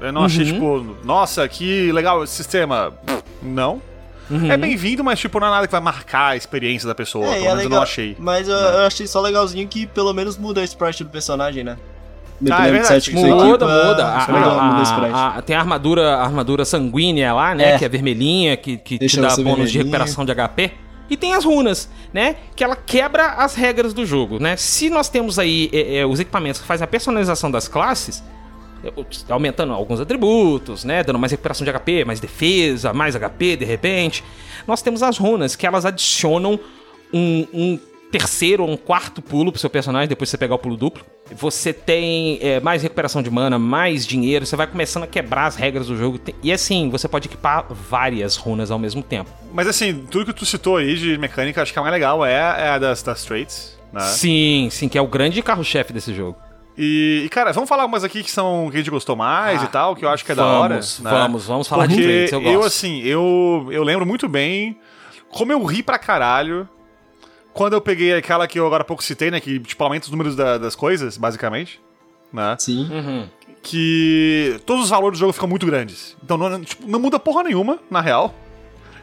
[0.00, 0.52] Eu não achei, Uhum.
[0.52, 2.94] tipo, nossa, que legal esse sistema.
[3.42, 3.82] Não.
[4.30, 4.50] Uhum.
[4.52, 7.26] É bem-vindo, mas tipo, não é nada que vai marcar a experiência da pessoa.
[7.26, 8.16] É, pelo é menos eu não achei.
[8.18, 11.76] Mas eu, eu achei só legalzinho que pelo menos muda a sprite do personagem, né?
[12.50, 13.66] Ah, é verdade, Muda, muda.
[13.66, 14.18] Muda a
[15.14, 17.74] a- a- tem a armadura, a armadura sanguínea lá, né?
[17.74, 17.78] É.
[17.78, 20.70] Que é vermelhinha, que, que te dá bônus de recuperação de HP.
[21.10, 22.36] E tem as runas, né?
[22.54, 24.56] Que ela quebra as regras do jogo, né?
[24.56, 28.22] Se nós temos aí é, é, os equipamentos que fazem a personalização das classes,
[28.84, 28.92] é,
[29.32, 31.02] aumentando alguns atributos, né?
[31.02, 34.22] Dando mais recuperação de HP, mais defesa, mais HP de repente.
[34.66, 36.60] Nós temos as runas, que elas adicionam
[37.12, 37.78] um, um
[38.10, 41.04] terceiro ou um quarto pulo pro seu personagem, depois de você pegar o pulo duplo.
[41.32, 45.56] Você tem é, mais recuperação de mana, mais dinheiro, você vai começando a quebrar as
[45.56, 46.18] regras do jogo.
[46.42, 49.30] E assim, você pode equipar várias runas ao mesmo tempo.
[49.52, 52.32] Mas assim, tudo que tu citou aí de mecânica, acho que a mais legal é,
[52.32, 54.00] é a das, das traits, né?
[54.00, 56.36] Sim, sim, que é o grande carro-chefe desse jogo.
[56.80, 59.64] E, e, cara, vamos falar umas aqui que são que a gente gostou mais Ah,
[59.64, 60.74] e tal, que eu acho que é da hora.
[60.74, 61.10] Vamos, né?
[61.10, 62.66] vamos, vamos falar de Porque traits, eu eu, gosto.
[62.68, 64.78] assim, eu, eu lembro muito bem
[65.28, 66.68] como eu ri pra caralho
[67.58, 69.40] quando eu peguei aquela que eu agora há pouco citei, né?
[69.40, 71.80] Que, tipo, aumenta os números da- das coisas, basicamente.
[72.32, 72.54] Né?
[72.56, 72.88] Sim.
[72.88, 73.28] Uhum.
[73.60, 76.16] Que todos os valores do jogo ficam muito grandes.
[76.22, 78.32] Então não, tipo, não muda porra nenhuma, na real.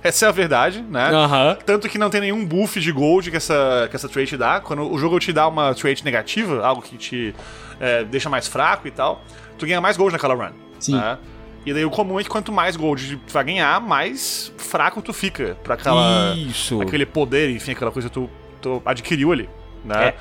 [0.02, 1.10] Essa é a verdade, né?
[1.12, 1.58] Aham.
[1.66, 4.62] Tanto que não tem nenhum buff de gold que essa, que essa trait dá.
[4.62, 7.36] Quando o jogo te dá uma trait negativa, algo que te
[7.80, 9.22] é, deixa mais fraco e tal,
[9.58, 10.54] tu ganha mais gold naquela run.
[10.80, 10.96] Sim.
[10.96, 11.18] né?
[11.66, 15.12] E daí o comum é que quanto mais gold tu vai ganhar, mais fraco tu
[15.12, 16.80] fica pra aquela, Isso.
[16.80, 18.30] aquele poder, enfim, aquela coisa que tu,
[18.66, 19.50] tu adquiriu ali.
[19.84, 20.08] Né?
[20.10, 20.16] É.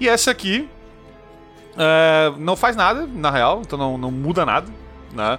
[0.00, 0.68] E essa aqui
[1.76, 4.68] é, não faz nada, na real, então não, não muda nada,
[5.12, 5.38] né?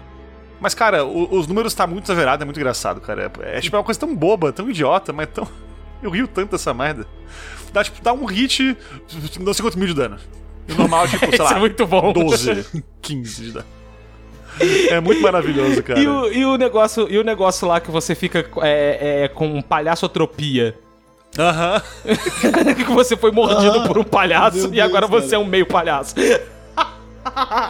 [0.60, 3.32] Mas, cara, o- os números tá muito exagerado, é muito engraçado, cara.
[3.42, 5.48] É, é, tipo, é uma coisa tão boba, tão idiota, mas tão.
[6.04, 7.06] Eu rio tanto dessa merda.
[7.74, 8.76] Dá, tipo, dá um hit,
[9.40, 10.18] não sei quantos mil de dano.
[10.68, 12.12] E o normal, tipo, sei Isso lá, é muito bom.
[12.14, 13.66] 12, 15 de dano.
[14.90, 16.00] É muito maravilhoso, cara.
[16.00, 19.62] E o, e o negócio, e o negócio lá que você fica é, é, com
[19.62, 20.78] palhaçotropia.
[21.38, 21.82] Aham.
[22.76, 25.46] que você foi mordido Ah, por um palhaço meu e agora Deus, você é um
[25.46, 26.16] meio palhaço.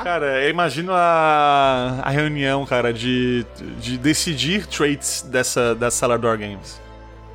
[0.03, 3.45] Cara, eu imagino a, a reunião, cara, de,
[3.79, 6.79] de decidir traits dessa, da Salador Games.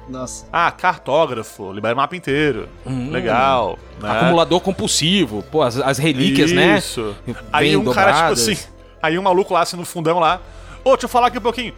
[0.08, 0.46] Nossa.
[0.52, 2.68] Ah, cartógrafo, libera o mapa inteiro.
[3.10, 3.78] Legal.
[4.00, 4.10] né?
[4.10, 6.78] Acumulador compulsivo, pô, as, as relíquias, né?
[6.78, 7.14] Isso.
[7.26, 8.48] Bem Aí um cara, tipo dobradas.
[8.48, 8.58] assim.
[9.02, 10.40] Aí um maluco lá, assim, no fundão lá.
[10.84, 11.74] Ô, deixa eu falar aqui um pouquinho.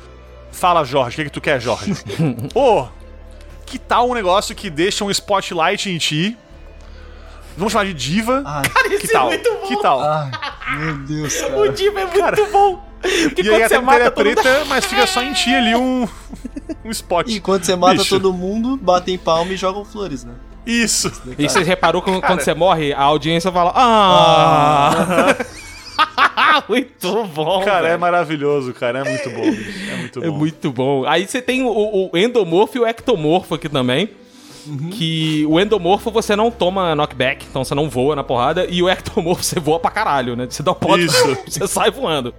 [0.53, 1.93] Fala, Jorge, o que, que tu quer, Jorge?
[2.55, 2.87] Ô,
[3.67, 6.39] que tal um negócio que deixa um spotlight em ti?
[7.57, 8.43] Vamos chamar de diva.
[8.45, 8.63] Ai,
[8.99, 9.31] que tal?
[9.67, 10.01] Que tal?
[10.01, 10.31] ai,
[10.79, 11.73] meu Deus, O cara.
[11.73, 12.87] Diva é muito bom.
[13.01, 14.35] Porque e aí a quando mata é todo mundo...
[14.43, 16.09] preta, mas fica só em ti ali um,
[16.85, 17.29] um spot.
[17.29, 18.11] E quando você mata Bicho.
[18.11, 20.33] todo mundo, batem palma e jogam flores, né?
[20.67, 21.13] Isso.
[21.39, 22.41] E você reparou que quando Cara.
[22.41, 23.73] você morre, a audiência fala...
[23.75, 25.37] Ah!
[26.69, 28.01] muito bom, Cara, é velho.
[28.01, 29.01] maravilhoso, cara.
[29.01, 29.91] É muito bom, bicho.
[29.91, 30.27] É muito bom.
[30.27, 31.05] É muito bom.
[31.07, 34.11] Aí você tem o, o endomorfo e o ectomorfo aqui também.
[34.67, 34.91] Uhum.
[34.91, 38.67] Que o endomorfo você não toma knockback, então você não voa na porrada.
[38.69, 40.47] E o ectomorfo você voa pra caralho, né?
[40.49, 41.37] Você dá um pote, Isso.
[41.47, 42.35] você sai voando.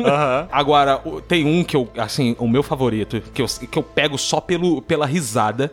[0.00, 0.48] Aham.
[0.50, 4.40] Agora, tem um que eu, assim, o meu favorito, que eu, que eu pego só
[4.40, 5.72] pelo, pela risada,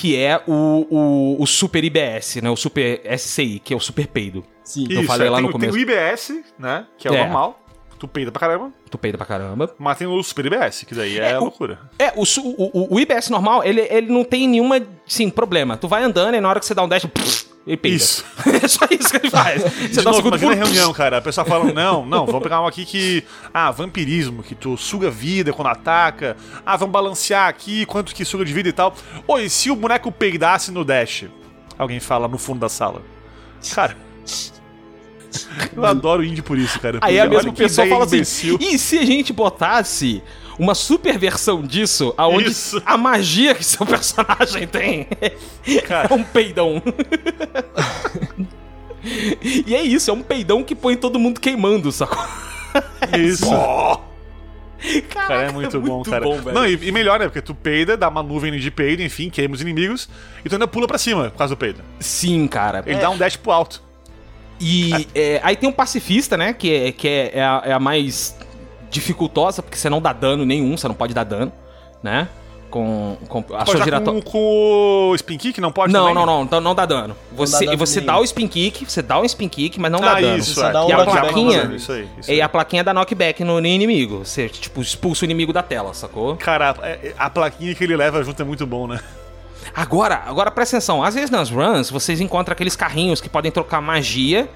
[0.00, 2.48] que é o, o, o Super IBS, né?
[2.48, 4.44] O Super SCI, que é o Super Peido.
[4.62, 4.86] Sim.
[4.88, 5.76] Eu Isso, falei é, lá tem, no o- tem começo.
[5.76, 6.86] o IBS, né?
[6.96, 7.18] Que é o É.
[7.24, 7.60] normal.
[7.98, 8.70] Tu peida pra caramba.
[8.88, 9.74] Tu peida pra caramba.
[9.76, 11.80] Mas tem o Super IBS, que daí é, o- loucura.
[11.98, 15.76] É, o, su- o, o- o IBS normal, ele, ele não tem nenhuma, sim, problema.
[15.76, 17.96] Tu vai andando e na hora que você dá um dash, pff, ele peida.
[17.96, 18.24] Isso.
[18.62, 19.62] é só isso que ele faz.
[19.72, 21.18] Você De dá um segundo a pulo, reunião, cara.
[21.18, 23.24] A pessoa fala, não, não, vamos pegar um aqui que...
[23.52, 26.36] Ah, vampirismo, que tu suga vida quando ataca.
[26.64, 28.94] Ah, vamos balancear aqui, quanto que suga de vida e tal.
[29.26, 31.26] Oi, se o boneco peidasse no dash?
[31.78, 33.02] Alguém fala no fundo da sala.
[33.74, 33.96] Cara...
[35.76, 36.98] Eu adoro indie por isso, cara.
[37.02, 40.22] Aí a Porque mesma pessoa fala assim: e se a gente botasse
[40.58, 42.82] uma super versão disso, aonde Isso.
[42.84, 45.06] a magia que seu personagem tem
[45.86, 46.08] Cara.
[46.10, 46.82] é um peidão?
[49.66, 52.24] e é isso, é um peidão que põe todo mundo queimando, sacou?
[53.16, 53.46] Isso.
[55.08, 56.24] Caraca, Cara, é muito, bom, cara.
[56.24, 56.52] velho.
[56.52, 57.26] Não, e, e melhor, né?
[57.26, 60.08] Porque tu peida, dá uma nuvem de peido, enfim, queima os inimigos,
[60.44, 61.82] e tu ainda pula pra cima por causa do peido.
[61.98, 62.82] Sim, cara.
[62.86, 63.82] Ele dá um dash pro alto.
[64.60, 66.52] E é, aí tem um pacifista, né?
[66.52, 68.36] Que, é, que é, é a, é a mais
[68.90, 71.52] dificultosa, porque você não dá dano nenhum, você não pode dar dano,
[72.02, 72.28] né?
[72.70, 74.20] Com, com a Pode sua giratória.
[74.20, 76.14] com, com o spin kick, não pode Não, também?
[76.16, 77.16] não, não, então não dá dano.
[77.32, 78.12] Você, dano você nenhum.
[78.12, 80.36] dá o spin kick, você dá um spin kick, mas não dá Ah, dano.
[80.36, 80.70] isso, é.
[80.70, 81.64] dá um E a plaquinha?
[81.64, 82.42] no Isso aí, isso E aí.
[82.42, 84.18] a plaquinha dá knockback no, no inimigo.
[84.18, 86.36] Você, tipo, expulsa o inimigo da tela, sacou?
[86.36, 86.74] Cara,
[87.18, 89.00] a, a plaquinha que ele leva junto é muito bom, né?
[89.74, 91.02] Agora, agora presta atenção.
[91.02, 94.46] Às vezes nas runs, vocês encontram aqueles carrinhos que podem trocar magia,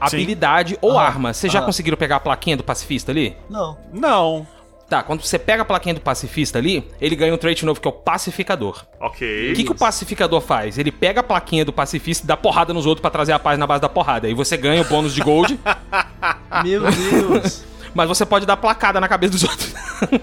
[0.00, 1.32] habilidade ou Ah, arma.
[1.32, 3.36] Vocês já conseguiram pegar a plaquinha do pacifista ali?
[3.50, 3.76] Não.
[3.92, 4.46] Não.
[4.88, 7.88] Tá, quando você pega a plaquinha do pacifista ali, ele ganha um trait novo que
[7.88, 8.84] é o pacificador.
[9.00, 9.50] Ok.
[9.50, 10.78] O que, que o pacificador faz?
[10.78, 13.58] Ele pega a plaquinha do pacifista e dá porrada nos outros pra trazer a paz
[13.58, 14.28] na base da porrada.
[14.28, 15.58] Aí você ganha o bônus de gold,
[16.62, 17.64] Meu Deus.
[17.94, 19.74] mas você pode dar placada na cabeça dos outros.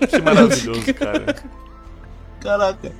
[0.09, 1.35] Que maravilhoso, cara.
[2.39, 2.91] Caraca.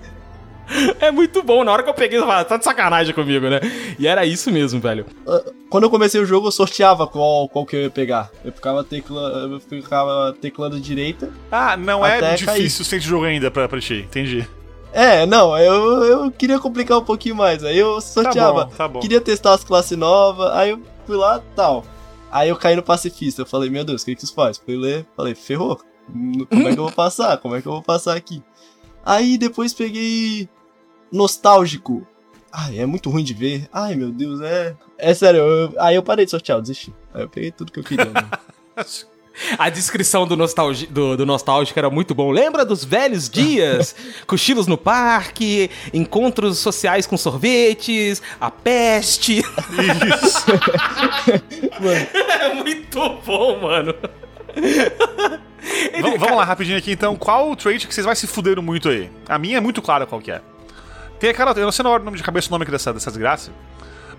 [1.00, 1.64] É muito bom.
[1.64, 3.60] Na hora que eu peguei, eu falei, tá de sacanagem comigo, né?
[4.00, 5.06] E era isso mesmo, velho.
[5.28, 8.32] Ah, Quando eu comecei o jogo, eu sorteava qual, qual que eu ia pegar.
[8.44, 11.32] Eu ficava, tecla, eu ficava teclando direita.
[11.52, 14.06] Ah, não é difícil sem jogo ainda pra, pra ti.
[14.08, 14.48] Entendi.
[14.94, 17.64] É, não, eu, eu queria complicar um pouquinho mais.
[17.64, 18.66] Aí eu sorteava.
[18.66, 19.00] Tá bom, tá bom.
[19.00, 20.52] Queria testar as classes novas.
[20.52, 21.84] Aí eu fui lá tal.
[22.32, 23.42] Aí eu caí no pacifista.
[23.42, 24.58] Eu falei, meu Deus, o que, que isso faz?
[24.58, 25.82] Fui ler, falei, ferrou.
[26.50, 27.38] Como é que eu vou passar?
[27.38, 28.44] Como é que eu vou passar aqui?
[29.06, 30.48] Aí depois peguei
[31.14, 32.06] nostálgico.
[32.52, 33.68] Ai, é muito ruim de ver.
[33.72, 34.76] Ai, meu Deus, é.
[34.98, 36.94] É sério, eu- aí eu parei de sortear, eu desisti.
[37.14, 38.06] Aí eu peguei tudo que eu queria.
[38.06, 38.30] né?
[39.58, 42.30] A descrição do, nostalgi do, do nostálgico era muito bom.
[42.30, 43.96] Lembra dos velhos dias?
[44.28, 49.40] Cochilos no parque, encontros sociais com sorvetes, a peste.
[49.40, 50.46] Isso.
[52.40, 53.96] É muito bom, mano.
[56.02, 57.16] vamos, vamos lá, rapidinho aqui então.
[57.16, 59.10] Qual o trait que vocês vai se fuderam muito aí?
[59.28, 60.42] A minha é muito clara qual que é.
[61.24, 61.54] Tem aquela.
[61.54, 63.50] Eu não sei o nome de cabeça o nome dessa, dessa desgraça.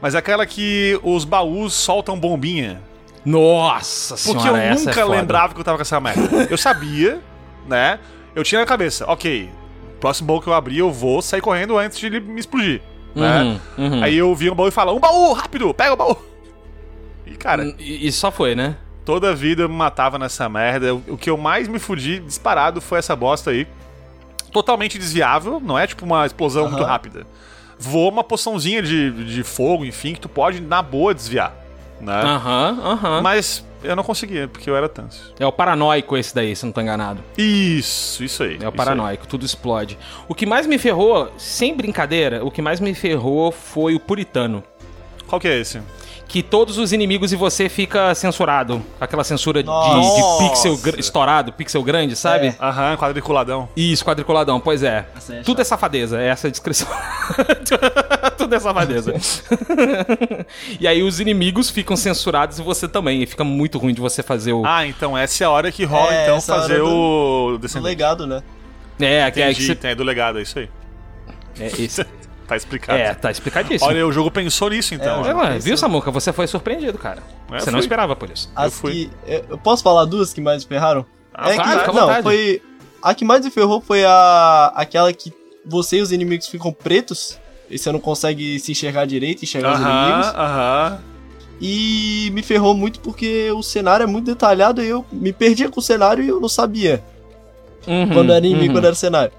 [0.01, 2.81] Mas é aquela que os baús soltam bombinha.
[3.27, 5.07] Nossa Porque senhora, eu é nunca foda.
[5.09, 6.47] lembrava que eu tava com essa merda.
[6.49, 7.21] Eu sabia,
[7.69, 7.99] né?
[8.35, 9.51] Eu tinha na cabeça, ok,
[10.01, 12.81] próximo baú que eu abrir, eu vou sair correndo antes de ele me explodir.
[13.15, 13.61] Né?
[13.77, 14.03] Uhum, uhum.
[14.03, 16.17] Aí eu vi um baú e fala, um baú, rápido, pega o baú.
[17.27, 18.77] E cara, E, e só foi, né?
[19.05, 20.95] toda a vida eu me matava nessa merda.
[20.95, 23.67] O, o que eu mais me fudi disparado foi essa bosta aí.
[24.55, 26.89] Totalmente desviável, não é tipo uma explosão muito Aham.
[26.91, 27.27] rápida.
[27.77, 31.53] Voa uma poçãozinha de, de fogo, enfim, que tu pode, na boa, desviar.
[32.01, 32.23] Né?
[32.23, 33.21] Aham, aham.
[33.21, 35.35] Mas eu não conseguia, porque eu era tanso.
[35.41, 37.21] É o paranoico esse daí, se não tô enganado.
[37.37, 38.59] Isso, isso aí.
[38.63, 39.99] É o paranoico, tudo explode.
[40.29, 44.63] O que mais me ferrou, sem brincadeira, o que mais me ferrou foi o puritano.
[44.79, 45.25] aí.
[45.27, 45.83] Qual que é esse?
[46.35, 48.82] Que todos os inimigos e você fica censurado.
[49.01, 52.49] Aquela censura de, de pixel gr- estourado, pixel grande, sabe?
[52.49, 52.57] É.
[52.61, 53.68] Aham, quadriculadão.
[53.76, 55.07] Isso, quadriculadão, pois é.
[55.16, 56.89] Essa é Tudo é safadeza, é essa a descrição.
[58.37, 59.14] Tudo é safadeza.
[60.80, 63.22] e aí os inimigos ficam censurados e você também.
[63.22, 64.64] E fica muito ruim de você fazer o.
[64.66, 67.80] Ah, então essa é a hora que rola, É, então, hora fazer do- o Do
[67.80, 68.43] legado, né?
[69.01, 69.74] é, que é que Entendi, você.
[69.76, 70.68] tem é do legado, é isso aí.
[71.61, 72.05] É, esse-
[72.47, 72.99] Tá explicado.
[72.99, 73.88] é, tá explicadíssimo.
[73.90, 75.24] Olha, o jogo pensou nisso, então.
[75.24, 76.11] É, É, ué, viu, Samuca?
[76.11, 77.22] Você foi surpreendido, cara.
[77.51, 77.84] É, você não fui.
[77.86, 78.51] esperava por isso.
[78.55, 78.92] As fui.
[78.92, 79.11] que.
[79.26, 81.07] Eu eu posso falar duas que mais me ferraram?
[81.32, 82.22] Ah, é claro, que, não, vontade.
[82.22, 82.62] foi.
[83.03, 84.72] A que mais me ferrou foi a.
[84.76, 85.32] aquela que
[85.64, 87.38] você e os inimigos ficam pretos.
[87.70, 90.26] E você não consegue se enxergar direito, enxergar os inimigos.
[90.26, 90.99] Aham, aham.
[91.61, 95.80] E me ferrou muito porque o cenário é muito detalhado e eu me perdia com
[95.80, 97.03] o cenário e eu não sabia
[97.86, 98.72] Uhum, quando era inimigo, uhum.
[98.74, 99.32] quando era cenário.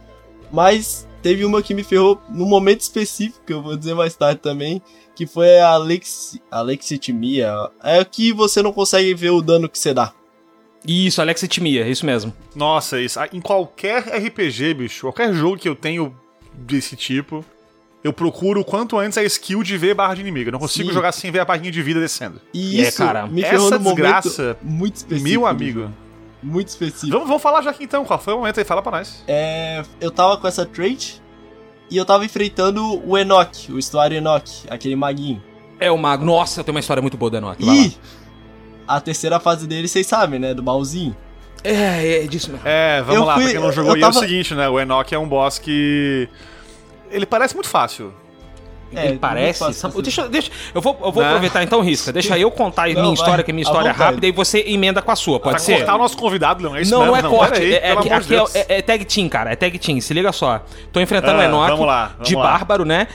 [0.51, 4.39] Mas teve uma que me ferrou num momento específico, que eu vou dizer mais tarde
[4.39, 4.79] também,
[5.15, 6.39] que foi a Alex...
[6.51, 7.51] alexitimia.
[7.83, 10.13] É que você não consegue ver o dano que você dá.
[10.87, 12.31] Isso, Alexitimia, é isso mesmo.
[12.55, 13.19] Nossa, isso.
[13.19, 16.15] ah, Em qualquer RPG, bicho, qualquer jogo que eu tenho
[16.53, 17.43] desse tipo,
[18.03, 20.49] eu procuro o quanto antes a skill de ver barra de inimigo.
[20.49, 20.93] Eu não consigo Sim.
[20.93, 22.39] jogar sem ver a barrinha de vida descendo.
[22.53, 25.27] E É, isso cara, me essa desgraça, muito específico.
[25.27, 25.89] Meu amigo.
[26.45, 27.11] Muito específico.
[27.11, 28.05] Vamos, vamos falar já aqui então.
[28.05, 28.63] Qual foi o momento aí?
[28.65, 29.23] Fala pra nós.
[29.27, 31.21] É, eu tava com essa trait
[31.89, 35.41] e eu tava enfrentando o Enoch, o estuário Enoch, aquele maguinho.
[35.79, 36.23] É o mago.
[36.23, 37.63] Nossa, tenho uma história muito boa da Enoch.
[37.65, 37.81] vai lá.
[37.83, 37.97] E
[38.87, 40.53] a terceira fase dele, vocês sabem, né?
[40.53, 41.15] Do baúzinho.
[41.63, 42.67] É, é disso mesmo.
[42.67, 44.69] É, vamos Eu lá, fui- pra quem não jogou aí, é o tava- seguinte, né?
[44.69, 46.29] O Enoch é um boss que.
[47.09, 48.13] Ele parece muito fácil.
[48.93, 49.63] É, Ele parece.
[50.01, 51.29] deixa, deixa, eu vou, eu vou Né?
[51.29, 52.13] aproveitar então, Risca.
[52.13, 53.43] Deixa eu contar a minha Não, história, vai.
[53.43, 55.77] que é minha história rápida, e você emenda com a sua, pode Vai ser?
[55.77, 56.75] cortar o nosso convidado, Leão.
[56.75, 57.11] É isso Não, mesmo?
[57.13, 59.55] não é corte, pera aí, é, é, aqui é, é- é tag team, cara, é
[59.55, 60.63] tag team, se liga só.
[60.93, 62.43] Tô enfrentando Ah, o Enoch vamos lá, vamos de lá.
[62.43, 63.07] bárbaro, né?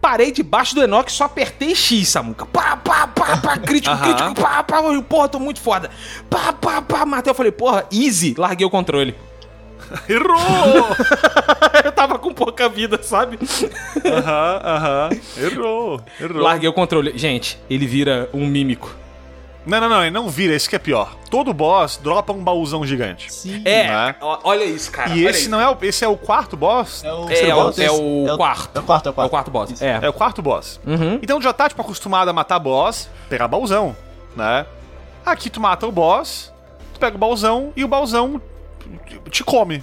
[0.00, 2.46] Parei debaixo do Enoch, só apertei X, Samuca.
[2.46, 5.90] Pá, pá, pá, pá, crítico, crítico, pá, pá, porra, tô muito foda.
[6.30, 7.30] Pá, pá, pá, matei.
[7.30, 9.14] Eu falei, porra, easy, larguei o controle.
[10.08, 10.86] Errou!
[11.84, 13.38] eu tava com pouca vida, sabe?
[14.04, 15.08] Aham, aham.
[15.36, 16.42] Errou, errou.
[16.42, 17.12] Larguei o controle.
[17.16, 18.94] Gente, ele vira um mímico.
[19.66, 21.14] Não, não, não, ele não vira, esse que é pior.
[21.30, 23.30] Todo boss dropa um baúzão gigante.
[23.30, 23.60] Sim.
[23.66, 24.16] É, Né?
[24.22, 25.10] olha isso, cara.
[25.10, 25.50] E esse isso.
[25.50, 25.76] não é o.
[25.82, 27.04] Esse é o quarto boss?
[27.04, 27.78] É o, É, é o, boss.
[27.78, 28.78] é o quarto.
[28.78, 29.30] É o quarto, é o É o quarto.
[29.30, 29.70] quarto boss.
[29.72, 29.84] Isso.
[29.84, 29.98] É.
[30.02, 30.80] É o quarto boss.
[30.86, 31.18] Uhum.
[31.20, 33.94] Então tu já tá, tipo, acostumado a matar boss, pegar baúzão,
[34.34, 34.64] né?
[35.26, 36.50] Aqui tu mata o boss,
[36.94, 38.40] tu pega o baúzão e o baúzão
[39.30, 39.82] te come.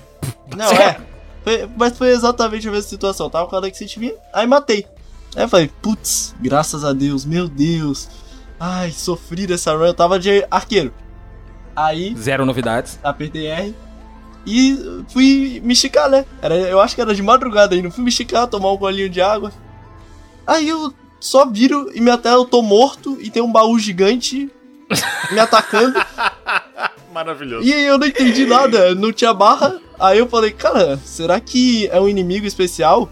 [0.56, 1.00] Não, é.
[1.44, 3.30] Foi- mas foi exatamente a mesma situação.
[3.30, 4.86] Tava com a Alex Timia, aí matei.
[5.36, 8.08] Aí eu falei, putz, graças a Deus, meu Deus.
[8.60, 9.86] Ai, sofri dessa run.
[9.86, 10.94] Eu tava de arqueiro.
[11.76, 12.98] Aí, Zero novidades.
[13.04, 13.76] apertei R.
[14.48, 14.78] E
[15.10, 16.24] fui me esticar, né?
[16.42, 17.92] Era, eu acho que era de madrugada ainda.
[17.92, 19.52] Fui me esticar, tomar um golinho de água.
[20.48, 24.50] Aí eu só viro e minha tela eu tô morto e tem um baú gigante
[25.32, 26.00] me atacando.
[27.14, 27.66] Maravilhoso.
[27.66, 29.80] E aí eu não entendi nada, não tinha barra.
[30.00, 33.10] Aí eu falei, cara, será que é um inimigo especial?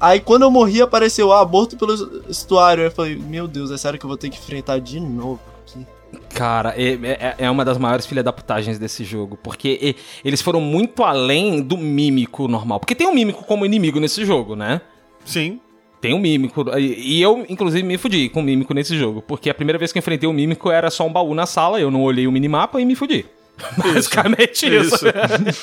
[0.00, 1.94] Aí quando eu morri apareceu, ah, morto pelo
[2.28, 2.82] estuário.
[2.82, 5.40] Aí eu falei, meu Deus, é sério que eu vou ter que enfrentar de novo
[5.62, 5.86] aqui.
[6.34, 9.38] Cara, é, é, é uma das maiores filha da putagens desse jogo.
[9.40, 12.80] Porque eles foram muito além do mímico normal.
[12.80, 14.80] Porque tem um mímico como inimigo nesse jogo, né?
[15.24, 15.60] Sim.
[16.00, 16.64] Tem um mímico.
[16.78, 19.20] E eu, inclusive, me fudi com o mímico nesse jogo.
[19.22, 21.80] Porque a primeira vez que eu enfrentei o mímico era só um baú na sala,
[21.80, 23.26] eu não olhei o minimapa e me fudi.
[23.76, 25.04] Basicamente isso.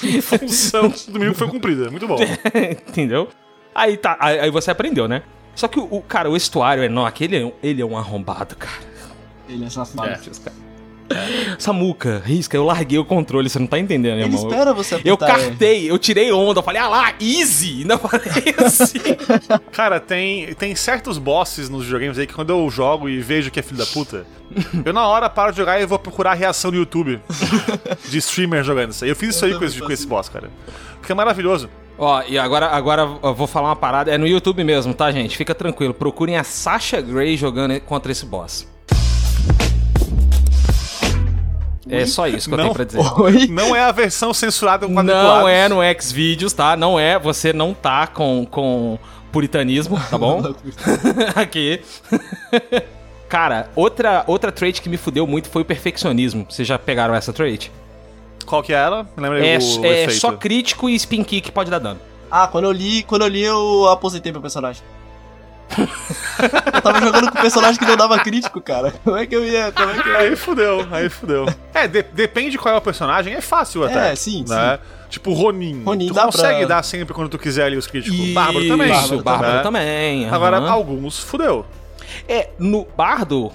[0.03, 0.38] Isso.
[0.38, 1.89] Função do domingo foi cumprida.
[1.89, 2.17] Muito bom.
[2.89, 3.29] Entendeu?
[3.73, 5.23] Aí tá, aí, você aprendeu, né?
[5.55, 8.55] Só que o, o- cara, o estuário Enoch, ele é, um- ele é um arrombado,
[8.57, 8.79] cara.
[9.47, 10.09] Ele é safado.
[11.59, 14.47] Samuca, risca, eu larguei o controle, você não tá entendendo, Ele irmão.
[14.47, 15.45] espera você Eu apertar R.
[15.49, 17.81] cartei, eu tirei onda, eu falei, ah lá, easy!
[17.85, 18.99] Ainda falei assim.
[19.71, 23.59] Cara, tem, tem certos bosses nos videogames aí que quando eu jogo e vejo que
[23.59, 24.25] é filho da puta,
[24.83, 27.21] eu na hora paro de jogar e vou procurar a reação no YouTube
[28.09, 29.09] de streamer jogando isso aí.
[29.09, 30.49] Eu fiz isso Eu aí com esse, com esse boss, cara.
[30.99, 31.69] Porque é maravilhoso.
[31.97, 35.37] Ó, e agora, agora eu vou falar uma parada, é no YouTube mesmo, tá, gente?
[35.37, 38.67] Fica tranquilo, procurem a Sasha Grey jogando contra esse boss.
[41.89, 42.63] É só isso que eu Não.
[42.65, 42.99] tenho pra dizer.
[43.19, 43.47] Oi?
[43.47, 46.75] Não é a versão censurada com Não é no Xvideos, tá?
[46.75, 48.97] Não é, você não tá com, com
[49.31, 50.41] puritanismo, tá bom?
[51.36, 51.81] Aqui.
[53.29, 56.45] Cara, outra, outra trait que me fudeu muito foi o perfeccionismo.
[56.49, 57.71] Vocês já pegaram essa trait?
[58.45, 59.07] Qual que é ela?
[59.17, 61.99] Lembra É, o, o é só crítico e spin kick pode dar dano.
[62.29, 64.83] Ah, quando eu li, quando eu li, eu aposentei meu personagem.
[66.76, 68.93] Eu tava jogando com um personagem que não dava crítico, cara.
[69.03, 69.72] Como é que eu ia.
[69.72, 70.20] Como é que eu ia...
[70.20, 71.45] Aí fudeu, aí fudeu.
[71.74, 74.11] É, de- depende qual é o personagem, é fácil até.
[74.11, 74.80] É, sim, né?
[75.09, 75.84] Tipo Ronin.
[75.84, 78.18] Ronin tu dá consegue pra- dar sempre quando tu quiser ali os críticos.
[78.34, 78.91] Bárbaro também.
[78.91, 79.61] Isso, Bárbaro né?
[79.63, 80.30] também.
[80.30, 81.66] Agora, alguns fudeu.
[82.28, 83.51] É, no bardo,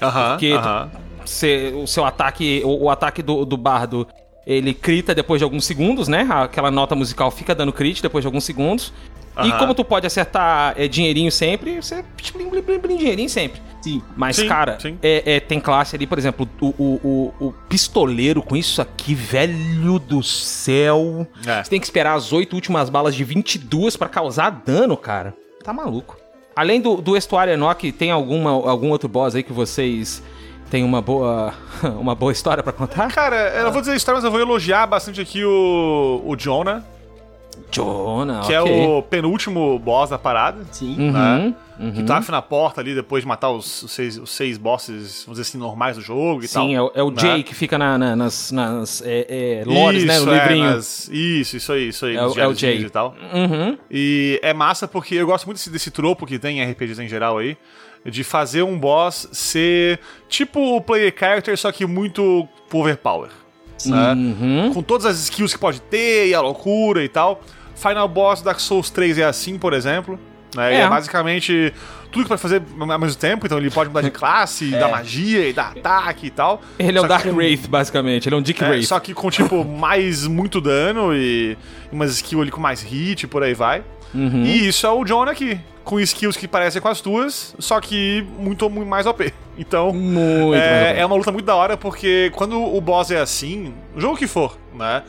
[0.00, 0.90] Aham, Que- aham.
[1.24, 4.06] cê- o seu ataque, o, o ataque do, do bardo,
[4.46, 6.26] ele crita depois de alguns segundos, né?
[6.30, 8.92] Aquela nota musical fica dando crit depois de alguns segundos.
[9.46, 13.60] E como tu pode acertar é, dinheirinho sempre, você blim, blim, blim, blim, dinheirinho sempre.
[13.80, 14.02] Sim.
[14.16, 14.98] Mas, Sim, cara, sim.
[15.02, 19.14] é- é, tem classe ali, por exemplo, o, o, o, o pistoleiro com isso aqui,
[19.14, 21.26] velho do céu.
[21.46, 21.62] É.
[21.62, 25.32] Você tem que esperar as oito últimas balas de 22 pra causar dano, cara.
[25.62, 26.16] Tá maluco.
[26.56, 30.20] Além do, do estuário Enoch, tem alguma, algum outro boss aí que vocês
[30.68, 31.54] têm uma boa,
[32.00, 33.12] uma boa história pra contar?
[33.12, 36.84] Cara, eu não vou dizer história, mas eu vou elogiar bastante aqui o, o Jonah,
[37.70, 38.56] Jonah, que ok.
[38.56, 40.64] é o penúltimo boss da parada.
[40.72, 40.96] Sim.
[40.98, 41.54] Uhum, né?
[41.78, 41.92] uhum.
[41.92, 45.38] Que tá na porta ali depois de matar os, os seis, os seis bosses, vamos
[45.38, 46.66] dizer assim, normais do jogo e tal.
[46.66, 47.20] Sim, é o, é o né?
[47.20, 50.16] Jay que fica na- na- nas, nas é, é, lores, né?
[50.16, 50.64] Isso, No é, livrinho.
[50.70, 52.16] nas- isso, isso aí, isso aí.
[52.16, 52.78] É o- é o Jay.
[52.82, 53.14] E, tal.
[53.32, 53.78] Uhum.
[53.90, 57.08] e é massa porque eu gosto muito desse, desse tropo que tem em RPGs em
[57.08, 57.56] geral aí,
[58.06, 59.98] de fazer um boss ser
[60.28, 63.28] tipo o player character, só que muito overpower.
[63.86, 64.12] Né?
[64.12, 64.72] Uhum.
[64.74, 67.42] Com todas as skills que pode ter e a loucura e tal.
[67.74, 70.18] Final Boss Dark Souls 3 é assim, por exemplo.
[70.54, 70.76] Né?
[70.76, 70.80] É.
[70.80, 71.72] é basicamente
[72.10, 75.48] tudo que pode fazer ao mesmo tempo, então ele pode mudar de classe, dar magia
[75.48, 76.62] e dar ataque e tal.
[76.78, 78.28] Ele é Só Dark que Wraith, basicamente.
[78.28, 78.86] Ele é um Dick é, Wraith.
[78.86, 81.56] só que com, tipo, mais muito dano e
[81.92, 83.84] umas skills ali com mais hit e por aí vai.
[84.14, 84.42] Uhum.
[84.44, 85.60] E isso é o John aqui.
[85.88, 89.32] Com skills que parecem com as tuas, só que muito, muito mais OP.
[89.56, 93.72] Então, Muito é, é uma luta muito da hora, porque quando o boss é assim,
[93.96, 95.02] o jogo que for, né?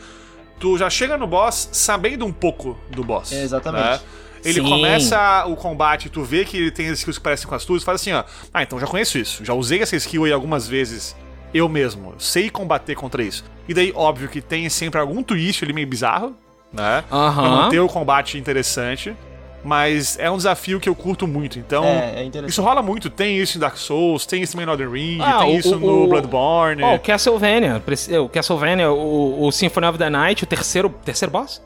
[0.57, 3.33] Tu já chega no boss sabendo um pouco do boss.
[3.33, 3.83] É, exatamente.
[3.83, 3.99] né?
[4.45, 4.69] Ele Sim.
[4.69, 7.81] começa o combate, tu vê que ele tem as skills que parecem com as tuas,
[7.81, 8.23] e fala assim, ó,
[8.53, 11.13] ah, então já conheço isso, já usei essa skill aí algumas vezes,
[11.53, 13.43] eu mesmo, sei combater contra isso.
[13.67, 16.33] E daí, óbvio que tem sempre algum twist ali meio bizarro,
[16.71, 17.03] né?
[17.09, 17.49] Pra Aham.
[17.63, 19.13] manter o combate interessante,
[19.63, 21.83] mas é um desafio que eu curto muito, então...
[21.83, 22.51] É, é interessante.
[22.51, 25.39] Isso rola muito, tem isso em Dark Souls, tem isso também no Elden Ring, Ah,
[25.39, 26.83] tem o- isso o- no o- Bloodborne.
[26.83, 27.81] Ó, o Castlevania.
[27.85, 31.61] preci- O Castlevania, o, o Symphony of the Night, o terceiro, terceiro boss?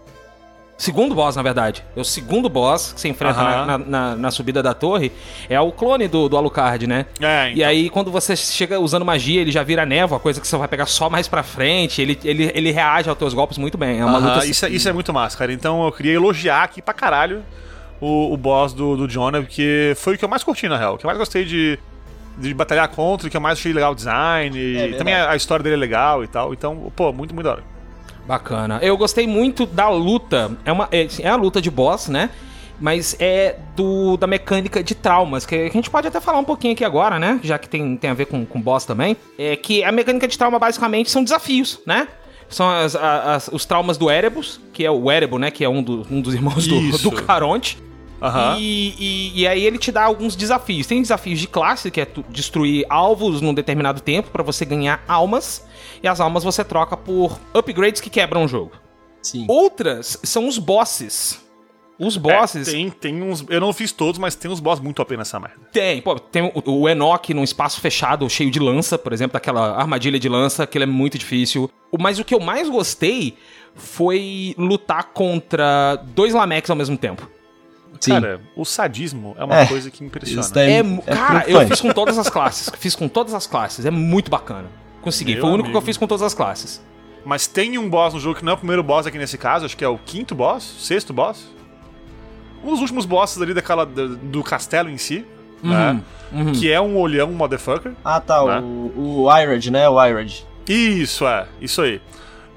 [0.76, 1.86] Segundo boss, na verdade.
[1.96, 3.66] É o segundo boss que você enfrenta Aham.
[3.66, 5.12] na, na- na- na subida da torre.
[5.48, 7.06] É o clone do, do Alucard, né?
[7.22, 10.58] É, E aí, quando você chega usando magia, ele já vira névoa, coisa que você
[10.58, 12.02] vai pegar só mais pra frente.
[12.02, 14.00] Ele, ele, ele reage aos teus golpes muito bem.
[14.00, 14.46] É uma Aham, luta.
[14.48, 15.54] isso, é- isso é muito massa, cara.
[15.54, 17.44] Então eu queria elogiar aqui pra caralho
[18.02, 20.96] o, o boss do, do Jonah, porque foi o que eu mais curti, na real.
[20.96, 21.80] O que eu mais gostei de,
[22.38, 24.58] de batalhar contra, o que eu mais achei legal o design.
[24.58, 24.98] e verdade.
[24.98, 26.54] também a, a história dele é legal e tal.
[26.54, 27.64] Então, pô, muito, muito da hora.
[28.26, 28.80] Bacana.
[28.82, 30.52] Eu gostei muito da luta.
[30.64, 32.30] É uma é, é a luta de boss, né?
[32.80, 36.74] Mas é do da mecânica de traumas, que a gente pode até falar um pouquinho
[36.74, 37.40] aqui agora, né?
[37.44, 39.16] Já que tem, tem a ver com, com boss também.
[39.38, 42.08] É que a mecânica de trauma basicamente são desafios, né?
[42.54, 45.50] São as- as- os traumas do Erebus, que é o Erebus, né?
[45.52, 47.78] Que é um, do- um dos irmãos do, do Caronte.
[48.22, 48.56] Aham.
[48.58, 50.88] E, e- e aí ele te dá alguns desafios.
[50.88, 55.66] Tem desafios de classe, que é destruir alvos num determinado tempo pra você ganhar almas.
[56.02, 58.72] E as almas você troca por upgrades que quebram o jogo.
[59.22, 59.46] Sim.
[59.50, 61.42] Outras são os bosses.
[62.00, 62.68] Os bosses.
[62.68, 63.46] É, tem, tem uns.
[63.50, 65.58] Eu não fiz todos, mas tem uns boss muito OP nessa merda.
[65.72, 69.76] Tem, pô, tem o, o Enoch num espaço fechado, cheio de lança, por exemplo, daquela
[69.78, 71.70] armadilha de lança, que ele é muito difícil.
[72.00, 73.36] Mas o que eu mais gostei
[73.76, 77.30] foi lutar contra dois Lamex ao mesmo tempo.
[78.00, 78.12] Sim.
[78.12, 80.42] Cara, o sadismo é uma É, coisa que impressiona.
[80.42, 82.70] Isso daí É, mu- cara, eu fiz com todas as classes.
[82.78, 83.86] Fiz com todas as classes.
[83.86, 84.66] É muito bacana.
[85.02, 85.34] Consegui.
[85.34, 85.86] Meu Foi o único que eu amigo.
[85.86, 86.84] fiz com todas as classes.
[87.24, 89.66] Mas tem um boss no jogo que não é o primeiro boss aqui nesse caso,
[89.66, 91.48] acho que é o quinto boss, sexto boss.
[92.64, 95.26] Um dos últimos bosses ali daquela, do, do castelo em si,
[95.62, 96.00] né?
[96.32, 96.52] uhum.
[96.54, 97.92] Que é um olhão motherfucker.
[98.04, 98.60] Ah, tá, Né?
[98.62, 99.88] o, o Irad, né?
[99.90, 100.46] O Irad.
[100.68, 102.02] Isso, é, isso aí.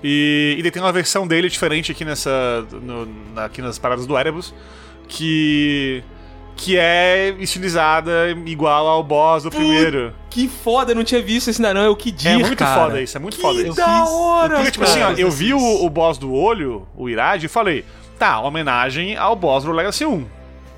[0.05, 2.65] E, e daí tem uma versão dele diferente aqui nessa.
[2.83, 4.55] no- na- aqui nas paradas do Erebus,
[5.09, 6.03] que.
[6.57, 10.13] que é estilizada igual ao boss do primeiro.
[10.31, 11.85] Que foda, eu não tinha visto isso ainda não.
[11.87, 12.83] Eu que dir, É muito cara.
[12.85, 13.77] foda isso, é muito foda Que isso.
[13.77, 15.21] da fiz- hora, Porque, tipo assim, ó, cara.
[15.21, 17.85] eu vi o, o boss do olho, o Irad, e falei,
[18.19, 20.25] tá, homenagem ao boss do Legacy 1.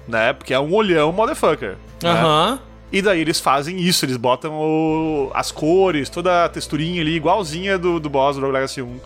[0.07, 0.33] Né?
[0.33, 1.77] Porque é um olhão motherfucker.
[2.03, 2.11] né?
[2.11, 2.59] Aham.
[2.91, 7.77] E daí eles fazem isso, eles botam o- as cores, toda a texturinha ali, igualzinha
[7.79, 8.97] do, do boss do Rogue Legacy 1.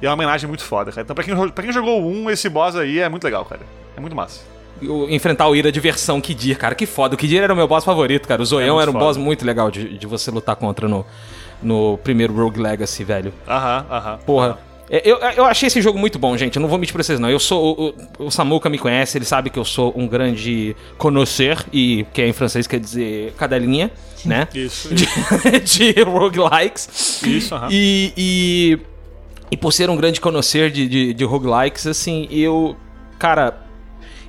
[0.00, 1.02] E é uma homenagem muito foda, cara.
[1.02, 3.60] Então, pra quem, pra quem jogou o 1, esse boss aí é muito legal, cara.
[3.96, 4.40] É muito massa.
[4.80, 6.74] Eu- enfrentar o Ira de versão Kidir, cara.
[6.74, 7.16] Que foda.
[7.16, 8.40] O Kidir era o meu boss favorito, cara.
[8.40, 9.04] O Zoião muito era um foda.
[9.04, 11.04] boss muito legal de, de você lutar contra no,
[11.62, 13.34] no primeiro Rogue Legacy, velho.
[13.46, 14.18] Aham, aham.
[14.24, 14.58] Porra.
[14.64, 16.56] É, Eu, eu achei esse jogo muito bom, gente.
[16.56, 17.28] Eu não vou mentir pra vocês, não.
[17.28, 17.94] Eu sou.
[18.18, 22.24] O, o Samuka me conhece, ele sabe que eu sou um grande connoisseur, e que
[22.24, 23.90] em francês quer dizer cadelinha,
[24.24, 24.48] né?
[24.54, 25.06] Isso, De,
[25.92, 27.22] de roguelikes.
[27.22, 27.68] isso, aham.
[27.70, 28.78] E, e,
[29.50, 32.74] e por ser um grande conhecer de, de, de roguelikes, assim, eu.
[33.18, 33.58] Cara,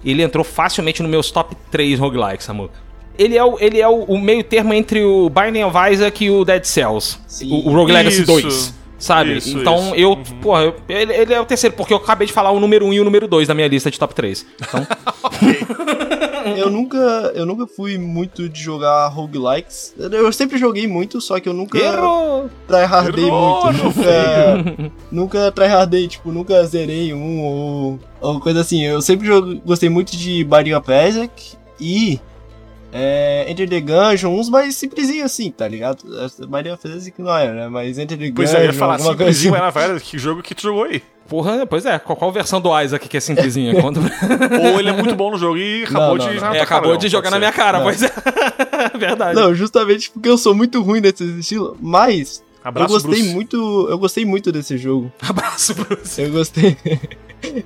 [0.04, 2.74] ele entrou facilmente nos meus top 3 roguelikes, Samuka.
[3.18, 6.30] Ele é, o, ele é o, o meio termo entre o Binding of Isaac e
[6.32, 7.20] o Dead Cells.
[7.28, 7.52] Sim.
[7.52, 8.26] O, o Rogue Legacy Isso.
[8.26, 8.74] 2.
[9.00, 9.38] Sabe?
[9.38, 9.96] Isso, então isso.
[9.96, 10.24] eu, Uhum.
[10.42, 12.94] porra, eu- ele, ele é o terceiro, porque eu acabei de falar o número 1
[12.94, 14.46] e o número 2 da minha lista de top 3.
[14.62, 14.86] Então,
[16.58, 16.98] Eu nunca,
[17.36, 19.94] eu nunca fui muito de jogar roguelikes.
[19.98, 22.50] Eu sempre joguei muito, só que eu nunca errou!
[22.68, 23.84] tryhardei Errou, muito.
[23.84, 28.84] Nunca, nunca tryhardei, tipo, nunca zerei um ou, ou coisa assim.
[28.84, 32.20] Eu sempre jogo- gostei muito de Binding of Isaac e
[32.92, 36.04] é, Enter the Gungeon, uns mais simplesinhos assim, tá ligado?
[36.48, 37.68] Binding of Isaac não é, né?
[37.68, 39.64] Mas Enter the Pois Gungeon, é, eu ia falar alguma coisa simplesinho, assim.
[39.64, 41.02] era velho, que jogo que tu jogou aí.
[41.28, 43.72] Porra, pois é, qual, qual versão do Isaac que é simplesinha?
[43.78, 43.84] Pra-
[44.72, 46.54] Ou ele é muito bom no jogo e acabou Não, de não, jogar não.
[46.54, 47.40] na É, acabou cara, de não, jogar na ser.
[47.40, 47.84] minha cara, Não.
[47.86, 48.12] pois é.
[48.98, 49.36] Verdade.
[49.36, 53.34] Não, justamente porque eu sou muito ruim nesses estilos, mas Abraço, eu gostei Bruce.
[53.36, 55.12] muito, eu gostei muito desse jogo.
[55.22, 56.20] Abraço, Bruce.
[56.20, 56.76] Eu gostei.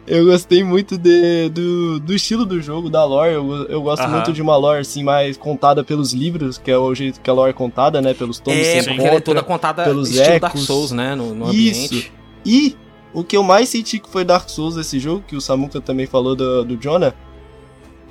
[0.08, 3.34] Eu gostei muito de- do, do estilo do jogo, da lore.
[3.34, 4.12] Eu, eu gosto Aham.
[4.16, 7.34] muito de uma lore assim, mais contada pelos livros, que é o jeito que a
[7.34, 8.14] lore é contada, né?
[8.14, 10.66] Pelos tomos É, que porque ela é toda contada pelos estilo Dark ecos.
[10.66, 11.16] Souls, né?
[11.16, 11.86] No, no Isso.
[11.96, 12.12] ambiente.
[12.46, 12.76] E
[13.14, 16.06] o que eu mais senti que foi Dark Souls desse jogo, que o Samuka também
[16.06, 17.14] falou do, do Jonah,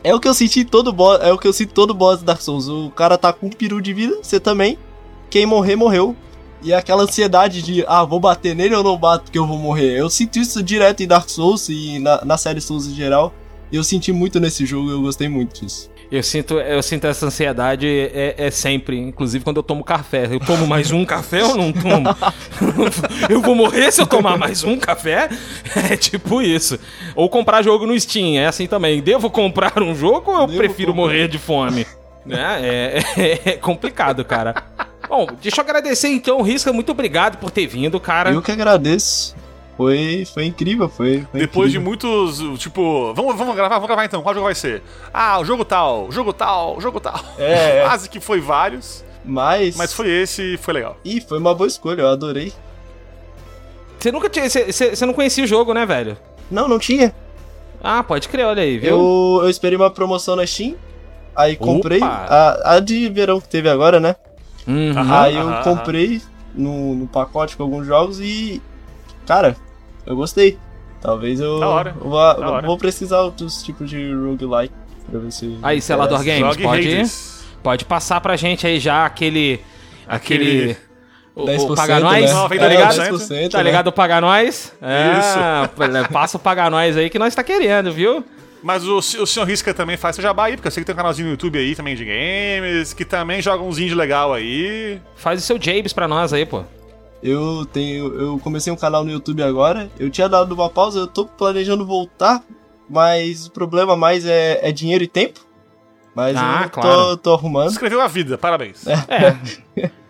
[0.04, 2.24] é o que eu senti todo boss, é o que eu sinto todo boss de
[2.24, 2.68] Dark Souls.
[2.68, 4.76] O cara tá com um peru de vida, você também.
[5.30, 6.16] Quem morrer, morreu.
[6.62, 9.98] E aquela ansiedade de, ah, vou bater nele ou não bato porque eu vou morrer.
[9.98, 13.34] Eu sinto isso direto em Dark Souls e na, na série Souls em geral.
[13.70, 15.90] E eu senti muito nesse jogo, eu gostei muito disso.
[16.10, 20.26] Eu sinto, eu sinto essa ansiedade é, é sempre, inclusive quando eu tomo café.
[20.30, 22.10] Eu tomo mais um café ou não tomo?
[23.30, 25.30] eu vou morrer se eu tomar mais um café?
[25.90, 26.78] É tipo isso.
[27.16, 29.00] Ou comprar jogo no Steam, é assim também.
[29.00, 31.06] Devo comprar um jogo ou eu Devo prefiro comprar.
[31.06, 31.86] morrer de fome?
[32.26, 32.58] Né?
[32.60, 34.54] É, é- é complicado, cara.
[35.09, 36.72] Bom, deixa eu agradecer então, Risca.
[36.72, 38.30] Muito obrigado por ter vindo, cara.
[38.30, 39.34] Eu que agradeço.
[39.76, 41.26] Foi, foi incrível, foi.
[41.30, 42.11] foi Depois de incrível.
[42.36, 44.82] muitos, tipo, vamos, vamos gravar, vamos gravar então, qual jogo vai ser?
[45.12, 47.18] Ah, o jogo tal, jogo tal, jogo tal.
[47.38, 47.82] É, é.
[47.88, 49.76] Quase que foi vários, Mas.
[49.76, 50.96] mas foi esse e foi legal.
[51.05, 52.53] Ih, foi uma boa escolha, eu adorei.
[53.98, 54.48] Você nunca tinha.
[54.48, 56.18] Você, não conhecia o jogo, né, velho?
[56.50, 57.14] Não, não tinha.
[57.82, 58.90] Ah, pode crer, olha aí, viu?
[58.90, 60.76] Eu, eu esperei uma promoção na Steam.
[61.34, 62.00] Aí comprei.
[62.03, 64.16] A, a de verão que teve agora, né?
[64.66, 65.12] Uhum.
[65.12, 66.20] Aí eu comprei
[66.54, 68.62] no, no pacote com alguns jogos e.
[69.26, 69.56] Cara,
[70.06, 70.58] eu gostei.
[71.00, 71.58] Talvez eu.
[71.60, 72.66] Da hora, eu vá- da hora.
[72.66, 74.74] vou precisar outros tipos de roguelike.
[75.10, 75.58] Pra ver se.
[75.62, 76.40] Aí, Selador interessa.
[76.40, 77.44] Games, Jogue pode, Hades.
[77.62, 79.60] pode passar pra gente aí já aquele.
[80.06, 80.76] Aquele.
[81.34, 82.32] O, o 10%, Paga Nós, né?
[82.32, 82.94] Não, vem tá da ligado?
[82.96, 83.64] 10%, Tá né?
[83.64, 84.72] ligado o Paga Nós?
[84.82, 88.22] É, passa o Paga Nós aí que nós tá querendo, viu?
[88.62, 89.44] Mas o, o Sr.
[89.44, 91.58] Risca também faz seu jabá aí, porque eu sei que tem um canalzinho no YouTube
[91.58, 95.00] aí também de games, que também joga uns indie legal aí.
[95.16, 96.62] Faz o seu Jabes pra nós aí, pô.
[97.22, 98.14] Eu tenho.
[98.20, 99.90] Eu comecei um canal no YouTube agora.
[99.98, 102.42] Eu tinha dado uma pausa, eu tô planejando voltar,
[102.88, 105.40] mas o problema mais é, é dinheiro e tempo.
[106.14, 107.16] Mas Ah, eu tô, claro.
[107.16, 107.70] tô arrumando.
[107.70, 108.84] Escreveu a vida, parabéns.
[108.86, 109.90] É.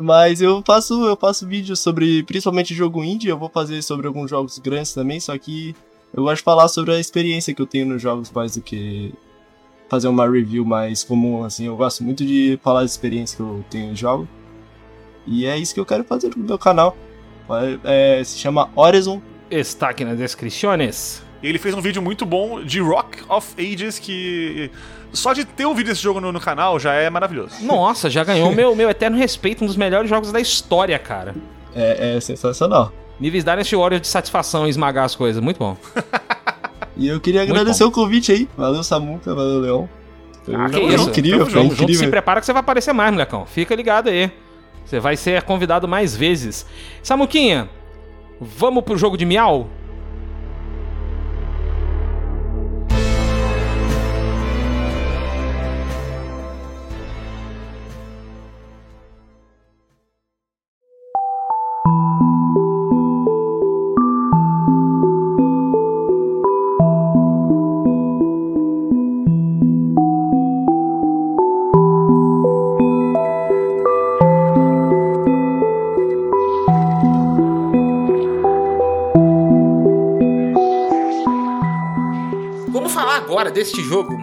[0.00, 4.30] Mas eu faço, eu faço vídeos sobre principalmente jogo indie, eu vou fazer sobre alguns
[4.30, 5.74] jogos grandes também, só que
[6.14, 9.12] eu gosto de falar sobre a experiência que eu tenho nos jogos mais do que
[9.88, 11.66] fazer uma review mais comum, assim.
[11.66, 14.28] Eu gosto muito de falar da experiência que eu tenho em jogo.
[15.26, 16.96] E é isso que eu quero fazer no meu canal.
[17.84, 19.20] É, se chama Horizon.
[19.50, 21.22] Está aqui nas descrições.
[21.42, 24.70] Ele fez um vídeo muito bom de Rock of Ages que.
[25.12, 27.54] Só de ter um vídeo desse jogo no, no canal já é maravilhoso.
[27.64, 31.34] Nossa, já ganhou meu, meu eterno respeito, um dos melhores jogos da história, cara.
[31.74, 32.92] É, é sensacional.
[33.20, 35.76] Níveis Dynasty Warriors de satisfação em esmagar as coisas, muito bom.
[36.96, 38.48] E eu queria agradecer o convite aí.
[38.56, 39.88] Valeu, Samuca, valeu, Leão.
[40.54, 41.08] Ah, que isso.
[41.10, 42.10] incrível, Tamo foi Junto, se incrível.
[42.10, 43.44] prepara que você vai aparecer mais, molecão.
[43.46, 44.30] Fica ligado aí.
[44.84, 46.64] Você vai ser convidado mais vezes.
[47.02, 47.68] Samuquinha,
[48.40, 49.68] vamos pro jogo de miau?
[83.58, 84.16] Deste jogo.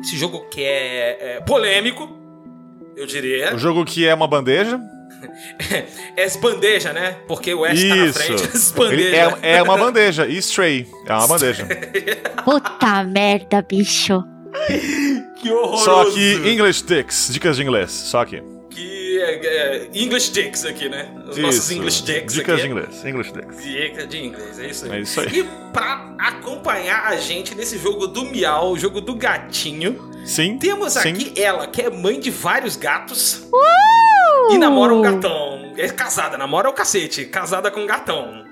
[0.00, 2.08] Esse jogo que é, é polêmico,
[2.96, 3.54] eu diria.
[3.54, 4.80] O jogo que é uma bandeja.
[6.16, 7.16] É bandeja, né?
[7.28, 8.42] Porque o West tá na frente.
[9.42, 10.26] É, é uma bandeja.
[10.26, 10.86] E Stray.
[11.06, 11.66] É uma bandeja.
[12.44, 14.22] Puta merda, bicho.
[15.40, 15.84] Que horroroso.
[15.84, 17.30] Só que English Dicks.
[17.32, 17.90] Dicas de inglês.
[17.92, 18.42] Só aqui.
[19.18, 21.08] É, é, English Dicks aqui, né?
[21.28, 21.74] Os nossos Isso.
[21.74, 22.62] English Dicks Dicas aqui.
[22.62, 23.04] de inglês.
[23.04, 23.62] English Dicks.
[23.62, 24.92] Dica de inglês, é isso aí.
[24.92, 25.38] É isso aí.
[25.40, 30.58] E pra acompanhar a gente nesse jogo do miau, o jogo do gatinho, Sim.
[30.58, 31.10] temos sim.
[31.10, 33.48] aqui ela, que é mãe de vários gatos
[34.50, 35.72] e namora um gatão.
[35.76, 38.44] É casada, namora o cacete, casada com um gatão.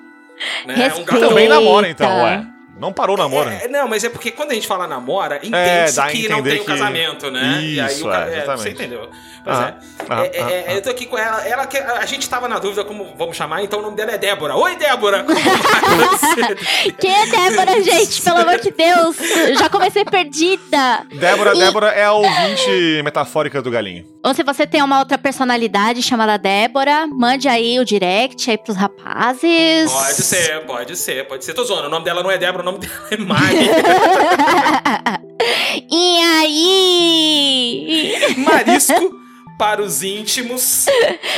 [0.66, 0.92] Né?
[0.96, 1.28] Um gatão.
[1.28, 2.46] Também namora, então, ué.
[2.80, 3.50] Não parou o namoro.
[3.50, 6.42] É, não, mas é porque quando a gente fala namora, É, entende-se a que não
[6.42, 7.60] tem um que- casamento, né?
[7.62, 8.62] e aí Isso, o ca- é, é, exatamente.
[8.62, 9.10] você entendeu.
[9.44, 10.04] Pois Ah, é.
[10.08, 10.72] ah, É, é, ah, é, ah.
[10.74, 11.46] Eu tô aqui com ela.
[11.46, 14.18] ela que, a gente tava na dúvida como vamos chamar, então o nome dela é
[14.18, 14.56] Débora.
[14.56, 15.24] Oi, Débora!
[15.28, 16.92] Como vai você?
[16.98, 18.22] Quem é Débora, gente?
[18.22, 19.16] Pelo amor de Deus.
[19.48, 21.06] Eu já comecei perdida.
[21.14, 24.04] Débora, E- Débora é a ouvinte metafórica do galinho.
[24.24, 28.76] Ou se você tem uma outra personalidade chamada Débora, mande aí o direct aí pros
[28.76, 29.90] rapazes.
[29.90, 31.54] Pode ser, pode ser, pode ser.
[31.54, 33.56] Tô zoando, o nome dela não é Débora, o nome dela é Mari.
[35.90, 38.12] E aí?
[38.36, 39.18] Marisco
[39.58, 40.86] para os íntimos.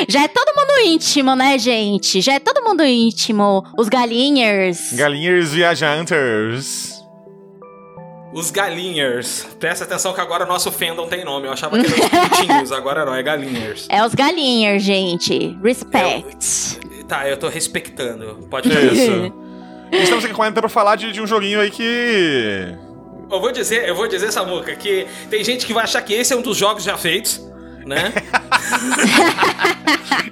[0.09, 2.21] Já é todo mundo íntimo, né, gente?
[2.21, 3.65] Já é todo mundo íntimo.
[3.79, 4.93] Os galinhers.
[4.93, 7.01] Galinhas viajantes.
[8.33, 9.47] Os galinhers.
[9.61, 11.47] Presta atenção que agora o nosso fandom tem nome.
[11.47, 13.87] Eu achava que era os pintinhos, agora não, é galinhers.
[13.89, 15.57] É os galinhers, gente.
[15.63, 16.81] Respect.
[17.07, 18.47] Tá, eu tô respeitando.
[18.51, 19.33] Pode fazer isso.
[19.93, 22.75] Estamos aqui com a pra falar de, de um joguinho aí que.
[23.31, 26.33] Eu vou dizer, eu vou dizer, Samuca, que tem gente que vai achar que esse
[26.33, 27.41] é um dos jogos já feitos,
[27.87, 28.13] né?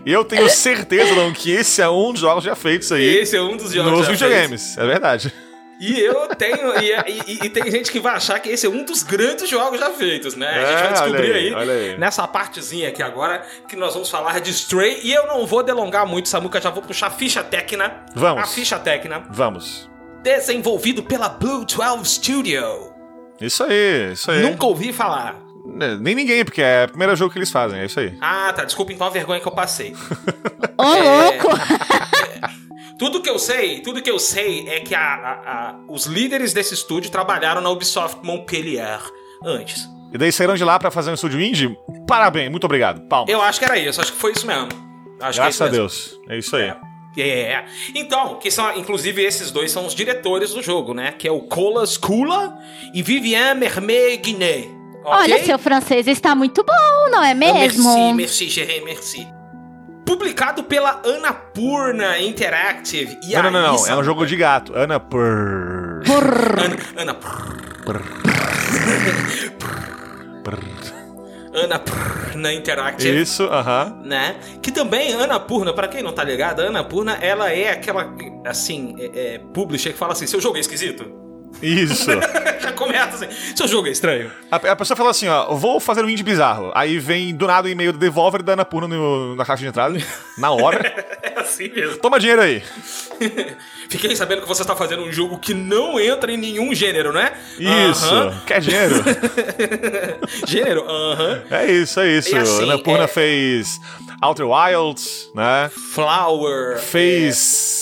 [0.05, 3.43] Eu tenho certeza, não, que esse é um dos jogos já feitos aí esse é
[3.43, 4.79] um dos jogos nos já videogames.
[4.79, 5.33] É verdade.
[5.81, 6.79] E eu tenho.
[6.79, 6.93] E,
[7.27, 9.91] e- e tem gente que vai achar que esse é um dos grandes jogos já
[9.91, 10.47] feitos, né?
[10.47, 11.99] A gente É, vai descobrir olha aí, aí, olha aí.
[11.99, 15.01] nessa partezinha aqui agora que nós vamos falar de Stray.
[15.03, 18.05] E eu não vou delongar muito, Samuca, já vou puxar a ficha técnica.
[18.15, 18.43] Vamos.
[18.45, 19.25] A ficha técnica.
[19.31, 19.89] Vamos.
[20.23, 22.93] Desenvolvido pela Blue 12 Studio.
[23.41, 24.43] Isso aí, isso aí.
[24.43, 25.37] Nunca ouvi falar.
[25.81, 28.15] É, Nem ninguém, porque é o primeiro jogo que eles fazem, é isso aí.
[28.21, 28.65] Ah, tá.
[28.65, 29.97] Desculpa então a vergonha que eu passei.
[30.77, 31.23] Ô, É.
[31.25, 31.49] louco!
[32.99, 36.53] Tudo que eu sei, tudo que eu sei é que a- a- a- os líderes
[36.53, 39.01] desse estúdio trabalharam na Ubisoft Montpellier
[39.45, 39.89] antes.
[40.13, 41.75] E daí saíram de lá pra fazer um estúdio indie?
[42.07, 43.01] Parabéns, muito obrigado.
[43.09, 43.33] Palmas.
[43.33, 44.69] Eu acho que era isso, acho que foi isso mesmo.
[45.21, 45.73] Acho Graças que é a isso mesmo.
[45.77, 46.21] Deus.
[46.29, 46.73] É isso aí.
[47.19, 47.65] É.
[47.95, 51.13] Então, que são, inclusive, esses dois são os diretores do jogo, né?
[51.13, 52.57] Que é o Colas Kula
[52.95, 54.65] e Vivian Mermet Guiné.
[55.05, 57.85] Olha, seu francês está muito bom, não é mesmo?
[57.85, 59.27] Merci, merci, Gerê, merci.
[60.11, 63.17] Publicado pela Annapurna Interactive.
[63.23, 63.87] E Não, não, não, não.
[63.87, 64.75] É um jogo de gato.
[64.75, 66.03] Ana Purr.
[66.97, 67.17] Ana, Ana
[71.55, 73.21] Annapurna Interactive.
[73.23, 74.01] Isso, aham.
[74.05, 74.35] Né?
[74.61, 78.13] Que também, Annapurna, pra quem não tá ligado, a Annapurna, ela é aquela,
[78.45, 81.30] assim, é, é, publisher que fala assim, seu jogo é esquisito?
[81.63, 82.11] Isso.
[82.61, 84.31] Já começa assim, seu jogo é estranho.
[84.51, 86.71] A, a pessoa fala assim, ó, vou fazer um indie bizarro.
[86.75, 89.99] Aí vem do nada o e-mail do Devolver da Annapurna no- na caixa de entrada,
[90.39, 90.81] na hora.
[91.37, 91.99] assim mesmo.
[91.99, 92.63] Toma dinheiro aí.
[93.91, 97.33] Fiquei sabendo que você está fazendo um jogo que não entra em nenhum gênero, né?
[97.59, 98.07] Isso.
[98.47, 98.95] Quer dinheiro?
[100.47, 100.85] Gênero?
[100.89, 101.43] Aham.
[101.51, 102.35] é isso, é isso.
[102.35, 103.81] E assim, Ana Purna é- fez
[104.23, 105.71] Outer Wilds, né?
[105.93, 106.79] Flower.
[106.79, 107.37] Fez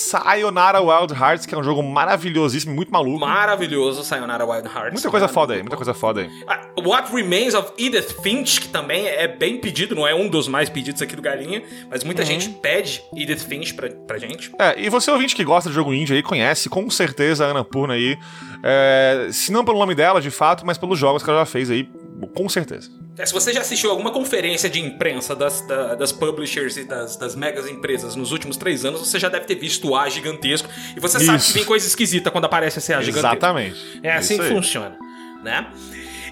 [0.08, 3.20] Sayonara Wild Hearts, que é um jogo maravilhosíssimo, muito maluco.
[3.20, 4.92] Maravilhoso, Sayonara Wild Hearts.
[4.92, 6.30] Muita coisa foda aí, muita coisa foda aí.
[6.46, 10.48] Ah, What Remains of Edith Finch, que também é bem pedido, não é um dos
[10.48, 14.50] mais pedidos aqui do Galinha, mas muita gente pede Edith Finch pra, pra gente.
[14.58, 17.64] É, e você ouvinte que gosta de jogo indie aí, conhece com certeza a Ana
[17.64, 18.16] Purna aí.
[18.62, 21.70] É, se não pelo nome dela, de fato, mas pelos jogos que ela já fez
[21.70, 21.88] aí,
[22.34, 22.90] com certeza.
[23.16, 27.16] É, se você já assistiu alguma conferência de imprensa das, da- das publishers e das,
[27.16, 30.68] das megas empresas nos últimos três anos, você já deve ter visto o A gigantesco.
[30.96, 31.48] E você sabe Isso.
[31.48, 33.28] que vem coisa esquisita quando aparece esse A gigantesco.
[33.36, 34.00] Exatamente.
[34.02, 34.54] É assim Isso que aí.
[34.54, 34.96] funciona,
[35.42, 35.66] né?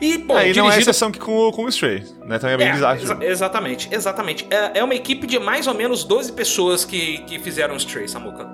[0.01, 2.39] E, bom, É, e não é exceção que com, com o Stray, né?
[2.39, 3.01] Também é bem É, bizarro.
[3.01, 4.47] exa- exatamente, exatamente.
[4.51, 8.07] É, é uma equipe de mais ou menos 12 pessoas que, que fizeram o Stray,
[8.07, 8.47] Samuka.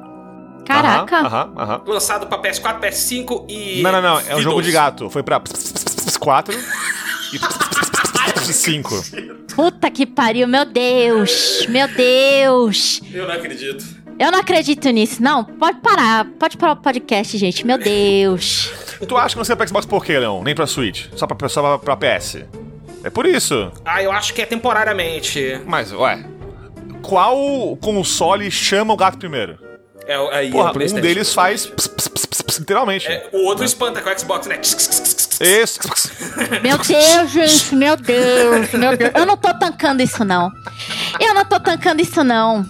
[0.65, 1.19] Caraca.
[1.19, 1.83] Aham, aham.
[1.87, 3.83] Lançado pra PS4, PS5 e.
[3.83, 4.21] Não, não, não.
[4.21, 5.11] É um jogo de gato.
[5.11, 5.41] Foi pra
[6.21, 6.55] 4
[7.33, 9.05] e 5.
[9.55, 11.67] Puta que pariu, meu Deus.
[11.69, 13.01] Meu Deus.
[13.13, 13.85] Eu não acredito.
[14.19, 15.23] Eu não acredito nisso.
[15.23, 16.27] Não, pode parar.
[16.39, 17.67] Pode parar o podcast, gente.
[17.67, 18.71] Meu Deus.
[19.07, 20.43] Tu acha que não sei pra Xbox por quê, Leon?
[20.43, 21.07] Nem pra Switch?
[21.17, 22.45] Só pra, só pra, pra PS?
[23.03, 23.73] É por isso.
[23.85, 25.61] Ah, eu acho que é temporariamente.
[25.67, 26.25] Mas, ué.
[27.03, 29.59] Qual console chama o gato primeiro?
[30.07, 31.66] É, aí, é Porra, o um deles faz.
[31.66, 33.07] ps, ps, ps, ps, ps, literalmente.
[33.07, 34.61] É, o outro espanta com o Xbox, né?
[35.40, 35.80] Esse.
[36.62, 37.74] Meu Deus, gente.
[37.74, 38.70] Meu Deus.
[38.72, 39.11] Meu Deus.
[39.14, 40.50] Eu não tô tancando isso, não.
[41.20, 42.64] Eu não tô tancando isso, não.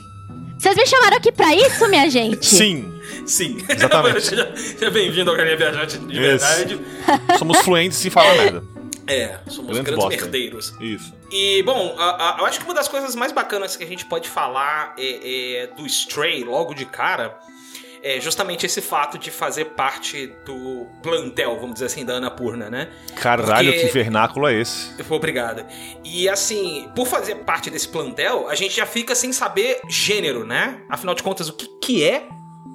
[0.59, 2.47] Vocês me chamaram aqui pra isso, minha gente?
[2.47, 2.93] Sim.
[3.27, 3.59] Sim.
[3.69, 4.23] Exatamente.
[4.57, 6.21] Seja bem-vindo ao Galinha Viajante de Isso.
[6.21, 6.81] verdade.
[7.39, 8.63] Somos fluentes sem falar merda.
[9.07, 10.75] É, somos Grandes grandes merdeiros.
[10.81, 11.13] Isso.
[11.31, 14.05] E, bom, a- a- eu acho que uma das coisas mais bacanas que a gente
[14.05, 17.37] pode falar é, é do Stray logo de cara
[18.05, 22.89] é justamente esse fato de fazer parte do plantel, vamos dizer assim, da Annapurna, né?
[23.15, 24.91] Caralho, Porque- que vernáculo é esse?
[25.09, 25.65] Obrigado.
[26.03, 30.81] E assim, por fazer parte desse plantel, a gente já fica sem saber gênero, né?
[30.89, 32.27] Afinal de contas, o que, que é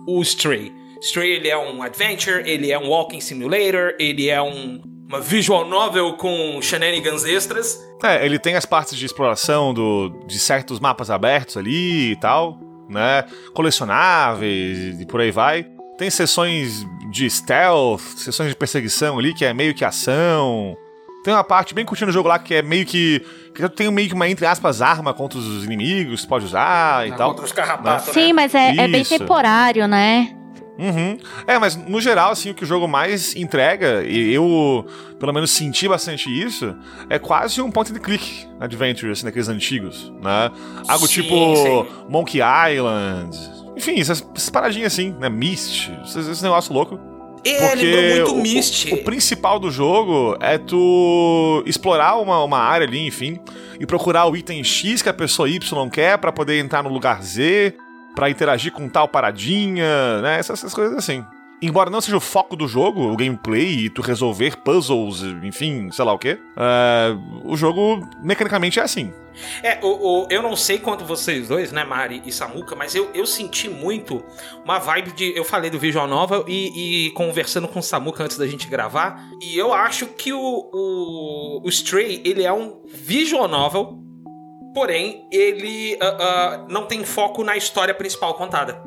[0.07, 0.73] o Stray?
[1.01, 5.65] Stray, ele é um adventure, ele é um walking simulator, ele é um, uma visual
[5.65, 7.79] novel com shenanigans extras.
[8.03, 12.59] É, ele tem as partes de exploração do, de certos mapas abertos ali e tal,
[12.89, 13.23] né?
[13.53, 15.65] Colecionáveis e por aí vai.
[15.97, 20.75] Tem sessões de stealth, sessões de perseguição ali, que é meio que ação.
[21.23, 23.25] Tem uma parte bem curtindo o jogo lá que é meio que.
[23.55, 27.11] que tem meio que uma, entre aspas, arma contra os inimigos, você pode usar e
[27.13, 27.29] tal.
[27.29, 28.33] Contra os carrapatos, Sim, né?
[28.33, 30.36] mas é, é bem temporário, né?
[30.77, 31.17] Uhum.
[31.47, 34.85] É, mas no geral, assim, o que o jogo mais entrega, e eu
[35.19, 36.75] pelo menos senti bastante isso,
[37.09, 40.51] é quase um point and click adventure, assim, daqueles antigos, né?
[40.87, 41.85] Algo Sim, tipo sim.
[42.07, 43.35] Monkey Island,
[43.75, 45.29] enfim, essas, essas paradinhas assim, né?
[45.29, 46.99] Myst, esse, negócio louco.
[47.45, 48.91] É, Porque muito o, Myst.
[48.91, 53.39] o, o principal do jogo é tu explorar uma, uma área ali, enfim,
[53.79, 57.21] e procurar o item X que a pessoa Y quer pra poder entrar no lugar
[57.23, 57.75] Z,
[58.17, 60.39] pra interagir com tal paradinha, né?
[60.39, 61.23] Essas, essas coisas assim.
[61.61, 66.03] Embora não seja o foco do jogo, o gameplay e tu resolver puzzles, enfim, sei
[66.05, 69.11] lá o quê, é, o jogo mecanicamente é assim.
[69.63, 69.87] É, o,
[70.23, 73.69] o- eu não sei quanto vocês dois, né, Mari e Samuka, mas eu, eu senti
[73.69, 74.23] muito
[74.65, 75.35] uma vibe de.
[75.37, 79.27] Eu falei do Visual Novel e, e conversando com o Samuka antes da gente gravar,
[79.41, 83.97] e eu acho que o, o, o Stray, ele é um Visual Novel,
[84.77, 88.79] porém, ele ah, ah, não tem foco na história principal contada.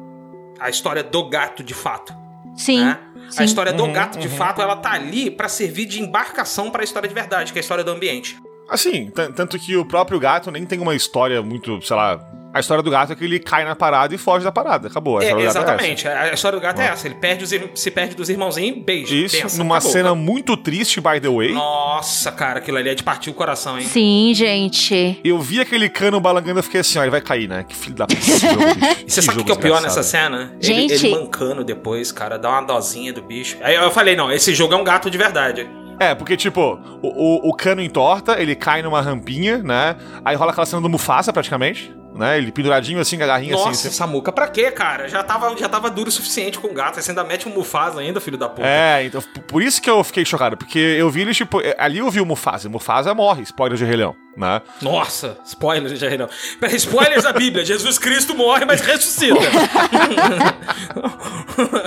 [0.60, 2.14] A história do gato, de fato.
[2.54, 2.84] Sim.
[2.84, 2.96] né?
[3.28, 3.40] sim.
[3.42, 6.84] A história do Uhum, gato, de fato, ela tá ali pra servir de embarcação pra
[6.84, 8.38] história de verdade, que é a história do ambiente.
[8.68, 12.20] Assim, tan- tanto que o próprio gato nem tem uma história muito, sei lá.
[12.52, 14.88] A história do gato é que ele cai na parada e foge da parada.
[14.88, 15.18] Acabou.
[15.18, 15.72] A É, história do gato é essa.
[16.02, 16.08] exatamente.
[16.08, 17.06] a história do gato é essa.
[17.06, 19.14] Ele perde os, se perde dos irmãozinhos, beijo.
[19.14, 19.92] Isso, pensa, numa acabou.
[19.92, 21.52] cena muito triste, by the way.
[21.52, 23.86] Nossa, cara, aquilo ali é de partir o coração, hein?
[23.86, 25.20] Sim, gente.
[25.22, 27.64] Eu vi aquele cano balangando e fiquei assim, ó, ele vai cair, né?
[27.68, 28.20] Que filho da puta.
[29.06, 30.52] E você sabe o que é o pior nessa cena?
[30.60, 31.06] Ele- Gente.
[31.06, 33.58] Ele, mancando depois, cara, dá uma dosinha do bicho.
[33.62, 35.68] Aí eu falei, não, esse jogo é um gato de verdade.
[36.00, 39.96] É, porque, tipo, o, o, o cano entorta, ele cai numa rampinha, né?
[40.24, 42.38] Aí rola aquela cena do Mufasa, praticamente, né?
[42.38, 43.88] Ele penduradinho assim, garrinha Nossa, assim.
[43.88, 43.96] assim.
[43.96, 45.08] Samuca, pra quê, cara?
[45.08, 47.00] Já tava, já tava duro o suficiente com o gato.
[47.00, 48.66] Você ainda mete um Mufasa ainda, filho da puta.
[48.66, 51.98] É, então, por isso que eu fiquei chocado, porque eu vi ele, tipo, é, ali
[51.98, 54.62] eu vi o Mufasa, o Mufasa morre, spoiler de Rei Leão, né?
[54.82, 56.28] Nossa, spoilers já não.
[56.58, 57.64] Pera, spoilers da Bíblia.
[57.64, 59.34] Jesus Cristo morre, mas ressuscita.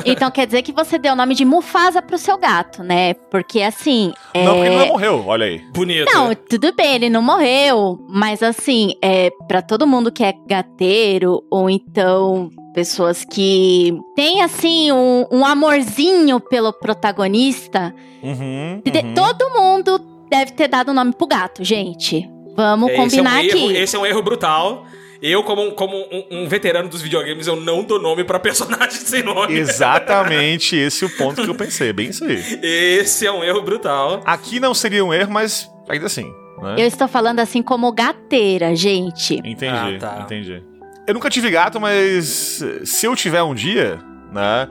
[0.05, 3.13] Então quer dizer que você deu o nome de Mufasa pro seu gato, né?
[3.31, 4.13] Porque assim.
[4.34, 4.43] é...
[4.43, 5.59] Não, porque ele não morreu, olha aí.
[5.73, 6.11] Bonito.
[6.13, 11.43] Não, tudo bem, ele não morreu, mas assim, é para todo mundo que é gateiro
[11.49, 17.93] ou então pessoas que têm assim um, um amorzinho pelo protagonista,
[18.23, 19.13] Uhum, uhum.
[19.13, 19.99] todo mundo
[20.30, 22.27] deve ter dado o nome pro gato, gente.
[22.55, 23.77] Vamos esse, é um combinar erro, aqui.
[23.77, 24.85] esse é um erro brutal.
[25.21, 29.03] Eu, como, um- como um, um veterano dos videogames, eu não dou nome pra personagens
[29.03, 29.55] sem nome.
[29.57, 32.59] Exatamente esse é o ponto que eu pensei, bem isso aí.
[32.61, 34.21] Esse é um erro brutal.
[34.25, 36.25] Aqui não seria um erro, mas ainda assim,
[36.61, 36.75] né?
[36.77, 39.35] Eu estou falando assim como gateira, gente.
[39.45, 40.19] Entendi, Ah, tá.
[40.23, 40.61] entendi.
[41.07, 43.99] Eu nunca tive gato, mas se eu tiver um dia,
[44.31, 44.67] né,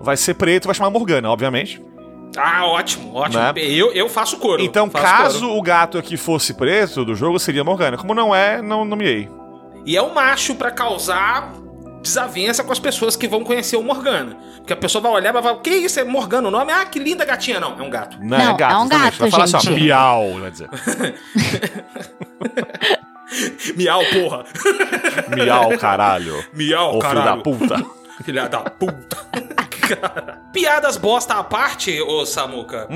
[0.00, 1.80] vai ser preto, vai chamar Morgana, obviamente.
[2.36, 3.42] Ah, ótimo, ótimo.
[3.42, 3.52] Né?
[3.56, 4.62] Eu, eu faço coro.
[4.62, 5.58] Então, faço caso coro.
[5.58, 7.96] o gato aqui fosse preto do jogo, seria Morgana.
[7.96, 9.28] Como não é, não nomeei.
[9.86, 11.52] E é um macho pra causar
[12.02, 14.36] desavença com as pessoas que vão conhecer o Morgana.
[14.56, 16.00] Porque a pessoa vai olhar e vai falar: O que é isso?
[16.00, 16.72] É Morgana o nome?
[16.72, 17.60] Ah, que linda gatinha.
[17.60, 18.18] Não, é um gato.
[18.20, 19.80] Não, Não, é gato, é um gato, Vai falar assim, ó, gente.
[19.82, 20.68] miau, vai dizer.
[23.76, 24.44] Miau, porra.
[25.34, 26.44] Miau, caralho.
[26.52, 27.42] Miau, Ô, filho da caralho.
[27.42, 27.86] puta.
[28.22, 29.16] Filha da puta.
[29.88, 30.42] Cara.
[30.52, 32.88] Piadas bosta à parte, ô Samuca.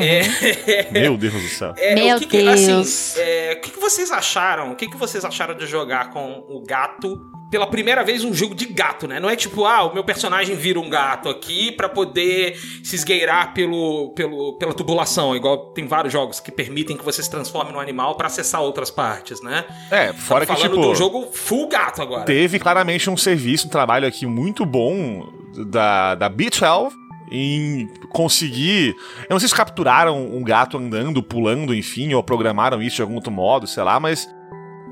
[0.00, 1.74] É, Meu Deus do céu.
[1.76, 2.58] é, Meu o que que- Deus.
[2.58, 4.72] assim, é, o que, que vocês acharam?
[4.72, 7.18] O que, que vocês acharam de jogar com o gato
[7.50, 9.18] pela primeira vez um jogo de gato, né?
[9.18, 12.54] Não é tipo, ah, o meu personagem vira um gato aqui pra poder
[12.84, 17.30] se esgueirar pelo, pelo, pela tubulação, igual tem vários jogos que permitem que você se
[17.30, 19.64] transforme num animal pra acessar outras partes, né?
[19.90, 22.24] É, fora que, falando tipo, de um jogo full gato agora.
[22.24, 25.26] teve claramente um serviço, um trabalho aqui muito bom
[25.66, 26.92] da, da B12
[27.30, 28.94] em conseguir.
[29.22, 33.14] Eu não sei se capturaram um gato andando, pulando, enfim, ou programaram isso de algum
[33.14, 34.28] outro modo, sei lá, mas.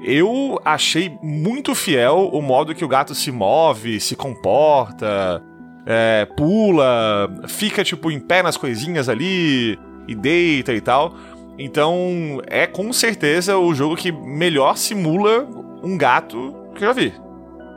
[0.03, 5.43] Eu achei muito fiel o modo que o gato se move, se comporta,
[5.87, 11.15] é, pula, fica tipo em pé nas coisinhas ali e deita e tal.
[11.59, 15.49] Então é com certeza o jogo que melhor simula
[15.83, 17.26] um gato que eu já vi.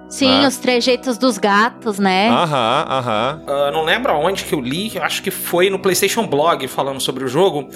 [0.09, 0.47] Sim, Ah.
[0.47, 2.29] os trejeitos dos gatos, né?
[2.29, 3.43] Aham, aham.
[3.47, 7.23] Ah, não lembro aonde que eu li, acho que foi no PlayStation Blog falando sobre
[7.23, 7.69] o jogo,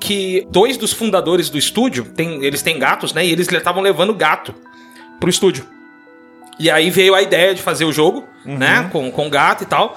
[0.00, 3.24] que dois dos fundadores do estúdio, tem, eles têm gatos, né?
[3.24, 4.52] E eles estavam levando gato
[5.20, 5.64] pro estúdio.
[6.58, 8.88] E aí veio a ideia de fazer o jogo, né?
[8.90, 9.96] Com, com gato e tal.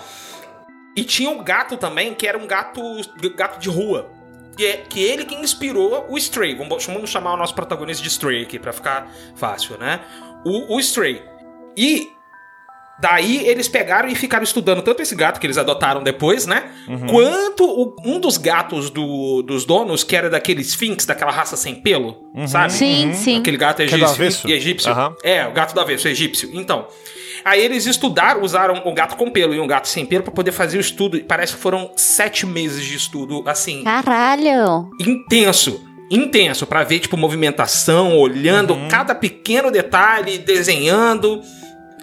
[0.95, 2.81] E tinha um gato também, que era um gato,
[3.35, 4.11] gato de rua.
[4.57, 6.53] Que, é, que ele que inspirou o Stray.
[6.53, 10.01] Vamos, vamos chamar o nosso protagonista de Stray aqui, pra ficar fácil, né?
[10.45, 11.21] O, o Stray.
[11.77, 12.07] E
[13.01, 16.69] Daí eles pegaram e ficaram estudando tanto esse gato que eles adotaram depois, né?
[16.85, 17.07] Uhum.
[17.07, 21.75] Quanto o- um dos gatos do- dos donos, que era daquele Sphinx, daquela raça sem
[21.75, 22.73] pelo, sabe?
[22.73, 23.39] Sim, sim.
[23.39, 24.11] Aquele gato é do egípcio.
[24.15, 24.47] avesso?
[24.49, 24.91] egípcio.
[25.23, 26.49] É, o gato do avesso, egípcio.
[26.53, 26.87] Então.
[27.45, 30.51] Aí eles estudaram, usaram o gato com pelo e um gato sem pelo pra poder
[30.51, 31.15] fazer o estudo.
[31.15, 34.89] E Parece que foram sete meses de estudo, assim, Caralho!
[34.99, 35.85] intenso.
[36.11, 38.87] Intenso, pra ver, tipo, movimentação, olhando Uhum.
[38.89, 41.39] cada pequeno detalhe, desenhando.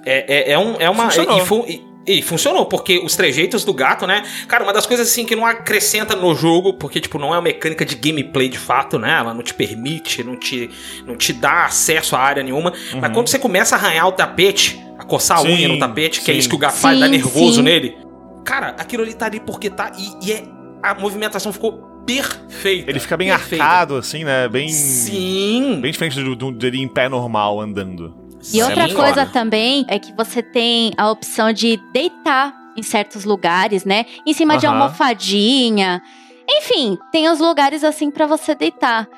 [0.07, 1.11] É, é, é, um, é uma.
[1.11, 1.67] Funcionou.
[1.69, 4.23] E, e- e funcionou, porque os trejeitos do gato, né?
[4.47, 7.43] Cara, uma das coisas assim que não acrescenta no jogo, porque, tipo, não é uma
[7.43, 9.19] mecânica de gameplay de fato, né?
[9.19, 10.71] Ela não te permite, não te,
[11.05, 12.73] não te dá acesso a área nenhuma.
[13.01, 16.21] Mas quando você começa a arranhar o tapete, a coçar a Sim, unha no tapete,
[16.21, 16.39] que é sim.
[16.39, 17.63] isso que o gato faz, dá nervoso sim.
[17.63, 17.97] nele.
[18.45, 19.91] Cara, aquilo ali tá ali porque tá.
[19.99, 20.45] E, e é,
[20.85, 21.73] a movimentação ficou
[22.07, 22.89] perfeita.
[22.89, 23.65] Ele fica bem perfeita.
[23.65, 24.49] arcado, assim, né?
[24.49, 24.69] Bem.
[24.69, 25.81] Sim.
[25.83, 28.26] Bem diferente do, do, dele em pé normal andando.
[28.49, 28.63] E Sim.
[28.63, 28.95] outra Sim.
[28.95, 34.07] coisa também é que você tem a opção de deitar em certos lugares, né?
[34.25, 36.03] Em cima de almofadinha.
[36.49, 39.09] Enfim, tem os lugares assim pra você deitar.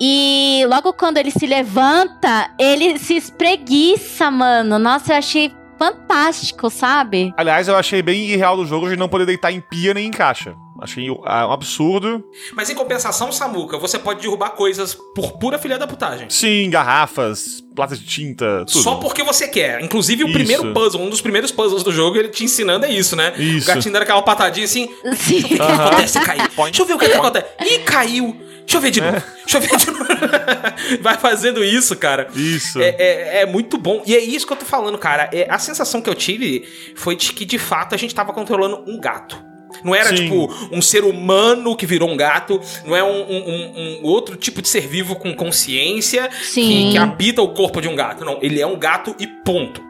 [0.00, 4.78] E logo quando ele se levanta, ele se espreguiça, mano.
[4.78, 7.32] Nossa, eu achei fantástico, sabe?
[7.36, 10.10] Aliás, eu achei bem irreal do jogo de não poder deitar em pia nem em
[10.10, 10.54] caixa.
[10.80, 12.24] Achei ah, um absurdo.
[12.54, 16.28] Mas em compensação, Samuca, você pode derrubar coisas por pura filha da putagem.
[16.30, 18.82] Sim, garrafas, latas de tinta, tudo.
[18.82, 19.82] Só porque você quer.
[19.82, 20.34] Inclusive, o Isso.
[20.34, 23.34] primeiro puzzle, um dos primeiros puzzles do jogo, ele te ensinando é isso, né?
[23.36, 23.70] Isso.
[23.70, 24.88] O gatinho dando aquela patadinha assim.
[25.16, 25.40] Sim.
[25.40, 25.86] O que, que Aham.
[25.86, 26.48] acontece se cair?
[26.48, 27.46] Deixa eu ver o que, que acontece.
[27.60, 28.36] Ih, caiu.
[28.60, 29.22] Deixa eu ver de novo.
[29.44, 30.04] Deixa eu ver de novo.
[31.02, 32.28] Vai fazendo isso, cara.
[32.34, 32.80] Isso.
[32.80, 34.02] É, é- é muito bom.
[34.06, 35.28] E é isso que eu tô falando, cara.
[35.32, 38.84] É, a sensação que eu tive foi de que, de fato, a gente tava controlando
[38.86, 39.49] um gato.
[39.84, 40.16] Não era, Sim.
[40.24, 42.60] tipo, um ser humano que virou um gato.
[42.86, 46.88] Não é um, um- um- outro tipo de ser vivo com consciência que, Sim.
[46.92, 48.24] que habita o corpo de um gato.
[48.24, 49.82] Não, ele é um gato e ponto.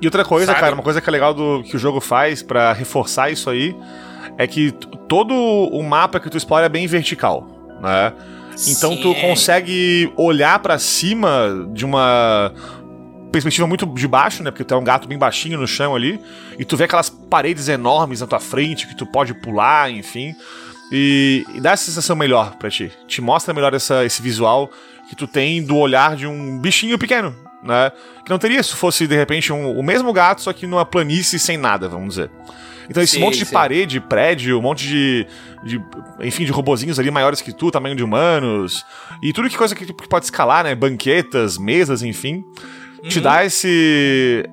[0.00, 0.60] E outra coisa, Sabe?
[0.60, 3.74] cara, uma coisa que é legal do que o jogo faz pra reforçar isso aí
[4.36, 4.72] é que
[5.08, 7.46] todo o mapa que tu explora é bem vertical,
[7.80, 8.12] né?
[8.68, 9.00] Então Sim.
[9.02, 12.52] tu consegue olhar pra cima de uma
[13.34, 14.50] perspectiva muito de baixo, né?
[14.50, 16.20] Porque tu é um gato bem baixinho no chão ali.
[16.58, 20.34] E tu vê aquelas paredes enormes na tua frente que tu pode pular, enfim.
[20.92, 22.92] E, e dá essa sensação melhor pra ti.
[23.08, 24.70] Te mostra melhor essa, esse visual
[25.08, 27.90] que tu tem do olhar de um bichinho pequeno, né?
[28.24, 31.38] Que não teria se fosse, de repente, um- o mesmo gato, só que numa planície
[31.38, 32.30] sem nada, vamos dizer.
[32.88, 33.52] Então esse Sim, monte de sim.
[33.52, 35.26] parede, prédio, um monte de,
[35.64, 35.80] de,
[36.20, 38.84] enfim, de robozinhos ali maiores que tu, tamanho de humanos,
[39.22, 40.74] e tudo que coisa que, que pode escalar, né?
[40.74, 42.44] Banquetas, mesas, enfim,
[43.08, 44.44] te dá esse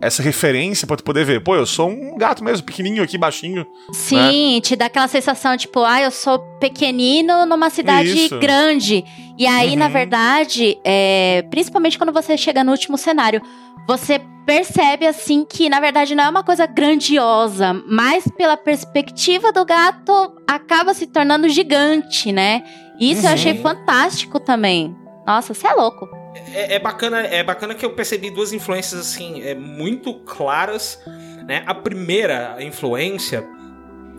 [0.00, 1.42] essa referência pra tu poder ver.
[1.42, 3.64] Pô, eu sou um gato mesmo, pequenininho aqui, baixinho.
[3.92, 8.38] Sim, te dá aquela sensação, tipo, ah, eu sou pequenino numa cidade Isso.
[8.38, 9.02] grande.
[9.38, 9.92] E aí, na Uhum.
[9.92, 13.40] verdade, é, principalmente quando você chega no último cenário,
[13.88, 19.64] você percebe, assim, que na verdade não é uma coisa grandiosa, mas pela perspectiva do
[19.64, 20.12] gato,
[20.46, 22.62] acaba se tornando gigante, né?
[23.00, 23.34] Isso eu Uhum.
[23.34, 24.94] achei fantástico também.
[25.26, 26.06] Nossa, você é louco.
[26.52, 31.00] É, é bacana, é bacana que eu percebi duas influências assim, é, muito claras,
[31.46, 31.62] né?
[31.66, 33.44] A primeira influência,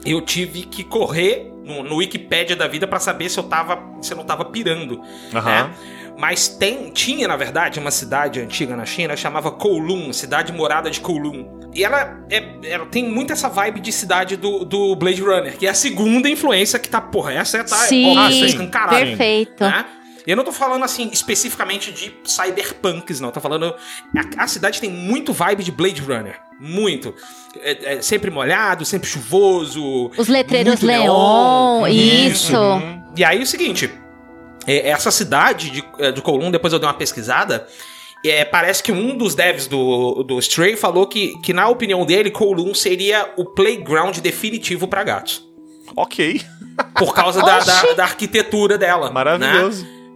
[0.06, 4.14] eu tive que correr no, no Wikipedia da vida pra saber se eu tava, se
[4.14, 5.02] eu não tava pirando,
[5.34, 5.74] né?
[6.18, 11.02] Mas tem, tinha, na verdade, uma cidade antiga na China, chamava Kowloon, cidade morada de
[11.02, 11.70] Kowloon.
[11.74, 15.68] E ela, é, ela tem muito essa vibe de cidade do, do Blade Runner, que
[15.68, 19.64] é a segunda influência que tá, porra, essa tá Sim, óbvio, tá escancarada, perfeito.
[19.66, 19.86] né?
[20.26, 23.32] E eu não tô falando assim especificamente de cyberpunks, não.
[23.32, 23.76] Tô falando.
[24.38, 26.40] A, a cidade tem muito vibe de Blade Runner.
[26.60, 27.14] Muito.
[27.62, 30.10] É- é sempre molhado, sempre chuvoso.
[30.18, 32.56] Os letreiros Leon, isso.
[32.58, 33.04] Uhum.
[33.16, 33.90] E aí é o seguinte:
[34.66, 37.68] é, essa cidade de, é, de Kowloon, depois eu dei uma pesquisada.
[38.26, 42.32] é, parece que um dos devs do, do Stray falou que, que, na opinião dele,
[42.32, 45.46] Kowloon seria o playground definitivo pra gatos.
[45.96, 46.42] Ok.
[46.98, 49.12] Por causa da, da, da arquitetura dela.
[49.38, 49.52] né?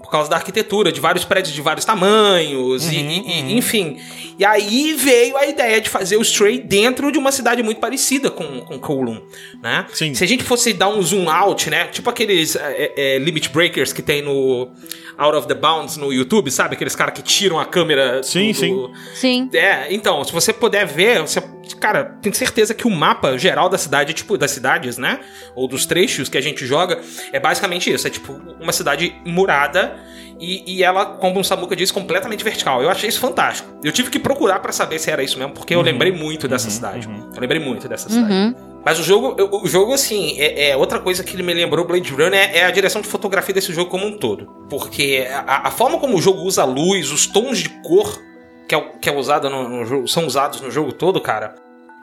[0.10, 3.20] Por causa da arquitetura, de vários prédios de vários tamanhos, e, e-
[3.52, 4.00] e- enfim.
[4.40, 8.32] E aí veio a ideia de fazer o Stray dentro de uma cidade muito parecida
[8.32, 9.22] com, com Kowloon,
[9.62, 9.86] né?
[9.94, 10.16] Sim.
[10.16, 11.86] Se a gente fosse dar um zoom out, né?
[11.92, 14.72] Tipo aqueles é, é, limit breakers que tem no
[15.20, 16.76] Out of the Bounds no YouTube, sabe?
[16.76, 18.24] Aqueles caras que tiram a câmera.
[18.24, 18.74] Sim, do- sim.
[18.74, 19.50] do- Sim.
[19.54, 21.42] é, então, se você puder ver, você,
[21.80, 25.20] cara, tenho certeza que o mapa geral da cidade, tipo, das cidades, né?
[25.56, 27.00] Ou dos trechos que a gente joga,
[27.34, 28.08] é basicamente isso.
[28.08, 29.96] É tipo uma cidade murada
[30.40, 32.82] e, e ela, como o Samuka disse, completamente vertical.
[32.82, 33.70] Eu achei isso fantástico.
[33.84, 36.70] Eu tive que procurar pra saber se era isso mesmo, porque eu lembrei muito dessa
[36.70, 37.10] cidade.
[37.36, 38.56] Eu lembrei muito dessa cidade.
[38.86, 42.12] Mas o jogo, o jogo assim, é, é outra coisa que ele me lembrou Blade
[42.12, 44.46] Runner é, é a direção de fotografia desse jogo como um todo.
[44.70, 48.20] Porque a, a forma como o jogo usa a luz, os tons de cor
[48.68, 51.56] que é, que é usada no, no jogo, são usados no jogo todo, cara.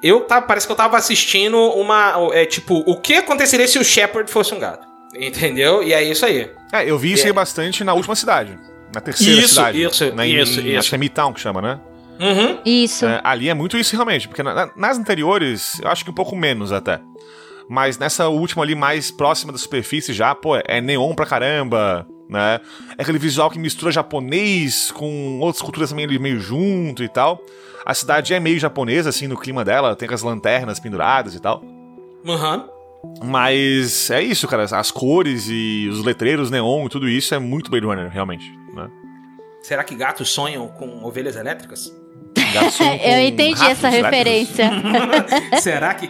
[0.03, 2.15] Eu tava, parece que eu tava assistindo uma.
[2.35, 4.87] É tipo, o que aconteceria se o Shepard fosse um gato?
[5.19, 5.83] Entendeu?
[5.83, 6.51] E é isso aí.
[6.73, 7.29] É, eu vi isso É.
[7.29, 8.59] aí bastante na última cidade.
[8.95, 9.83] Na terceira Isso, cidade.
[9.83, 10.79] isso, em- isso, em- isso.
[10.79, 11.81] Acho que é Midtown que chama, né?
[12.19, 12.59] Uhum.
[12.65, 13.05] Isso.
[13.07, 16.15] É, ali é muito isso realmente, porque na- na- nas anteriores, eu acho que um
[16.15, 17.01] pouco menos até.
[17.69, 22.61] Mas nessa última ali, mais próxima da superfície já, pô, é neon pra caramba, né?
[22.97, 27.41] É aquele visual que mistura japonês com outras culturas também ali meio junto e tal.
[27.85, 31.63] A cidade é meio japonesa, assim, no clima dela, tem as lanternas penduradas e tal.
[32.25, 32.65] Uhum.
[33.25, 34.65] Mas é isso, cara.
[34.65, 38.51] As cores e os letreiros neon e tudo isso é muito Blade Runner, realmente.
[38.75, 38.89] Né?
[39.63, 41.93] Será que gatos sonham com ovelhas elétricas?
[42.79, 44.59] Com Eu entendi ratos essa elétricos.
[44.59, 44.71] referência.
[45.61, 46.09] Será que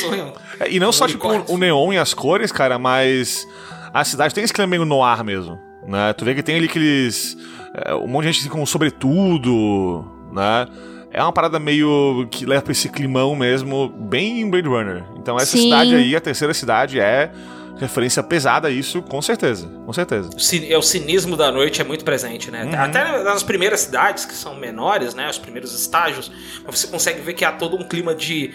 [0.00, 0.32] sonham?
[0.60, 3.46] É, E não só, tipo, o neon e as cores, cara, mas
[3.92, 6.12] a cidade tem esse clima meio no ar mesmo, né?
[6.12, 7.36] Tu vê que tem ali aqueles...
[7.84, 10.66] é, um monte de gente assim, com sobretudo, né?
[11.12, 15.04] É uma parada meio que leva pra esse climão mesmo, bem Blade Runner.
[15.16, 15.62] Então essa Sim.
[15.64, 17.30] cidade aí, a terceira cidade, é
[17.76, 19.66] referência pesada a isso, com certeza.
[19.84, 20.30] Com certeza.
[20.30, 22.64] O é o cinismo da noite é muito presente, né?
[22.64, 22.74] Uhum.
[22.80, 25.28] Até nas primeiras cidades, que são menores, né?
[25.28, 26.30] Os primeiros estágios,
[26.66, 28.52] você consegue ver que há todo um clima de,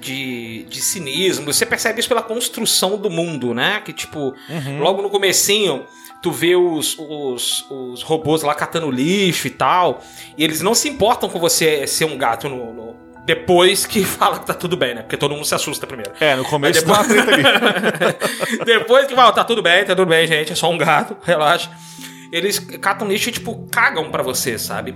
[0.00, 1.46] de, de cinismo.
[1.52, 3.80] Você percebe isso pela construção do mundo, né?
[3.84, 4.78] Que, tipo, Uhum.
[4.80, 5.84] logo no comecinho,
[6.22, 10.02] tu vê os, os, os robôs lá catando lixo e tal,
[10.38, 12.72] e eles não se importam com você ser um gato no...
[12.72, 15.02] no- Depois que fala que tá tudo bem, né?
[15.02, 16.12] Porque todo mundo se assusta primeiro.
[16.20, 17.42] É, no começo Aí depois- ali.
[18.64, 21.70] Depois que fala, tá tudo bem, tá tudo bem, gente, é só um gato, relaxa.
[22.32, 24.94] Eles catam lixo e, tipo, cagam pra você, sabe?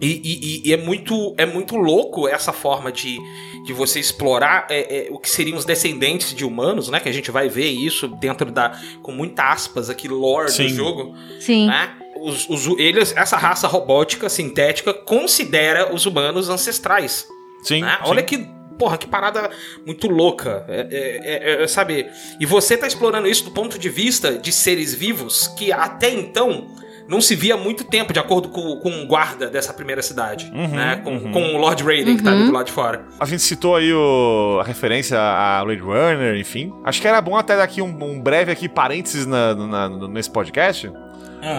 [0.00, 3.18] E, e- e- e é, muito, é muito louco essa forma de,
[3.64, 7.00] de você explorar é, é, o que seriam os descendentes de humanos, né?
[7.00, 8.78] Que a gente vai ver isso dentro da.
[9.02, 10.64] com muita aspas aqui, lore Sim.
[10.64, 11.66] do jogo Sim.
[11.66, 11.90] né?
[12.20, 17.26] Os, os- eles, essa raça robótica sintética considera os humanos ancestrais.
[17.62, 17.98] Sim, né?
[18.02, 18.10] sim.
[18.10, 19.48] Olha que Porra, que parada
[19.86, 20.66] muito louca.
[20.68, 22.06] É, é, é, é, sabe?
[22.38, 26.66] E você tá explorando isso do ponto de vista de seres vivos que até então
[27.08, 30.50] não se via há muito tempo, de acordo com, com o guarda dessa primeira cidade,
[30.54, 31.00] Uhum, né?
[31.02, 31.32] Com, uhum.
[31.32, 33.06] com o Lord Raiden, que tá ali do lado de fora.
[33.18, 36.70] A gente citou aí o- a referência a Blade Runner, enfim.
[36.84, 40.28] Acho que era bom até dar aqui um, um breve aqui parênteses na- na- nesse
[40.30, 40.92] podcast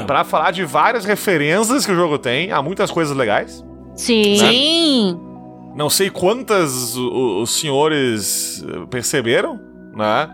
[0.05, 3.63] pra falar de várias referências que o jogo tem a muitas coisas legais.
[3.95, 5.19] Sim.
[5.75, 9.59] Não sei quantas os senhores eh, perceberam,
[9.93, 10.27] né?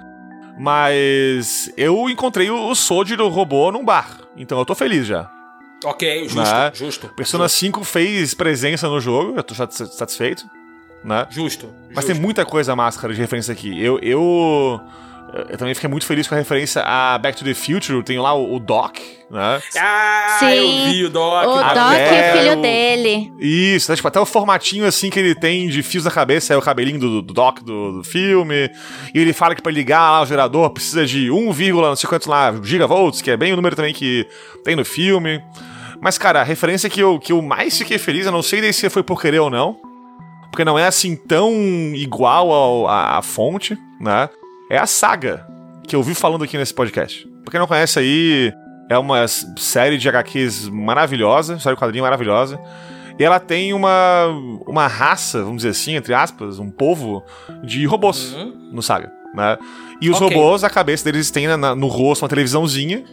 [0.57, 4.19] Mas eu encontrei o, Soldier do robô num bar.
[4.37, 5.29] Então eu tô feliz já.
[5.83, 6.71] Ok, justo, Né?
[6.73, 7.07] justo.
[7.09, 10.45] Persona 5 fez presença no jogo, eu tô sat- satisfeito,
[11.03, 11.27] né?
[11.29, 11.67] Justo.
[11.87, 12.11] Mas justo.
[12.13, 13.83] tem muita coisa máscara de referência aqui.
[13.83, 14.79] Eu, eu,
[15.49, 18.03] eu também fiquei muito feliz com a referência a Back to the Future.
[18.03, 18.97] Tem lá o, o Doc,
[19.31, 19.59] né?
[19.79, 20.45] Ah, Sim.
[20.45, 21.47] eu vi o Doc.
[21.47, 23.33] O Até Doc e o filho dele.
[23.39, 23.95] Isso, né?
[23.95, 26.99] tipo, até o formatinho assim que ele tem de fios na cabeça é o cabelinho
[26.99, 28.69] do, do Doc do, do filme.
[29.13, 32.27] E ele fala que pra ligar lá o gerador precisa de 1, não sei quantos
[32.27, 34.27] lá, gigavolts, que é bem o número também que
[34.63, 35.41] tem no filme.
[35.99, 38.89] Mas, cara, a referência que eu, que eu mais fiquei feliz, eu não sei se
[38.89, 39.77] foi por querer ou não,
[40.51, 41.51] porque não é assim tão
[41.95, 44.29] igual à fonte, né?
[44.73, 45.45] É a saga
[45.87, 47.27] que eu vi falando aqui nesse podcast.
[47.43, 48.51] Pra quem não conhece aí,
[48.89, 52.59] é uma série de HQs maravilhosa, série de quadrinho maravilhosa.
[53.19, 54.25] E ela tem uma,
[54.65, 57.23] uma raça, vamos dizer assim, entre aspas, um povo
[57.63, 58.69] de robôs Uhum.
[58.71, 59.57] no Saga, né?
[60.01, 60.29] E os Ok.
[60.35, 63.03] robôs, a cabeça deles tem na- no rosto uma televisãozinha.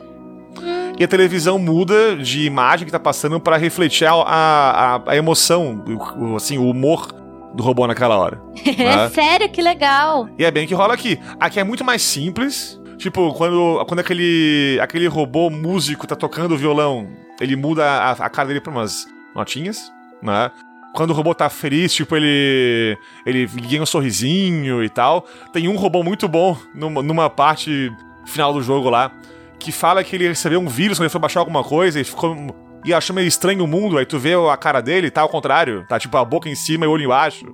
[0.99, 5.85] E a televisão muda de imagem que tá passando pra refletir a, a, a emoção,
[6.19, 7.09] o- assim, o humor
[7.55, 8.41] do robô naquela hora.
[8.81, 10.29] É sério, que legal.
[10.39, 11.19] E é bem que rola aqui.
[11.39, 12.81] Aqui é muito mais simples.
[12.97, 17.09] Tipo, quando, quando aquele, aquele robô músico tá tocando o violão,
[17.41, 19.91] ele muda a, a cara dele pra umas notinhas,
[20.23, 20.51] né?
[20.93, 22.99] Quando o robô tá feliz, tipo, ele.
[23.25, 25.25] ele ganha um sorrisinho e tal.
[25.53, 27.91] Tem um robô muito bom numa, numa parte
[28.27, 29.11] final do jogo lá,
[29.59, 32.37] que fala que ele recebeu um vírus quando ele foi baixar alguma coisa e ficou.
[32.85, 35.85] E achou meio estranho o mundo, aí tu vê a cara dele, tá ao contrário,
[35.89, 37.47] tá tipo a boca em cima e o olho embaixo.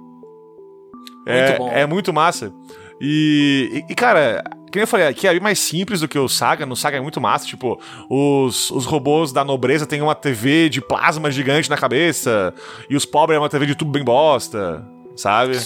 [1.27, 1.69] é, bom.
[1.69, 2.53] é muito massa.
[3.01, 6.19] E, e, e, cara, que nem eu falei, aqui é bem mais simples do que
[6.19, 6.65] o Saga.
[6.65, 7.47] No Saga é muito massa.
[7.47, 12.55] Tipo, os, os robôs da nobreza têm uma TV de plasma gigante na cabeça.
[12.89, 14.87] E os pobres é uma TV de tubo bem bosta.
[15.17, 15.59] Sabe?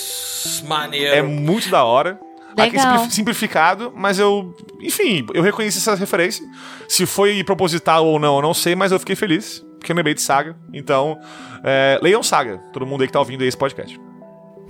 [0.64, 1.14] Maneiro.
[1.14, 2.18] É muito da hora.
[2.56, 2.98] Aqui Legal.
[2.98, 4.54] simpli- simplificado, mas eu.
[4.80, 6.44] Enfim, eu reconheci essa referência.
[6.88, 9.64] Se foi proposital ou não, eu não sei, mas eu fiquei feliz.
[9.78, 10.56] Porque eu lembrei de Saga.
[10.74, 11.18] Então,
[11.64, 12.58] é, leiam Saga.
[12.72, 13.98] Todo mundo aí que tá ouvindo esse podcast.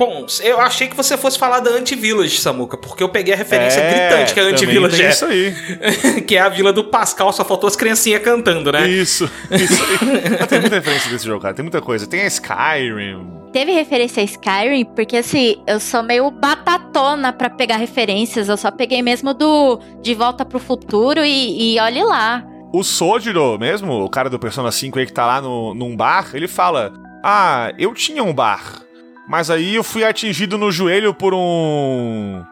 [0.00, 3.80] Bom, eu achei que você fosse falar da Anti-Village, Samuca, porque eu peguei a referência
[3.80, 5.10] É, gritante que a Anti-Village é.
[5.10, 5.54] Isso aí.
[6.26, 8.88] que é a vila do Pascal, só faltou as criancinhas cantando, né?
[8.88, 10.38] Isso, isso aí.
[10.40, 11.52] Mas tem muita referência desse jogo, cara.
[11.52, 12.06] Tem muita coisa.
[12.06, 13.26] Tem a Skyrim.
[13.52, 18.48] Teve referência a Skyrim, porque assim, eu sou meio batatona pra pegar referências.
[18.48, 22.42] Eu só peguei mesmo do De Volta pro Futuro e, e olhe lá.
[22.72, 26.30] O Sojiro mesmo, o cara do Persona 5 aí que tá lá no, num bar,
[26.32, 26.90] ele fala:
[27.22, 28.88] Ah, eu tinha um bar.
[29.30, 32.44] Mas aí eu fui atingido no joelho por um.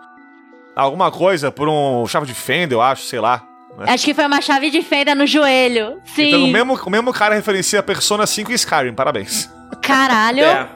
[0.76, 3.44] Alguma coisa, por um chave de fenda, eu acho, sei lá.
[3.80, 6.00] Acho que foi uma chave de fenda no joelho.
[6.04, 6.28] Sim.
[6.28, 9.50] Então o mesmo, o mesmo cara referencia Persona 5 e Skyrim, parabéns.
[9.82, 10.44] Caralho.
[10.44, 10.68] É.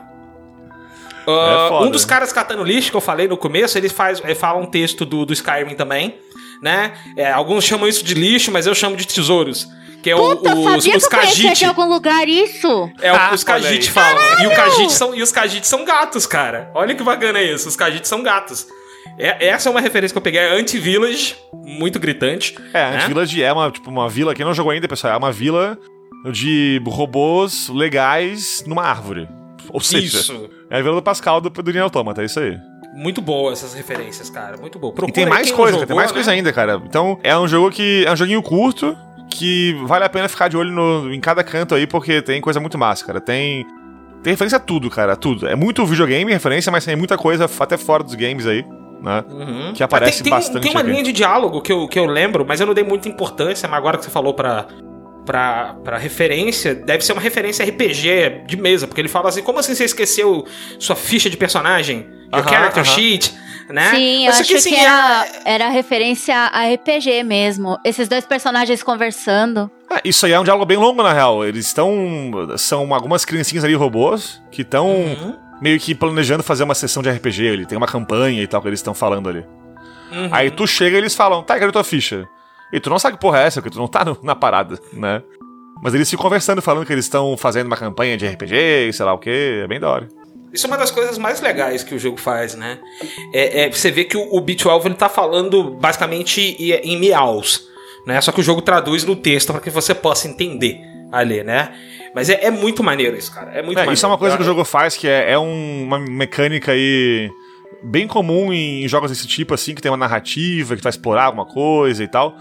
[1.24, 1.86] Ah, É foda.
[1.86, 4.66] um dos caras catando lixo que eu falei no começo, ele faz, ele fala um
[4.66, 6.18] texto do, do Skyrim também,
[6.62, 6.92] né?
[7.16, 9.68] É, alguns chamam isso de lixo, mas eu chamo de tesouros.
[10.02, 11.58] Que é o- Puta, os, sabia os que conhecia Khajiit.
[11.60, 12.90] de algum lugar isso?
[13.00, 13.62] É, o- Ah, os olha aí.
[13.64, 14.42] Khajiit falam.
[14.42, 16.70] E, o Khajiit são, e os Khajiit são gatos, cara.
[16.74, 17.68] Olha que bacana isso.
[17.68, 18.66] Os Khajiit são gatos.
[19.18, 20.40] É- essa é uma referência que eu peguei.
[20.40, 22.56] É Anti-Village, muito gritante.
[22.72, 22.96] É, a né?
[22.96, 25.78] Anti-Village é uma, tipo, uma vila, quem não jogou ainda, pessoal, é uma vila
[26.32, 29.28] de robôs legais numa árvore.
[29.70, 30.50] Ou seja, Isso.
[30.70, 32.56] é a vila do Pascal do, do Nier Automata, é isso aí.
[32.94, 34.56] Muito boa essas referências, cara.
[34.58, 34.92] Muito boa.
[34.92, 36.14] E Procura tem aí mais coisa, tem jogou, mais né?
[36.14, 36.80] coisa ainda, cara.
[36.84, 38.04] Então, é um jogo que.
[38.06, 38.96] É um joguinho curto
[39.30, 42.60] que vale a pena ficar de olho no- em cada canto aí, porque tem coisa
[42.60, 43.20] muito massa, cara.
[43.20, 43.64] Tem.
[44.22, 45.48] Tem referência a tudo, cara, a tudo.
[45.48, 48.62] É muito videogame referência, mas tem muita coisa até fora dos games aí,
[49.02, 49.24] né?
[49.28, 49.72] Uhum.
[49.74, 50.90] Que aparece Ah, tem, tem- bastante Tem uma aqui.
[50.90, 53.78] linha de diálogo que eu, que eu lembro, mas eu não dei muita importância, mas
[53.78, 54.66] agora que você falou pra,
[55.26, 59.58] pra, pra referência, deve ser uma referência RPG de mesa, porque ele fala assim, como
[59.58, 60.44] assim você esqueceu
[60.78, 62.06] sua ficha de personagem?
[62.34, 63.34] Your character sheet,
[63.68, 63.90] né?
[63.94, 67.78] Sim, eu Mas acho isso aqui, que assim, era, é- era referência a RPG mesmo.
[67.84, 69.70] Esses dois personagens conversando.
[69.90, 71.44] Ah, isso aí é um diálogo bem longo, na real.
[71.44, 71.92] Eles estão.
[72.56, 75.36] São algumas criancinhas ali, robôs, que estão Uhum.
[75.60, 77.44] meio que planejando fazer uma sessão de RPG.
[77.44, 79.44] Ele tem uma campanha e tal que eles estão falando ali.
[80.10, 80.28] Uhum.
[80.32, 82.26] Aí tu chega e eles falam, tá, quero tua ficha.
[82.72, 84.78] E tu não sabe que porra é essa, porque tu não tá no- na parada,
[84.92, 85.22] né?
[85.82, 89.04] Mas eles ficam conversando, falando que eles estão fazendo uma campanha de RPG e sei
[89.04, 90.08] lá o que, é bem da hora.
[90.52, 92.78] Isso é uma das coisas mais legais que o jogo faz, né?
[93.32, 97.66] É, é você vê que o, o Beat12 ele tá falando basicamente em miaus,
[98.06, 98.20] né?
[98.20, 100.78] Só que o jogo traduz no texto para que você possa entender
[101.10, 101.72] ali, né?
[102.14, 103.50] Mas é, é, muito maneiro isso, cara.
[103.52, 103.92] É muito É, maneiro.
[103.94, 107.30] isso é uma coisa que o jogo faz, que é, é um- uma mecânica aí
[107.82, 111.24] bem comum em jogos desse tipo, assim, que tem uma narrativa, que tu vai explorar
[111.24, 112.36] alguma coisa e tal.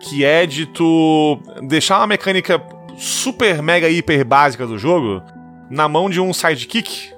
[0.00, 2.62] Que é de tu deixar uma mecânica
[2.98, 5.22] super, mega, hiper básica do jogo
[5.70, 7.13] na mão de um sidekick.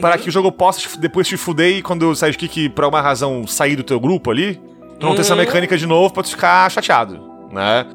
[0.00, 3.46] Para que o jogo possa depois te fuder e quando o sidekick, por alguma razão,
[3.46, 4.60] sair do teu grupo ali,
[4.98, 5.40] tu não ter essa Uhum.
[5.40, 7.20] mecânica de novo pra tu ficar chateado,
[7.52, 7.86] né?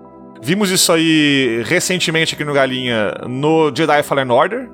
[0.41, 4.69] Vimos isso aí recentemente aqui no Galinha no Jedi Fallen Order.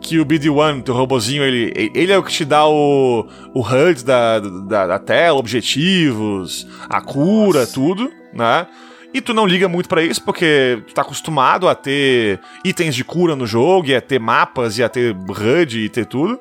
[0.00, 4.04] Que o BD-1, teu robozinho, ele, ele é o que te dá o, o HUD
[4.04, 8.66] da, da, da tela, objetivos, a cura, tudo, né?
[9.12, 13.04] E tu não liga muito pra isso, porque tu tá acostumado a ter itens de
[13.04, 16.38] cura no jogo, e a ter mapas, e a ter HUD, e ter tudo.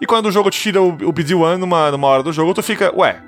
[0.00, 2.62] E quando o jogo te tira o, o BD-1 numa, numa hora do jogo, tu
[2.62, 3.20] fica, ué,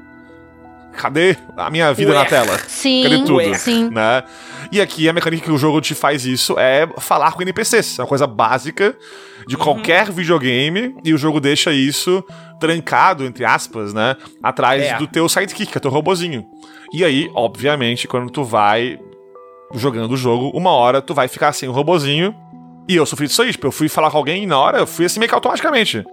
[0.93, 2.19] cadê a minha vida Ué.
[2.19, 2.59] na tela?
[2.69, 3.37] Sim, Cadê tudo?
[3.37, 3.55] Ué.
[3.55, 3.91] sim.
[3.91, 4.23] né?
[4.71, 7.99] E aqui a mecânica que o jogo te faz isso é falar com NPCs.
[7.99, 8.97] É uma coisa básica
[9.47, 12.25] de qualquer videogame e o jogo deixa isso
[12.61, 14.17] trancado, entre aspas, né?
[14.43, 14.97] Atrás É.
[14.99, 16.47] do teu sidekick, que é teu robozinho.
[16.95, 18.99] E aí, obviamente, quando tu vai
[19.75, 22.35] jogando o jogo, uma hora tu vai ficar sem o robozinho.
[22.89, 24.87] E eu sofri disso aí, tipo, eu fui falar com alguém e na hora eu
[24.87, 26.05] fui assim meio que automaticamente.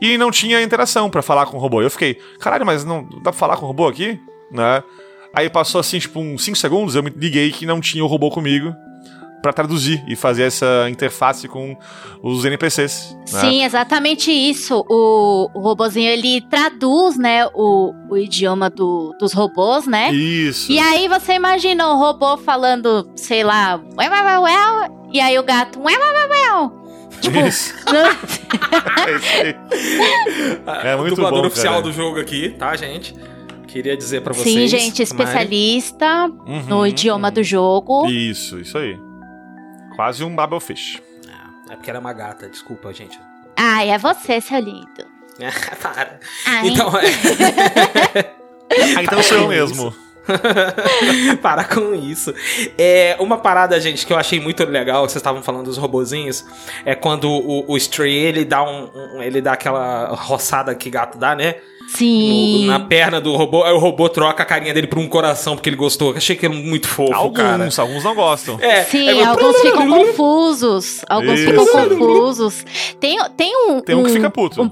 [0.00, 1.82] E não tinha interação pra falar com o robô.
[1.82, 4.18] Eu fiquei, caralho, mas não dá pra falar com o robô aqui?
[4.50, 4.82] Né?
[5.34, 8.30] Aí passou assim, tipo, uns 5 segundos, eu me liguei que não tinha o robô
[8.30, 8.74] comigo
[9.42, 11.74] pra traduzir e fazer essa interface com
[12.22, 13.16] os NPCs.
[13.32, 13.40] né?
[13.40, 14.84] Sim, exatamente isso.
[14.88, 20.10] O, o robozinho, ele traduz, né, o, o idioma do- dos robôs, né?
[20.12, 20.70] Isso.
[20.70, 25.38] E aí você imagina o robô falando, sei lá, ué, ué, ué, ué, e aí
[25.38, 26.79] o gato, ué, ué, ué.
[27.20, 27.74] Tipo, Isso.
[30.72, 30.92] É aí.
[30.92, 31.84] É muito o dublador bom, oficial cara.
[31.84, 33.14] do jogo aqui, tá, gente?
[33.66, 34.44] Queria dizer pra vocês.
[34.54, 35.02] sim, gente, Mari.
[35.02, 37.34] especialista Uhum, no idioma uhum.
[37.34, 38.08] do jogo.
[38.08, 38.98] Isso, isso aí.
[39.94, 41.00] Quase um Babelfish.
[41.68, 43.18] É porque ela é uma gata, desculpa, gente.
[43.56, 45.06] Ai, é você, seu lindo.
[45.80, 46.18] Para.
[46.46, 48.34] Ai, Então, é.
[48.96, 49.94] Ah, então sou eu mesmo.
[51.42, 52.32] Para com isso.
[52.78, 56.44] É, uma parada, gente, que eu achei muito legal, vocês estavam falando dos robozinhos,
[56.84, 61.18] é quando o, o Stray, ele dá um, um- ele dá aquela roçada que gato
[61.18, 61.56] dá, né?
[61.82, 62.66] No- sim.
[62.68, 65.68] na perna do robô, aí o robô troca a carinha dele por um coração porque
[65.68, 66.14] ele gostou.
[66.16, 67.54] Achei que era muito fofo, cara.
[67.64, 68.58] Alguns, alguns não gostam.
[68.60, 71.04] É, Sim, é, alguns ficam confusos.
[71.08, 71.72] Alguns ficam Isso.
[71.72, 72.64] confusos.
[73.00, 73.80] Tem, tem um.
[73.80, 74.62] Tem um que fica puto.
[74.62, 74.70] um-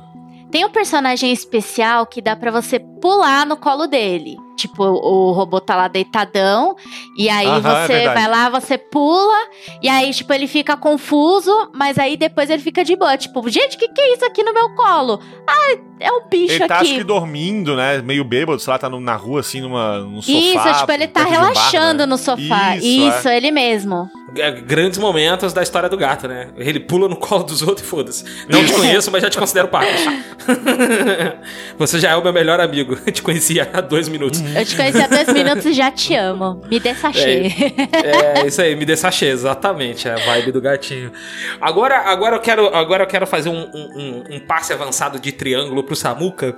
[0.51, 4.37] tem um personagem especial que dá pra você pular no colo dele.
[4.59, 6.75] Tipo, o robô tá lá deitadão,
[7.17, 8.21] e aí Aham, é você verdade.
[8.21, 9.39] vai lá, você pula,
[9.81, 13.17] e aí, tipo, ele fica confuso, mas aí depois ele fica de boa.
[13.17, 15.21] Tipo, gente, o que, que é isso aqui no meu colo?
[15.49, 16.99] Ah, é um bicho Ele tá, acho aqui.
[16.99, 18.03] que dormindo, né?
[18.03, 20.39] Meio bêbado, sei lá, tá no- na rua, assim, numa, num sofá.
[20.39, 22.07] Isso, tipo, ele tá de um bar, relaxando né?
[22.07, 22.77] no sofá.
[22.77, 22.87] Isso,
[23.19, 23.37] Isso, é.
[23.37, 24.11] ele mesmo.
[24.37, 26.51] é, grandes momentos da história do gato, né?
[26.57, 28.25] Ele pula no colo dos outros e foda-se.
[28.49, 30.03] Não te conheço, mas já te considero parte.
[31.79, 32.97] Você já é o meu melhor amigo.
[33.07, 34.41] Eu te conheci há dois minutos.
[34.55, 36.63] Eu te conheci há dois minutos e já te amo.
[36.71, 37.53] Me dê sachê.
[37.93, 41.11] É, isso aí, me dê sachê, exatamente, é a vibe do gatinho.
[41.61, 45.83] Agora, agora, eu, quero, agora eu quero fazer um, um, um- passe avançado de triângulo
[45.83, 46.55] pro Samuca.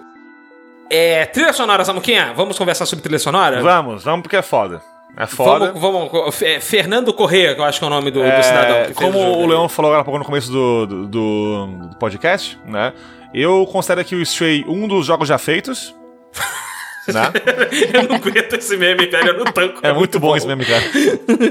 [0.90, 2.32] É, trilha sonora, Samuquinha?
[2.36, 3.62] Vamos conversar sobre trilha sonora?
[3.62, 4.82] Vamos, vamos porque é foda.
[5.16, 5.72] É foda.
[5.72, 6.42] Vamos, vamos.
[6.42, 8.84] é, Fernando Corrêa, que eu acho que é o nome do, do É, cidadão que
[8.86, 9.46] fez como o.
[9.46, 12.92] Leão falou agora há pouco no começo do, do, do- do podcast, né?
[13.34, 15.94] Eu considero aqui o Stray um dos jogos já feitos.
[17.08, 17.32] né?
[17.92, 19.80] eu não aguento esse meme, velho, eu não tanco.
[19.82, 20.82] É muito bom esse meme, cara.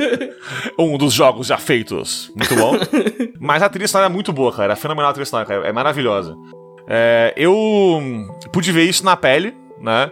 [0.77, 2.31] um dos jogos já feitos.
[2.35, 2.73] Muito bom.
[3.39, 4.73] Mas a trilha sonora é muito boa, cara.
[4.73, 5.67] É fenomenal a trilha sonora, cara.
[5.67, 6.35] É maravilhosa.
[6.87, 8.01] É, eu
[8.51, 10.11] pude ver isso na pele, né?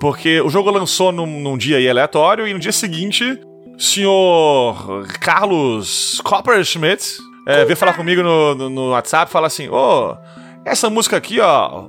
[0.00, 3.38] Porque o jogo lançou num, num dia aí aleatório e no dia seguinte,
[3.76, 9.68] o senhor Carlos Copperschmidt é, veio falar comigo no, no, no WhatsApp e fala assim:
[9.68, 10.16] Ô,
[10.64, 11.88] essa música aqui, ó.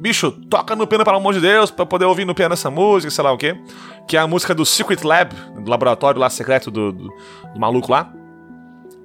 [0.00, 3.10] Bicho, toca no piano, pelo amor de Deus, pra poder ouvir no piano essa música,
[3.10, 3.54] sei lá o quê.
[4.08, 7.08] Que é a música do Secret Lab, do laboratório lá secreto do, do,
[7.52, 8.10] do maluco lá.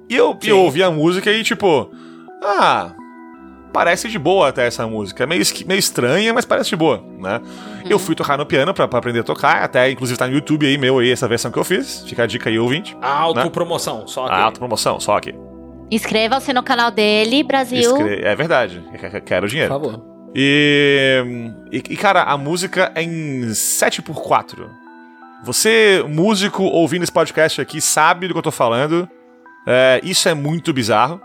[0.08, 1.90] E eu, eu ouvi a música e, tipo,
[2.42, 2.92] ah,
[3.72, 5.24] parece de boa até essa música.
[5.24, 7.42] É meio, meio estranha, mas parece de boa, né?
[7.90, 10.66] Eu fui tocar no piano pra, pra aprender a tocar, até inclusive tá no YouTube
[10.66, 12.04] aí, meu aí, essa versão que eu fiz.
[12.08, 12.96] Fica a dica aí, ouvinte.
[13.02, 14.32] Autopromoção, só que.
[14.32, 15.34] A autopromoção, só aqui.
[15.90, 17.80] Inscreva-se no canal dele, Brasil.
[17.80, 18.82] Escre- É verdade,
[19.26, 19.72] quero Por dinheiro.
[19.72, 20.15] favor.
[20.38, 21.24] E,
[21.72, 24.68] e, cara, a música é em 7x4.
[25.42, 29.08] Você, músico, ouvindo esse podcast aqui, sabe do que eu tô falando.
[29.66, 31.18] É, isso é muito bizarro.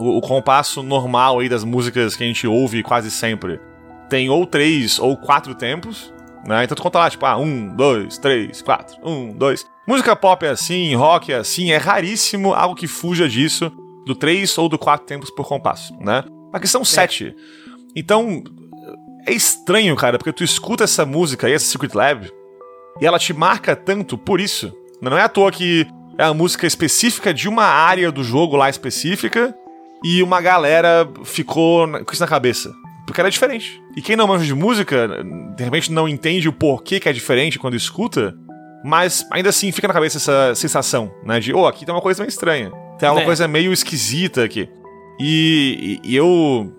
[0.00, 3.60] o, o compasso normal aí das músicas que a gente ouve quase sempre
[4.08, 6.12] tem ou três ou quatro tempos,
[6.44, 6.64] né?
[6.64, 9.64] Então tu conta lá, tipo, ah, um, dois, três, quatro, um, dois.
[9.86, 13.70] Música pop é assim, rock é assim, é raríssimo algo que fuja disso,
[14.04, 16.24] do três ou do quatro tempos por compasso, né?
[16.52, 17.34] Aqui são sete.
[17.96, 18.42] Então,
[19.26, 22.30] é estranho, cara, porque tu escuta essa música aí, essa Secret Lab,
[23.00, 24.72] e ela te marca tanto por isso.
[25.00, 25.86] Não é à toa que
[26.18, 29.54] é a música específica de uma área do jogo lá específica,
[30.04, 32.72] e uma galera ficou com isso na cabeça.
[33.06, 33.82] Porque ela é diferente.
[33.96, 35.08] E quem não manja de música,
[35.56, 38.34] de repente não entende o porquê que é diferente quando escuta,
[38.84, 41.40] mas ainda assim fica na cabeça essa sensação, né?
[41.40, 42.70] De, oh, aqui tem uma coisa meio estranha.
[42.98, 43.26] Tem alguma É.
[43.26, 44.68] coisa meio esquisita aqui.
[45.18, 46.72] E, e- e eu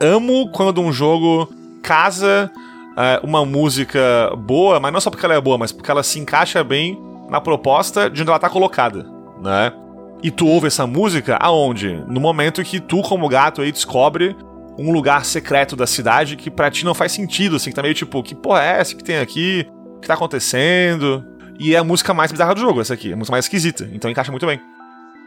[0.00, 1.48] amo quando um jogo
[1.82, 2.50] casa
[2.96, 6.18] é, uma música boa, mas não só porque ela é boa, mas porque ela se
[6.18, 7.00] encaixa bem
[7.30, 9.06] na proposta de onde ela tá colocada,
[9.42, 9.72] né?
[10.22, 12.02] E tu ouve essa música aonde?
[12.08, 14.36] No momento que tu, como gato, aí descobre
[14.76, 17.94] um lugar secreto da cidade que pra ti não faz sentido, assim, que tá meio
[17.94, 19.66] tipo, que porra é essa que tem aqui?
[19.96, 21.24] O que tá acontecendo?
[21.58, 24.10] E é a música mais bizarra do jogo, essa aqui, a música mais esquisita, então
[24.10, 24.60] encaixa muito bem.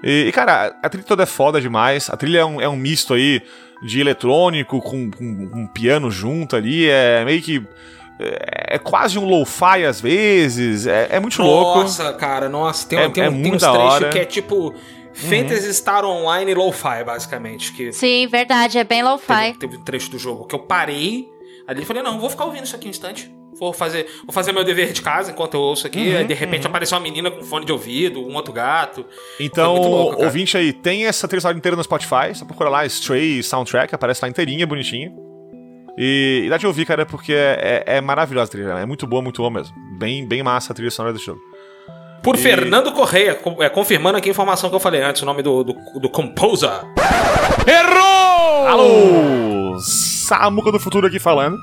[0.03, 2.76] E, e, cara, a trilha toda é foda demais, a trilha é um, é um
[2.76, 3.41] misto aí
[3.84, 7.65] de eletrônico com, com, com um piano junto ali, é meio que.
[8.19, 11.80] É, é quase um lo-fi às vezes, é, é muito louco.
[11.80, 14.76] Nossa, cara, nossa, tem, É- tem, é tem muito uns trechos que é tipo
[15.14, 17.73] Fantasy Star Online Lo-Fi, basicamente.
[17.73, 19.28] Que Sim, verdade, é bem lo-fi.
[19.28, 21.28] teve, teve um trecho do jogo que eu parei
[21.68, 23.32] ali e falei, não, vou ficar ouvindo isso aqui um instante.
[23.61, 26.09] Vou fazer, vou fazer meu dever de casa enquanto eu ouço aqui.
[26.09, 29.05] Uhum, aí, de repente apareceu uma menina com fone de ouvido, um outro gato.
[29.39, 33.43] Então, louco, ouvinte aí, tem essa trilha sonora inteira no Spotify, só procura lá Stray
[33.43, 35.13] Soundtrack, aparece lá inteirinha, bonitinha.
[35.95, 39.05] E, e dá de ouvir, cara, porque é, é, é maravilhosa a trilha, é muito
[39.05, 39.75] boa, muito boa mesmo.
[39.99, 41.39] Bem, bem massa a trilha sonora desse jogo.
[42.23, 45.43] Por E- Fernando Correia, é, confirmando aqui a informação que eu falei antes, o nome
[45.43, 46.81] do, do, do composer.
[47.67, 48.67] Errou!
[48.67, 49.79] Alô!
[49.79, 51.59] Samuca do Futuro aqui falando.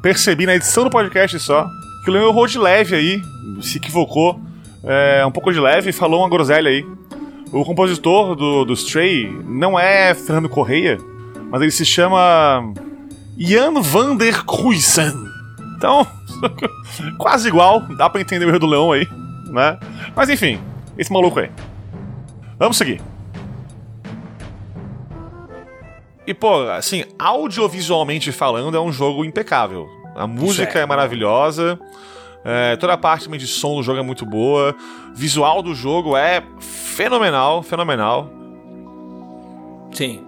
[0.00, 1.68] Percebi na edição do podcast só
[2.04, 3.22] que o Leon errou de leve aí,
[3.60, 4.40] se equivocou
[4.84, 6.86] é, um pouco de leve e falou uma groselha aí.
[7.52, 10.98] O compositor do, do Stray não é Fernando Correia,
[11.50, 12.72] mas ele se chama
[13.36, 15.14] Jan van der Kruisen.
[15.76, 16.06] Então,
[17.18, 19.08] quase igual, dá pra entender o erro do Leão aí,
[19.50, 19.78] né?
[20.14, 20.60] Mas enfim,
[20.96, 21.50] esse maluco aí.
[22.58, 23.00] Vamos seguir.
[26.28, 29.88] E, pô, assim, audiovisualmente falando, é um jogo impecável.
[30.14, 30.82] A música é.
[30.82, 31.80] é, maravilhosa,
[32.44, 34.74] é, toda a parte de som do jogo é muito boa,
[35.14, 38.30] visual do jogo é fenomenal, fenomenal.
[39.92, 40.22] Sim.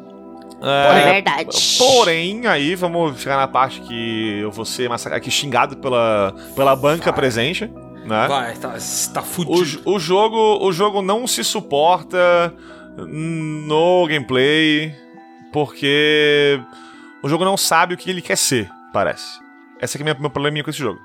[0.62, 1.48] É verdade.
[1.78, 6.77] Porém, aí vamos chegar na parte que eu vou ser massacrado, aqui xingado pela, pela
[6.77, 7.66] banca presente,
[8.06, 8.27] né?
[8.28, 8.74] Vai, tá,
[9.12, 9.64] tá O, fudido.
[9.64, 12.55] j- o jogo, o jogo não se suporta
[12.97, 14.94] no gameplay
[15.52, 16.60] porque
[17.22, 19.40] o jogo não sabe o que ele quer ser, parece.
[19.81, 21.01] Esse aqui é o meu probleminha com esse jogo.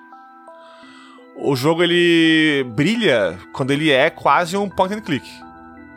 [1.38, 5.28] O jogo ele brilha quando ele é quase um point and click.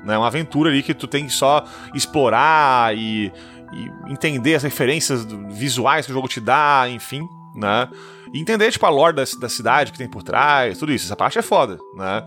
[0.05, 0.17] Né?
[0.17, 1.65] Uma aventura ali que tu tem que só
[1.95, 3.33] explorar e,
[3.73, 7.89] e entender as referências visuais que o jogo te dá, enfim, né?
[8.33, 11.07] E entender, tipo, a lore da, da cidade que tem por trás, tudo isso.
[11.07, 12.25] Essa parte é foda, né?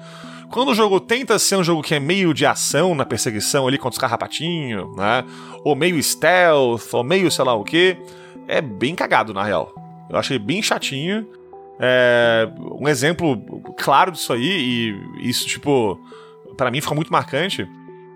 [0.52, 3.78] Quando o jogo tenta ser um jogo que é meio de ação na perseguição ali
[3.78, 5.24] contra os carrapatinhos, né?
[5.64, 7.98] Ou meio stealth, ou meio sei lá o que,
[8.48, 9.74] é bem cagado, na real.
[10.10, 11.26] Eu achei bem chatinho.
[11.80, 12.50] É,
[12.80, 13.42] um exemplo
[13.78, 15.98] claro disso aí, e isso, tipo,
[16.58, 17.68] pra mim ficou muito marcante,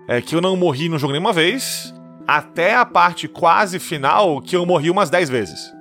[0.06, 1.92] é que eu não morri no jogo nenhuma vez,
[2.28, 5.74] até a parte quase final, que eu morri umas 10 vezes.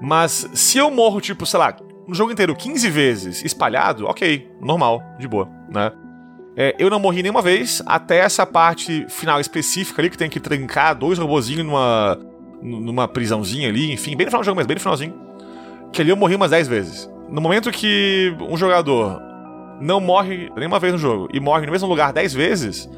[0.00, 5.02] Mas se eu morro, tipo, sei lá, no jogo inteiro 15 vezes espalhado, ok, normal,
[5.18, 5.92] de boa, né?
[6.56, 10.40] É, eu não morri nenhuma vez até essa parte final específica ali, que tem que
[10.40, 12.18] trancar dois robozinhos numa,
[12.62, 15.14] numa prisãozinha ali, enfim, bem no final do jogo mesmo, bem no finalzinho.
[15.92, 17.10] Que ali eu morri umas 10 vezes.
[17.28, 19.20] No momento que um jogador
[19.80, 22.88] não morre nenhuma vez no jogo e morre no mesmo lugar 10 vezes,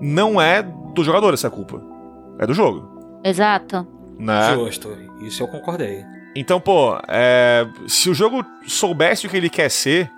[0.00, 1.82] não é do jogador essa culpa.
[2.38, 3.20] É do jogo.
[3.24, 3.86] Exato.
[4.16, 4.54] Né?
[4.54, 6.04] Justo, isso eu concordei.
[6.34, 10.10] Então, pô, é, se o jogo soubesse o que ele quer ser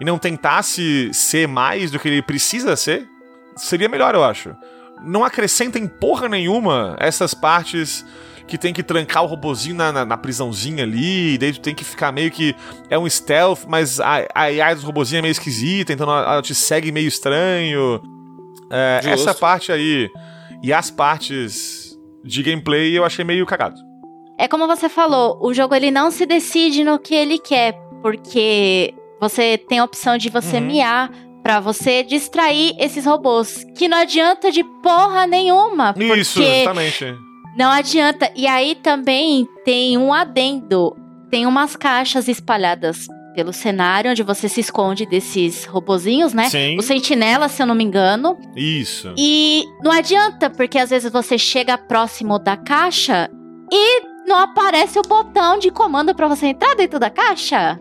[0.00, 3.08] e não tentasse ser mais do que ele precisa ser,
[3.56, 4.54] seria melhor, eu acho.
[5.04, 8.04] Não acrescenta em porra nenhuma essas partes
[8.46, 11.74] que tem que trancar o robozinho na, na, na prisãozinha ali, e daí tu tem
[11.74, 12.54] que ficar meio que.
[12.90, 16.42] É um stealth, mas a, a AI dos robozinhos é meio esquisita, então ela, ela
[16.42, 18.02] te segue meio estranho.
[18.70, 20.10] É, essa parte aí
[20.62, 23.91] e as partes de gameplay eu achei meio cagado.
[24.42, 28.92] É como você falou, o jogo ele não se decide no que ele quer, porque
[29.20, 30.62] você tem a opção de você Uhum.
[30.66, 31.10] miar
[31.44, 33.64] Pra você distrair esses robôs.
[33.76, 35.92] Que não adianta de porra nenhuma.
[36.16, 37.04] Isso, exatamente.
[37.58, 38.30] não adianta.
[38.36, 40.96] E aí também tem um adendo.
[41.32, 46.48] Tem umas caixas espalhadas pelo cenário, onde você se esconde desses robozinhos, né?
[46.48, 46.78] Sim.
[46.78, 48.38] O sentinela, se eu não me engano.
[48.54, 49.12] Isso.
[49.18, 53.28] E não adianta, porque às vezes você chega próximo da caixa
[53.72, 57.78] e não aparece o botão de comando pra você entrar dentro da caixa.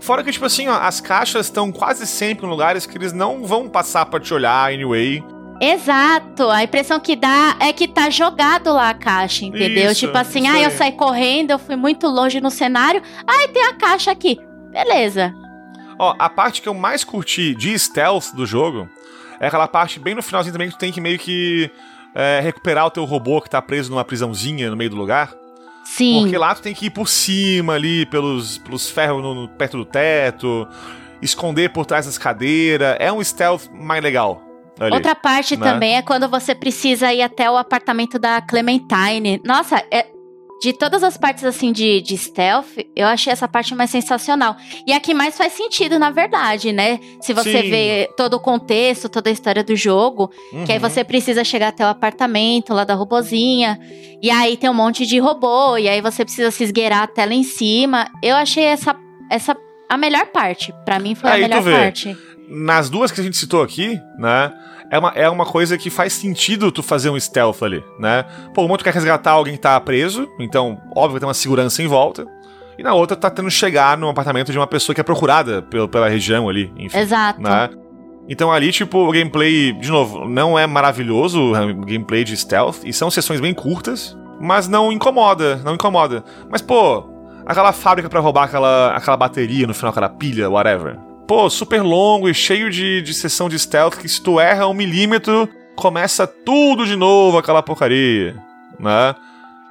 [0.00, 3.44] Fora que, tipo assim, ó, as caixas estão quase sempre em lugares que eles não
[3.44, 5.24] vão passar pra te olhar anyway.
[5.60, 9.90] Exato, a impressão que dá é que tá jogado lá a caixa, entendeu?
[9.90, 10.76] Isso, tipo assim, ah, eu aí.
[10.76, 14.38] saí correndo, eu fui muito longe no cenário, ai, tem a caixa aqui.
[14.70, 15.32] Beleza.
[15.98, 18.86] Ó, a parte que eu mais curti de stealth do jogo
[19.40, 21.70] é aquela parte bem no finalzinho também que tu tem que meio que
[22.14, 25.34] é, recuperar o teu robô que tá preso numa prisãozinha no meio do lugar.
[25.86, 26.20] Sim.
[26.20, 29.76] Porque lá tu tem que ir por cima ali, pelos, pelos ferros no- no- perto
[29.78, 30.66] do teto,
[31.22, 32.96] esconder por trás das cadeiras.
[32.98, 34.42] É um stealth mais legal.
[34.78, 34.92] Ali.
[34.94, 35.64] Outra parte né?
[35.72, 39.40] também é quando você precisa ir até o apartamento da Clementine.
[39.44, 40.06] Nossa, é-
[40.62, 44.56] de todas as partes assim de, de stealth, eu achei essa parte mais sensacional.
[44.86, 46.98] E a que mais faz sentido, na verdade, né?
[47.20, 47.70] Se você Sim.
[47.70, 50.30] vê todo o contexto, toda a história do jogo,
[50.64, 50.88] que aí Uhum.
[50.88, 53.78] você precisa chegar até o apartamento lá da robozinha.
[54.22, 57.34] E aí tem um monte de robô, e aí você precisa se esgueirar até lá
[57.34, 58.10] em cima.
[58.22, 58.96] Eu achei essa,
[59.30, 59.54] essa
[59.88, 60.72] a melhor parte.
[60.84, 62.16] Pra mim foi Aí a melhor parte.
[62.48, 64.52] Nas duas que a gente citou aqui, né?
[64.90, 68.24] É uma, é uma coisa que faz sentido tu fazer um stealth ali, né?
[68.54, 71.82] Pô, uma tu quer resgatar alguém que tá preso, então, óbvio que tem uma segurança
[71.82, 72.24] em volta.
[72.78, 75.88] E na outra tá tentando chegar no apartamento de uma pessoa que é procurada pela,
[75.88, 76.98] pela região ali, enfim.
[76.98, 77.40] Exato.
[77.40, 77.70] né?
[78.28, 82.92] Então ali, tipo, o gameplay, de novo, não é maravilhoso o gameplay de stealth, e
[82.92, 86.24] são sessões bem curtas, mas não incomoda, não incomoda.
[86.50, 87.04] Mas, pô,
[87.46, 90.98] aquela fábrica pra roubar aquela, aquela bateria no final, aquela pilha, whatever.
[91.26, 94.74] Pô, super longo e cheio de, de sessão de stealth que se tu erra um
[94.74, 98.36] milímetro, começa tudo de novo aquela porcaria,
[98.78, 99.14] né?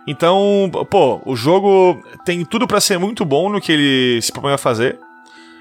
[0.06, 4.54] Então, pô, o jogo tem tudo pra ser muito bom no que ele se propõe
[4.54, 5.00] a fazer.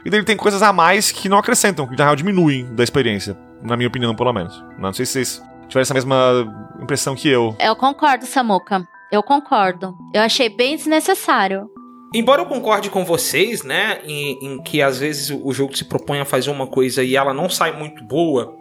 [0.04, 2.84] E daí ele tem coisas a mais que não acrescentam, que na real diminuem da
[2.84, 3.38] experiência.
[3.62, 4.62] Na minha opinião, pelo menos.
[4.76, 6.44] Não sei se vocês tiveram essa mesma
[6.82, 7.56] impressão que eu.
[7.58, 8.86] Eu concordo, Samuca.
[9.10, 9.96] Eu concordo.
[10.12, 11.70] Eu achei bem desnecessário.
[12.14, 16.20] Embora eu concorde com vocês, né, em, em que às vezes o jogo se propõe
[16.20, 18.56] a fazer uma coisa e ela não sai muito boa,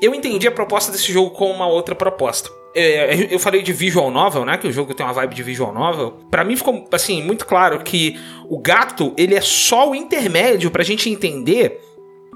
[0.00, 2.48] eu entendi a proposta desse jogo com uma outra proposta.
[2.72, 5.74] É, eu falei de visual novel, né, que o jogo tem uma vibe de visual
[5.74, 6.12] novel.
[6.30, 8.16] Pra mim ficou assim muito claro que
[8.48, 11.80] o gato ele é só o intermédio pra gente entender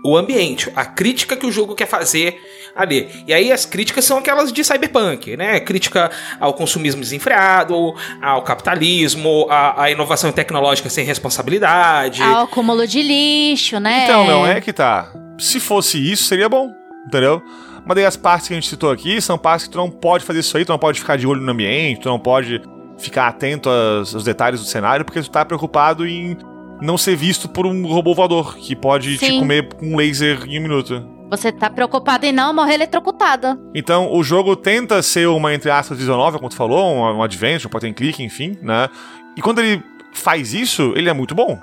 [0.05, 2.41] o ambiente, a crítica que o jogo quer fazer
[2.75, 3.09] ali.
[3.27, 5.59] E aí as críticas são aquelas de cyberpunk, né?
[5.61, 12.23] Crítica ao consumismo desenfreado, ao capitalismo, à, à inovação tecnológica sem responsabilidade.
[12.23, 14.05] Ao acúmulo de lixo, né?
[14.05, 15.13] Então, não é que tá.
[15.39, 16.71] Se fosse isso, seria bom,
[17.07, 17.43] entendeu?
[17.85, 20.25] Mas daí as partes que a gente citou aqui são partes que tu não pode
[20.25, 22.61] fazer isso aí, tu não pode ficar de olho no ambiente, tu não pode
[22.99, 26.37] ficar atento aos, aos detalhes do cenário, porque tu tá preocupado em
[26.81, 29.39] não ser visto por um robô voador que pode te Sim.
[29.41, 31.05] comer com um laser em um minuto.
[31.31, 33.59] Você tá preocupado em não morrer eletrocutada.
[33.75, 37.23] Então, o jogo tenta ser uma, entre aspas, visual novel, como tu falou, um, um
[37.23, 38.89] adventure, um point and click, enfim, né?
[39.37, 39.83] E quando ele
[40.15, 41.59] faz isso, ele é muito bom,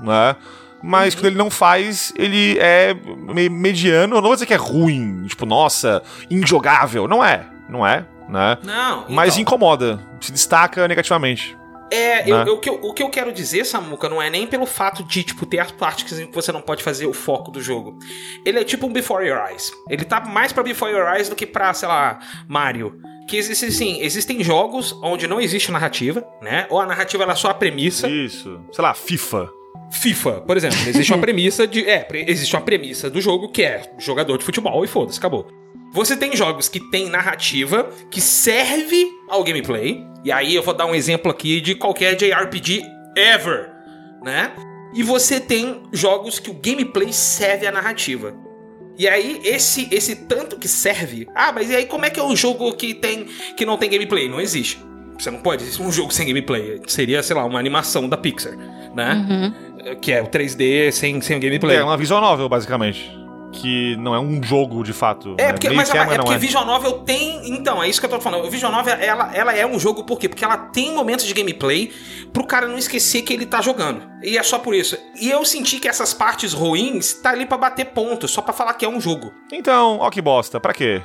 [0.00, 0.34] né?
[0.82, 2.94] Mas quando ele não faz, ele é
[3.32, 4.16] me- mediano.
[4.16, 7.06] Eu não vou dizer que é ruim, tipo, nossa, injogável.
[7.08, 8.58] Não é, não é, né?
[8.64, 9.42] Não, Mas então.
[9.42, 11.56] incomoda, se destaca negativamente.
[11.92, 12.44] É, eu- né?
[12.48, 15.04] eu- o, que eu, o que eu quero dizer, Samuca, não é nem pelo fato
[15.04, 17.98] de, tipo, ter as partes que você não pode fazer o foco do jogo.
[18.44, 19.72] Ele é tipo um Before Your Eyes.
[19.88, 22.18] Ele tá mais pra Before Your Eyes do que pra, sei lá,
[22.48, 23.00] Mario.
[23.28, 26.66] Que existe, sim, existem jogos onde não existe narrativa, né?
[26.70, 28.08] Ou a narrativa ela é só a premissa.
[28.08, 28.60] Isso.
[28.72, 29.48] Sei lá, FIFA.
[29.90, 31.84] FIFA, por exemplo, existe uma premissa de.
[31.88, 35.46] É, existe uma premissa do jogo que é jogador de futebol e foda-se, acabou.
[35.92, 40.04] Você tem jogos que tem narrativa que serve ao gameplay.
[40.24, 42.82] E aí eu vou dar um exemplo aqui de qualquer JRPG
[43.16, 43.70] ever,
[44.22, 44.52] né?
[44.94, 48.34] E você tem jogos que o gameplay serve à narrativa.
[48.98, 51.28] E aí, esse, esse tanto que serve.
[51.34, 53.26] Ah, mas e aí como é que é um jogo que tem
[53.56, 54.28] que não tem gameplay?
[54.28, 54.78] Não existe.
[55.18, 56.80] Você não pode existir um jogo sem gameplay.
[56.86, 58.56] Seria, sei lá, uma animação da Pixar,
[58.94, 59.14] né?
[59.14, 59.96] Uhum.
[60.00, 61.76] Que é o 3D sem, sem o gameplay.
[61.76, 63.25] É uma visual novel, basicamente.
[63.56, 65.34] Que não é um jogo de fato.
[65.38, 65.52] É, né?
[65.52, 67.48] porque, mas, é, mas é porque Visual Novel tem.
[67.50, 68.44] Então, é isso que eu tô falando.
[68.46, 70.28] O Visual Novel, ela, ela é um jogo por quê?
[70.28, 71.92] Porque ela tem momentos de gameplay
[72.32, 74.02] pro cara não esquecer que ele tá jogando.
[74.22, 74.96] E é só por isso.
[75.20, 78.74] E eu senti que essas partes ruins tá ali pra bater ponto, só pra falar
[78.74, 79.32] que é um jogo.
[79.52, 81.02] Então, ó que bosta, pra quê?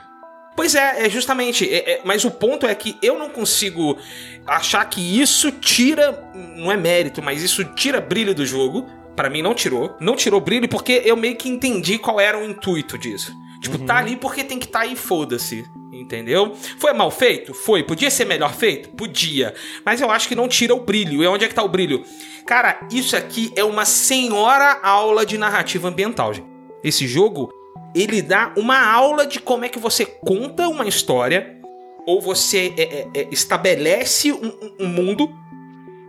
[0.56, 1.68] Pois é, é justamente.
[1.68, 3.98] é- é- mas o ponto é que eu não consigo
[4.45, 6.30] achar que isso tira.
[6.56, 9.95] Não é mérito, mas isso tira brilho do jogo, Pra mim não tirou.
[9.99, 13.31] Não tirou brilho porque eu meio que entendi qual era o intuito disso.
[13.61, 15.63] Tipo, tá ali porque tem que tá aí, foda-se.
[15.93, 16.55] Entendeu?
[16.79, 17.53] Foi mal feito?
[17.53, 17.83] Foi.
[17.83, 18.89] Podia ser melhor feito?
[18.89, 19.53] Podia.
[19.85, 21.21] Mas eu acho que não tira o brilho.
[21.23, 22.03] E onde é que tá o brilho?
[22.47, 26.47] Cara, isso aqui é uma senhora aula de narrativa ambiental, gente.
[26.83, 27.51] Esse jogo,
[27.93, 31.59] ele dá uma aula de como é que você conta uma história
[32.07, 35.29] ou você é, é, é, estabelece um- um mundo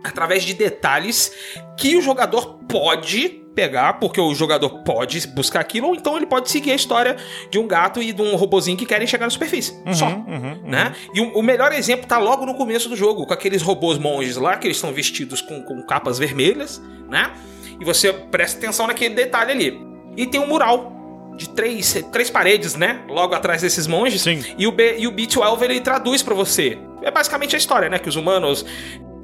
[0.03, 1.31] através de detalhes
[1.77, 6.49] que o jogador pode pegar, porque o jogador pode buscar aquilo, ou então ele pode
[6.49, 7.15] seguir a história
[7.49, 9.73] de um gato e de um robozinho que querem chegar na superfície.
[9.93, 10.07] Só.
[10.07, 10.93] uhum, Né?
[11.13, 14.37] E o, o melhor exemplo tá logo no começo do jogo, com aqueles robôs monges
[14.37, 17.31] lá, que eles estão vestidos com, com capas vermelhas, né?
[17.79, 19.81] E você presta atenção naquele detalhe ali.
[20.15, 20.91] E tem um mural
[21.35, 23.01] de três, três paredes, né?
[23.07, 24.21] Logo atrás desses monges.
[24.21, 24.43] Sim.
[24.57, 26.77] E o, B, e o B12 ele traduz pra você.
[27.01, 27.97] É basicamente a história, né?
[27.99, 28.65] Que os humanos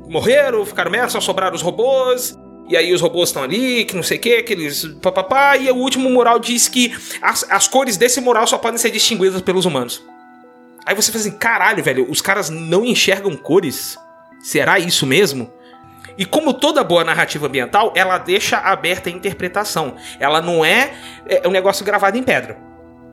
[0.10, 2.38] morreram, ficaram merda, só sobraram os robôs.
[2.68, 5.58] E aí os robôs estão ali, que não sei o que, aqueles papapá.
[5.58, 9.42] E o último mural diz que as, as cores desse mural só podem ser distinguidas
[9.42, 10.04] pelos humanos.
[10.86, 13.98] Aí você fala assim, caralho, velho, os caras não enxergam cores?
[14.42, 15.52] Será isso mesmo?
[16.18, 19.96] E como toda boa narrativa ambiental, ela deixa aberta a interpretação.
[20.20, 20.94] Ela não é,
[21.28, 22.69] é um negócio gravado em pedra.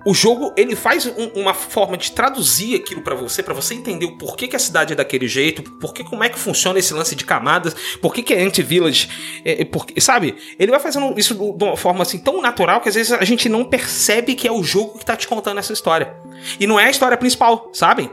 [0.06, 4.06] O jogo, ele faz um- uma forma de traduzir aquilo pra você, pra você entender
[4.06, 7.16] o porquê que a cidade é daquele jeito, porquê como é que funciona esse lance
[7.16, 9.08] de camadas, porquê que é anti-village,
[9.44, 10.36] é, é, sabe?
[10.58, 13.48] Ele vai fazendo isso de uma forma assim tão natural que às vezes a gente
[13.48, 16.14] não percebe que é o jogo que tá te contando essa história.
[16.60, 18.08] E não é a história principal, sabem?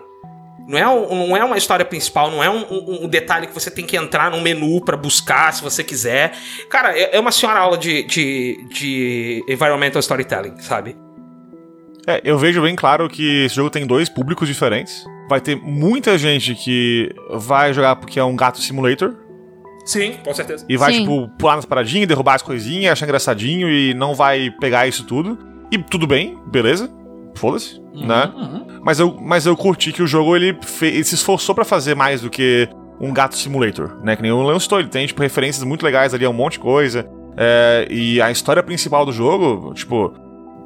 [0.67, 3.69] Não é, não é uma história principal, não é um, um- um detalhe que você
[3.69, 6.33] tem que entrar num menu pra buscar se você quiser.
[6.69, 10.95] Cara, é, é uma senhora aula de, de, de environmental storytelling, sabe?
[12.07, 15.05] É, eu vejo bem claro que esse jogo tem dois públicos diferentes.
[15.29, 19.15] Vai ter muita gente que vai jogar porque é um gato simulator
[19.85, 20.65] Sim, com certeza.
[20.67, 20.99] e vai, Sim.
[21.01, 25.37] tipo, pular nas paradinhas, derrubar as coisinhas, achar engraçadinho e não vai pegar isso tudo.
[25.71, 26.89] E tudo bem, beleza.
[27.35, 28.31] Foda-se, né?
[28.83, 31.95] Mas eu, mas eu curti que o jogo ele, fe- ele se esforçou pra fazer
[31.95, 32.69] mais do que
[33.01, 34.15] um gato simulator, né?
[34.15, 36.53] Que nem o Leon citou, ele tem, tipo, referências muito legais ali a um monte
[36.53, 37.09] de coisa.
[37.35, 40.13] É, e a história principal do jogo, tipo,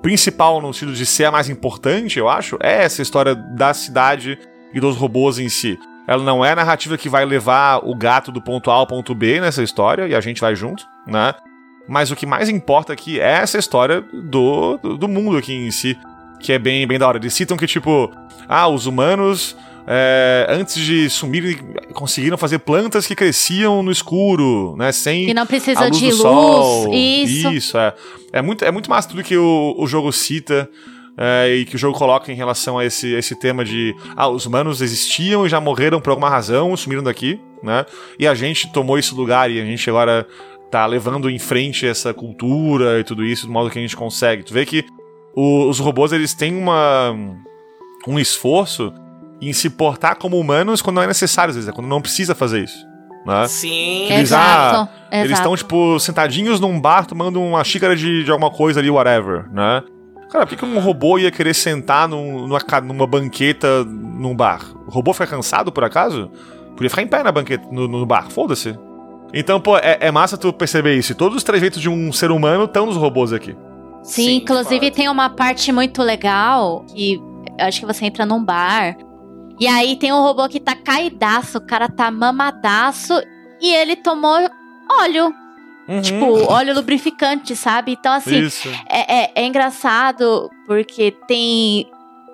[0.01, 4.37] principal no sentido de ser a mais importante, eu acho, é essa história da cidade
[4.73, 5.77] e dos robôs em si.
[6.07, 9.13] Ela não é a narrativa que vai levar o gato do ponto A ao ponto
[9.13, 11.33] B nessa história, e a gente vai junto, né?
[11.87, 15.71] Mas o que mais importa aqui é essa história do, do, do mundo aqui em
[15.71, 15.97] si,
[16.39, 17.17] que é bem, bem da hora.
[17.17, 18.11] Eles citam que, tipo,
[18.47, 19.55] ah, os humanos,
[19.87, 21.57] é, antes de sumirem,
[21.93, 24.91] conseguiram fazer plantas que cresciam no escuro, né?
[24.91, 26.21] Sem Que não a precisa luz de do luz.
[26.21, 26.93] sol.
[26.93, 27.49] Isso.
[27.51, 27.93] Isso, é.
[28.33, 30.69] É muito, é muito massa tudo que o, o jogo cita
[31.17, 34.45] é, e que o jogo coloca em relação a esse, esse tema de ah, os
[34.45, 37.85] humanos existiam e já morreram por alguma razão, sumiram daqui, né?
[38.19, 40.27] E a gente tomou esse lugar e a gente agora
[40.69, 44.43] tá levando em frente essa cultura e tudo isso do modo que a gente consegue.
[44.43, 44.83] Tu vê que
[45.33, 47.15] o- os robôs eles têm uma
[48.05, 48.93] um esforço
[49.41, 52.33] em se portar como humanos quando não é necessário, às vezes, é quando não precisa
[52.33, 52.85] fazer isso,
[53.25, 53.47] né?
[53.47, 54.05] Sim.
[54.05, 54.89] Eles, Exato.
[55.11, 55.39] Eles exato.
[55.41, 59.83] estão, tipo, sentadinhos num bar tomando uma xícara de, de alguma coisa ali, whatever, né?
[60.29, 64.61] Cara, por que, que um robô ia querer sentar num- numa, numa banqueta num bar?
[64.85, 66.29] O robô fica cansado, por acaso?
[66.75, 68.77] Podia ficar em pé na banqueta, no, no bar, foda-se.
[69.33, 71.11] Então, pô, é, é massa tu perceber isso.
[71.13, 73.55] E Todos os trejeitos de um ser humano estão nos robôs aqui.
[74.03, 77.15] Sim, Sim, inclusive tem uma parte muito legal que
[77.59, 78.95] eu acho que você entra num bar.
[79.59, 83.13] E aí tem um robô que tá caidaço, o cara tá mamadaço
[83.59, 84.37] e ele tomou
[85.01, 85.33] óleo.
[86.01, 87.93] Tipo, óleo lubrificante, sabe?
[87.93, 88.35] Então, assim,
[88.89, 91.89] é, é- é engraçado porque tem.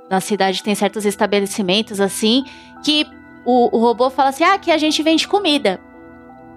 [0.10, 2.44] Na cidade tem certos estabelecimentos assim
[2.84, 3.06] que
[3.46, 5.80] o, o robô fala assim: ah, aqui a gente vende comida.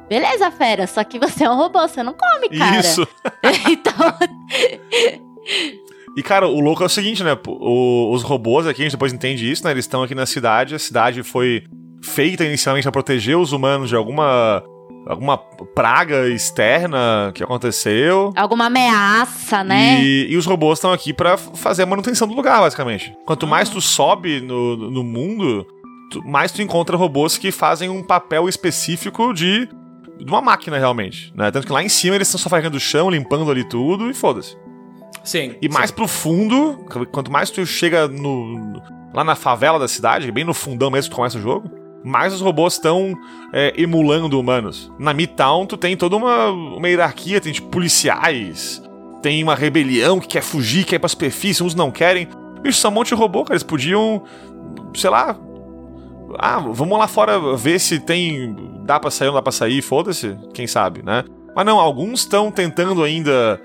[0.09, 2.81] Beleza, fera, só que você é um robô, você não come, cara.
[2.81, 3.07] Isso.
[3.69, 3.93] então,
[6.17, 7.37] E, cara, o louco é o seguinte, né?
[7.47, 9.71] o- os robôs aqui, a gente depois entende isso, né?
[9.71, 11.65] Eles estão aqui na cidade, a cidade foi
[12.03, 14.63] feita inicialmente para proteger os humanos de alguma
[15.09, 18.33] alguma praga externa que aconteceu.
[18.37, 20.01] alguma ameaça, né?
[20.03, 23.13] E, e os robôs estão aqui pra fazer a manutenção do lugar, basicamente.
[23.25, 25.65] Quanto mais tu sobe no, no mundo,
[26.11, 29.69] tu- mais tu encontra robôs que fazem um papel específico de,
[30.19, 31.33] de uma máquina, realmente.
[31.37, 31.53] Né?
[31.53, 34.15] Tanto que lá em cima eles estão só fazendo o chão, limpando ali tudo e
[34.15, 34.57] foda-se.
[35.23, 35.57] Sim.
[35.61, 38.81] E mais pro fundo, quanto mais tu chega no,
[39.13, 41.69] lá na favela da cidade, bem no fundão mesmo que tu começa o jogo,
[42.05, 43.13] mais os robôs estão
[43.53, 44.93] é, emulando humanos.
[44.99, 48.81] Na Midtown, tu tem toda uma, uma hierarquia, tem tipo, policiais,
[49.21, 52.29] tem uma rebelião que quer fugir, quer ir pra superfície, uns não querem.
[52.63, 53.55] Bicho, são um monte de robô, cara.
[53.55, 54.23] Eles podiam,
[54.95, 55.37] sei lá.
[56.39, 58.55] Ah, vamos lá fora ver se tem.
[58.85, 61.25] Dá pra sair ou não dá pra sair, foda-se, quem sabe, né?
[61.57, 63.61] Mas não, alguns estão tentando ainda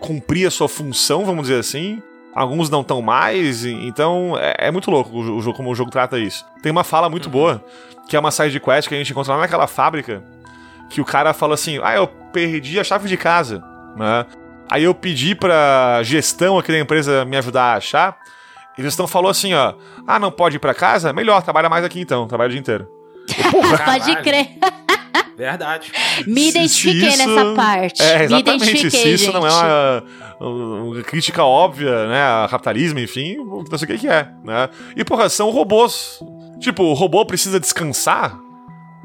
[0.00, 2.02] cumprir a sua função, vamos dizer assim.
[2.34, 5.90] Alguns não estão mais, e- então é, é muito louco o, jogo, como o jogo
[5.90, 6.44] trata isso.
[6.62, 7.64] Tem uma fala muito boa,
[8.08, 10.22] que é uma side quest que a gente encontra lá naquela fábrica,
[10.90, 13.64] que o cara fala assim: Ah, eu perdi a chave de casa,
[13.96, 14.26] né?
[14.70, 18.18] Aí eu pedi pra gestão aqui da empresa me ajudar a achar,
[18.76, 19.72] e a gestão falou assim: Ó,
[20.06, 21.12] ah, não pode ir pra casa?
[21.14, 22.86] Melhor, trabalha mais aqui então, trabalha o dia inteiro.
[23.50, 24.22] Pode Caralho.
[24.22, 24.58] crer.
[25.36, 25.92] Verdade.
[26.26, 28.02] Me identifiquei isso- nessa parte.
[28.02, 28.62] É, Me exatamente.
[28.62, 29.34] identifiquei, Se isso gente.
[29.34, 29.50] não é
[30.40, 34.68] uma, uma crítica óbvia, né, a capitalismo, enfim, não sei o que é, né?
[34.96, 36.20] E, porra, são robôs.
[36.58, 38.38] Tipo, o robô precisa descansar?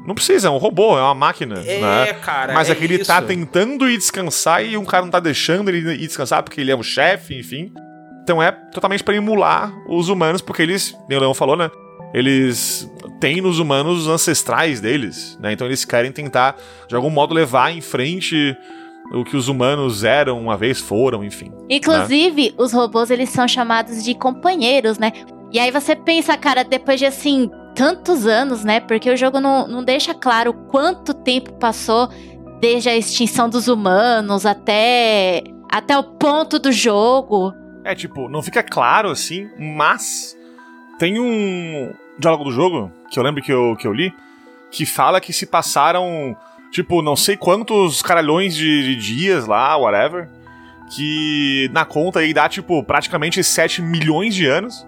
[0.06, 2.12] Não precisa, é um robô, é uma máquina, É, né?
[2.14, 2.52] cara.
[2.54, 3.04] Mas é é que ele isso.
[3.06, 6.72] tá tentando ir descansar e um cara não tá deixando ele ir descansar porque ele
[6.72, 7.72] é o chefe, enfim.
[8.24, 11.70] Então é totalmente pra emular os humanos, porque eles, nem o Leão falou, né?
[12.14, 12.90] Eles
[13.22, 15.52] têm nos humanos os ancestrais deles, né?
[15.52, 16.56] Então eles querem tentar,
[16.88, 18.56] de algum modo, levar em frente
[19.12, 21.52] o que os humanos eram uma vez, foram, enfim.
[21.70, 25.12] Inclusive, os robôs eles são chamados de companheiros, né?
[25.52, 28.80] E aí você pensa, cara, depois de assim tantos anos, né?
[28.80, 32.08] Porque o jogo não, não deixa claro quanto tempo passou
[32.60, 37.54] desde a extinção dos humanos até até o ponto do jogo.
[37.84, 40.36] É, tipo, não fica claro assim, mas
[40.98, 44.12] tem um diálogo do jogo, que eu lembro que eu, que eu li,
[44.70, 46.34] que fala que se passaram,
[46.70, 50.28] tipo, não sei quantos caralhões de, de dias lá, whatever,
[50.96, 54.86] que na conta aí dá, tipo, praticamente 7 milhões de anos,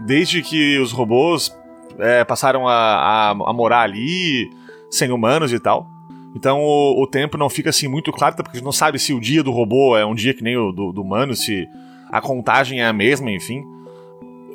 [0.00, 1.56] desde que os robôs
[1.98, 4.50] é, passaram a, a, a morar ali,
[4.90, 5.88] sem humanos e tal.
[6.34, 9.14] Então o, o tempo não fica assim muito claro, porque a gente não sabe se
[9.14, 11.66] o dia do robô é um dia que nem o do, do humano, se
[12.10, 13.64] a contagem é a mesma, enfim.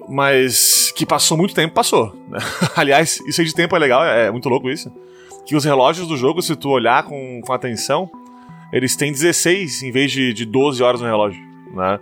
[0.08, 2.14] Mas que passou muito tempo, passou.
[2.30, 2.40] né?
[2.76, 4.92] Aliás, isso aí de tempo é legal, é muito louco isso.
[5.46, 8.10] Que os relógios do jogo, se tu olhar com, com atenção,
[8.72, 11.42] eles têm 16 em vez de, de 12 horas no relógio,
[11.74, 12.00] né?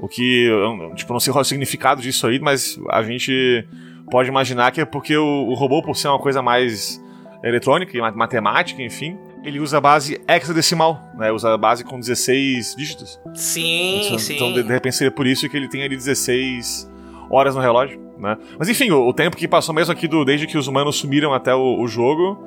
[0.00, 0.48] O que,
[0.94, 3.66] tipo, não sei qual é o significado disso aí, mas a gente
[4.10, 7.02] pode imaginar que é porque o, o robô, por ser uma coisa mais
[7.42, 11.30] eletrônica e ma- matemática, enfim, ele usa a base hexadecimal, né?
[11.32, 13.20] Usa a base com 16 dígitos.
[13.34, 14.34] Sim, Então, sim.
[14.36, 16.88] Então, de, de repente, seria por isso que ele tem ali 16
[17.30, 18.36] horas no relógio, né?
[18.58, 21.32] Mas enfim, o, o tempo que passou mesmo aqui do, desde que os humanos sumiram
[21.32, 22.38] até o, o jogo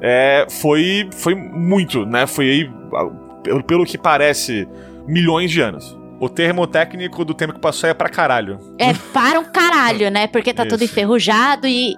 [0.00, 2.26] é, foi, foi muito, né?
[2.26, 2.70] Foi aí,
[3.42, 4.68] pelo, pelo que parece,
[5.06, 5.96] milhões de anos.
[6.18, 8.58] O termo técnico do tempo que passou é pra caralho.
[8.78, 10.26] É para um caralho, né?
[10.26, 10.92] Porque tá tudo Isso.
[10.92, 11.94] enferrujado e,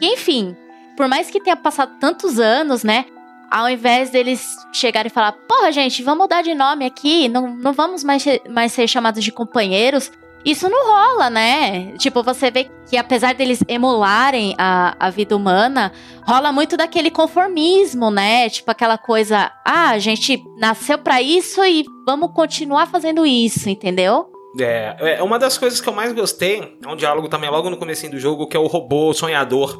[0.00, 0.56] e enfim,
[0.96, 3.04] por mais que tenha passado tantos anos, né?
[3.50, 7.72] Ao invés deles chegarem e falar, porra, gente, vamos mudar de nome aqui, não, não
[7.72, 10.10] vamos mais, mais ser chamados de companheiros.
[10.48, 11.92] Isso não rola, né?
[11.98, 15.92] Tipo, você vê que apesar deles emularem a, a vida humana,
[16.26, 18.48] rola muito daquele conformismo, né?
[18.48, 24.24] Tipo, aquela coisa, ah, a gente nasceu pra isso e vamos continuar fazendo isso, entendeu?
[24.58, 27.76] É, é, uma das coisas que eu mais gostei é um diálogo também logo no
[27.76, 29.78] comecinho do jogo, que é o robô sonhador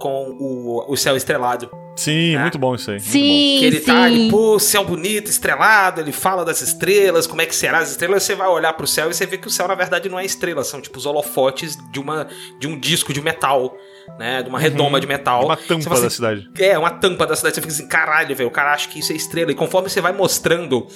[0.00, 1.70] com o, o céu estrelado.
[1.96, 2.42] Sim, Ah.
[2.42, 2.96] muito bom isso aí.
[2.96, 3.84] muito Sim, Que ele sim.
[3.86, 7.90] tá ali, pô, céu bonito, estrelado, ele fala das estrelas, como é que será as
[7.90, 10.18] estrelas, você vai olhar pro céu e você vê que o céu na verdade não
[10.18, 12.26] é estrela, são tipo os holofotes de uma
[12.58, 13.76] de um disco de metal,
[14.18, 15.44] né, de uma redoma de metal.
[15.44, 16.50] Uma Você tampa fala da assim, cidade.
[16.58, 17.56] É, uma tampa da cidade.
[17.56, 18.48] Você fica assim, caralho, velho.
[18.48, 19.52] O cara acha que isso é estrela.
[19.52, 20.86] E conforme você vai mostrando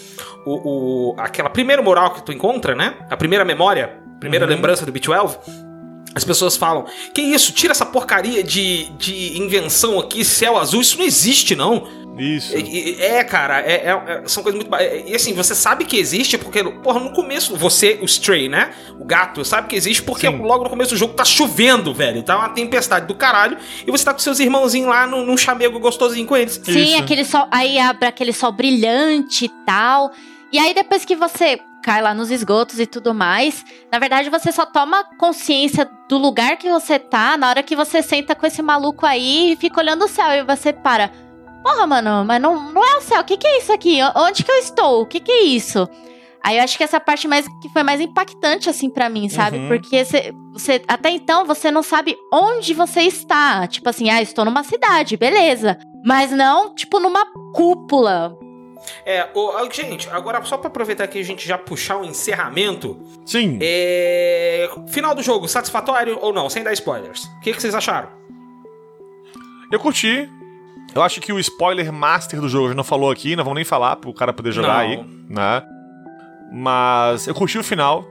[0.46, 2.94] o, o, aquela primeira moral que tu encontra, né?
[3.10, 5.38] A primeira memória, primeira lembrança do B12.
[6.14, 7.52] As pessoas falam: Que isso?
[7.52, 10.80] Tira essa porcaria de, de invenção aqui, céu azul.
[10.80, 12.04] Isso não existe, não.
[12.16, 12.54] Isso.
[12.56, 14.72] É, é, cara, é, é- é- são coisas muito.
[14.76, 18.70] é, E assim, você sabe que existe porque, porra, no começo, você, o Stray, né?
[19.00, 20.38] O gato, sabe que existe porque Sim.
[20.38, 22.22] logo no começo do jogo tá chovendo, velho.
[22.22, 23.56] Tá uma tempestade do caralho.
[23.84, 26.60] E você tá com seus irmãozinhos lá num, num chamego gostosinho com eles.
[26.62, 26.98] Sim, Isso.
[27.02, 27.48] aquele sol.
[27.50, 30.12] Aí abre aquele sol brilhante e tal.
[30.52, 33.62] E aí, depois que você cai lá nos esgotos e tudo mais,
[33.92, 38.00] na verdade você só toma consciência do lugar que você tá na hora que você
[38.02, 41.10] senta com esse maluco aí e fica olhando o céu e você para.
[41.62, 43.20] Porra, mano, mas não, não é o céu.
[43.20, 43.98] O que, que é isso aqui?
[44.16, 45.02] Onde que eu estou?
[45.02, 45.86] O que, que é isso?
[46.42, 49.56] Aí eu acho que essa parte mais que foi mais impactante, assim, pra mim, sabe?
[49.56, 49.68] Uhum.
[49.68, 53.66] Porque você, você- até então você não sabe onde você está.
[53.66, 55.78] Tipo assim, ah, estou numa cidade, beleza.
[56.04, 57.24] Mas não, tipo, numa
[57.54, 58.36] cúpula.
[59.04, 63.00] É, ô, gente, agora só pra aproveitar que a gente já puxar o encerramento.
[63.24, 63.58] Sim.
[63.60, 64.68] É.
[64.88, 66.48] Final do jogo, satisfatório ou não?
[66.50, 67.24] Sem dar spoilers.
[67.24, 68.08] O que, que vocês acharam?
[69.70, 70.28] Eu curti.
[70.94, 73.56] Eu acho que o spoiler master do jogo a gente não falou aqui, não vamos
[73.56, 74.76] nem falar pro cara poder jogar Não.
[74.76, 75.62] aí, né?
[76.52, 78.06] Mas eu curti o final.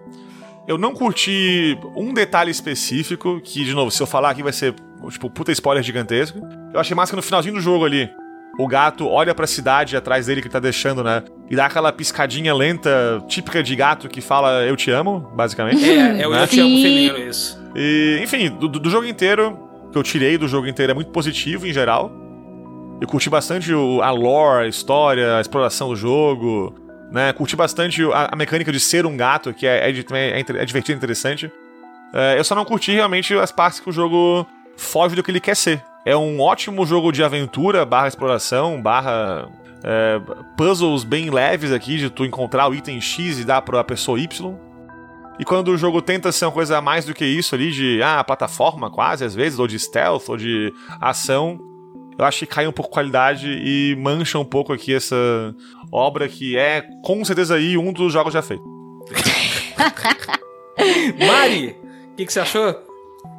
[0.68, 4.74] Eu não curti um detalhe específico, que, de novo, se eu falar aqui vai ser,
[5.10, 6.40] tipo, puta spoiler gigantesco.
[6.74, 8.10] Eu achei massa que no finalzinho do jogo ali,
[8.58, 11.24] o gato olha pra cidade atrás dele que ele tá deixando, né?
[11.50, 15.84] E dá aquela piscadinha lenta, típica de gato que fala eu te amo, basicamente.
[15.90, 16.44] É, é o Né?
[16.44, 16.82] Eu Te Amo.
[16.82, 17.60] Felino, isso.
[17.76, 19.58] E, enfim, do, do jogo inteiro,
[19.92, 22.12] que eu tirei do jogo inteiro é muito positivo em geral.
[23.02, 26.76] Eu curti bastante o- a lore, a história, a exploração do jogo,
[27.12, 27.34] né?
[27.34, 30.96] Curti bastante a, a mecânica de ser um gato, que é, é, é, é divertido
[30.96, 31.52] e interessante.
[32.14, 34.46] É, eu só não curti realmente as partes que o jogo
[34.78, 35.82] foge do que ele quer ser.
[36.06, 39.50] É um ótimo jogo de aventura, barra exploração, barra
[39.84, 40.20] é,
[40.58, 44.56] puzzles bem leves aqui, de tu encontrar o item X e dar pra pessoa Y.
[45.40, 48.02] E quando o jogo tenta ser uma coisa a mais do que isso ali, de
[48.04, 50.72] ah, plataforma quase, às vezes, ou de stealth, ou de
[51.02, 51.60] ação,
[52.18, 55.16] eu acho que cai um pouco a qualidade e mancha um pouco aqui essa
[55.92, 58.66] obra que é, com certeza, aí um dos jogos já feitos.
[61.28, 61.76] Mari,
[62.12, 62.93] o que, que você achou?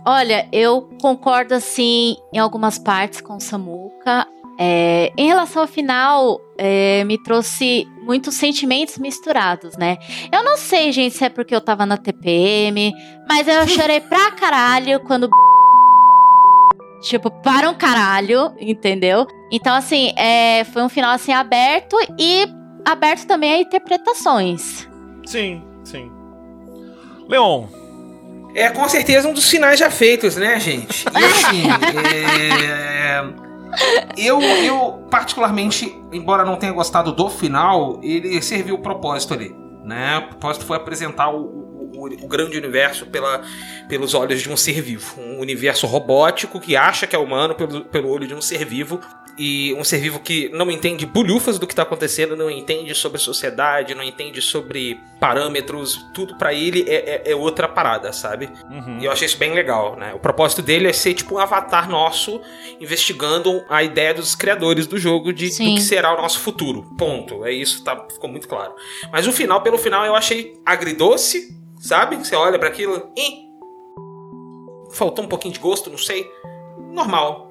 [0.06, 4.26] Olha, eu concordo assim em algumas partes com o Samuka.
[4.58, 9.96] É, em relação ao final, é, me trouxe muitos sentimentos misturados, né?
[10.30, 12.92] Eu não sei, gente, se é porque eu tava na TPM,
[13.28, 15.28] mas eu chorei pra caralho quando.
[17.02, 19.26] Tipo, para um caralho, entendeu?
[19.52, 22.46] Então, assim, é, foi um final assim aberto e
[22.82, 24.88] aberto também a interpretações.
[25.26, 26.10] Sim, sim.
[27.28, 27.66] Leon,
[28.54, 31.04] É com certeza um dos finais já feitos, né, gente?
[31.12, 31.62] E assim,
[32.14, 33.24] é...
[34.16, 39.54] eu, eu particularmente, embora não tenha gostado do final, ele serviu o propósito ali,
[39.84, 40.18] né?
[40.18, 41.40] O propósito foi apresentar o,
[41.96, 43.42] o- grande universo pela,
[43.88, 47.84] pelos olhos de um ser vivo, um universo robótico que acha que é humano pelo,
[47.86, 49.00] pelo olho de um ser vivo.
[49.36, 53.18] E um ser vivo que não entende bulhufas do que tá acontecendo, não entende sobre
[53.18, 58.48] sociedade, não entende sobre parâmetros, tudo pra ele é, é- é outra parada, sabe?
[59.00, 60.14] E eu achei isso bem legal, né?
[60.14, 62.40] O propósito dele é ser tipo um avatar nosso
[62.80, 66.94] investigando a ideia dos criadores do jogo de do que será o nosso futuro.
[66.96, 67.44] Ponto.
[67.44, 68.72] É isso, tá, ficou muito claro.
[69.10, 71.48] Mas o final, pelo final, eu achei agridoce,
[71.80, 72.14] sabe?
[72.16, 73.44] Você olha pra aquilo e
[74.92, 76.30] faltou um pouquinho de gosto, não sei.
[76.92, 77.43] Normal.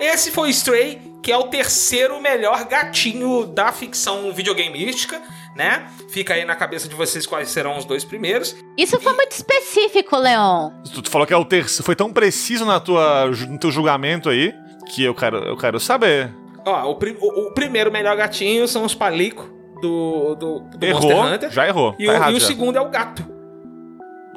[0.00, 5.20] Esse foi Stray, que é o terceiro melhor gatinho da ficção videogameística,
[5.56, 5.88] né?
[6.10, 8.54] Fica aí na cabeça de vocês quais serão os dois primeiros.
[8.76, 10.70] Isso foi muito específico, Leon.
[11.02, 11.82] tu, falou que é o terceiro.
[11.84, 14.54] Foi tão preciso na tua, no teu julgamento aí
[14.86, 16.32] que eu quero, eu quero saber.
[16.64, 19.46] Ó, o, prim- o- o primeiro melhor gatinho são os palicos
[19.82, 21.50] do, do, do errou, Monster Hunter.
[21.50, 21.94] já errou.
[21.98, 22.46] E, tá o, errado e o já.
[22.46, 23.24] segundo é o gato,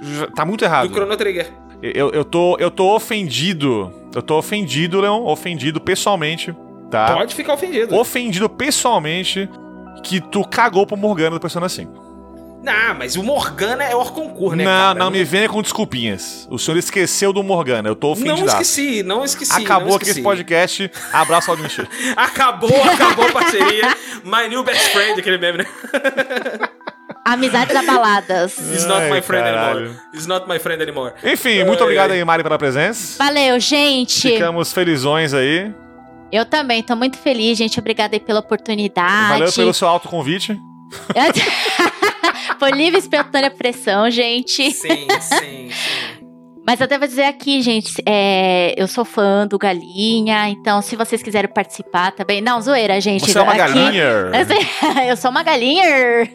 [0.01, 0.87] Já- Tá muito errado.
[0.87, 1.47] do Chrono Trigger.
[1.83, 3.91] Eu, eu, tô, eu tô ofendido.
[4.13, 5.23] Eu tô ofendido, Leon.
[5.25, 6.55] Ofendido pessoalmente,
[6.89, 7.13] tá?
[7.13, 7.95] Pode ficar ofendido.
[7.95, 9.49] Ofendido pessoalmente
[10.03, 12.11] que tu cagou pro Morgana do Persona 5.
[12.63, 14.93] Não, mas o Morgana é Orconcourt, né, não, cara?
[14.99, 16.47] não me venha com desculpinhas.
[16.51, 17.89] O senhor esqueceu do Morgana.
[17.89, 18.47] Eu tô Não ofendido.
[18.47, 19.51] esqueci, não esqueci.
[19.63, 20.23] Acabou não aqui esse esqueci.
[20.23, 20.91] podcast.
[21.11, 21.87] Abraço ao Michel.
[22.15, 23.95] Acabou, acabou a parceria.
[24.23, 25.65] My new best friend, aquele meme, né?
[27.23, 28.57] Amizades abaladas.
[28.73, 29.79] It's not Ai, my friend caralho.
[29.79, 30.01] anymore.
[30.13, 31.13] It's not my friend anymore.
[31.23, 33.17] Enfim, muito Ai, obrigado aí, Mari, pela presença.
[33.23, 34.29] Valeu, gente.
[34.31, 35.73] Ficamos felizões aí.
[36.31, 37.79] Eu também, tô muito feliz, gente.
[37.79, 39.29] Obrigada aí pela oportunidade.
[39.39, 40.57] Valeu pelo seu autoconvite.
[42.57, 44.71] Foi livre e espontânea pressão, gente.
[44.71, 45.69] Sim, sim, sim.
[46.71, 51.21] Mas eu devo dizer aqui, gente, é, eu sou fã do Galinha, então se vocês
[51.21, 52.39] quiserem participar também.
[52.39, 53.29] Não, zoeira, gente.
[53.29, 54.31] Você é uma aqui- galinha.
[55.05, 55.83] Eu sou uma galinha.
[55.85, 56.29] É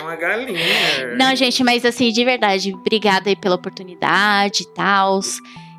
[0.00, 1.16] uma galinha.
[1.18, 5.18] Não, gente, mas assim, de verdade, obrigada aí pela oportunidade e tal.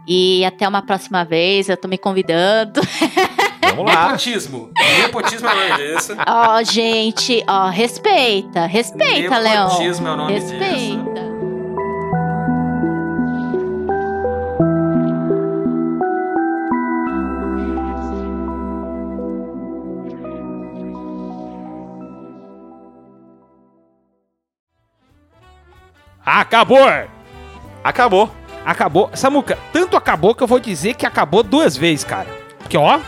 [0.05, 2.81] E até uma próxima vez, eu tô me convidando.
[3.73, 4.07] Vamos lá.
[4.07, 4.69] Nepotismo.
[5.01, 6.13] Nepotismo é o nome disso.
[6.27, 9.63] Ó, gente, ó, respeita, respeita, Leon.
[9.63, 11.32] Nepotismo é o nome disso.
[26.25, 26.87] Acabou!
[27.83, 28.31] Acabou.
[28.65, 29.09] Acabou.
[29.13, 32.27] Samuca, tanto acabou que eu vou dizer que acabou duas vezes, cara.
[32.59, 32.99] Porque, ó.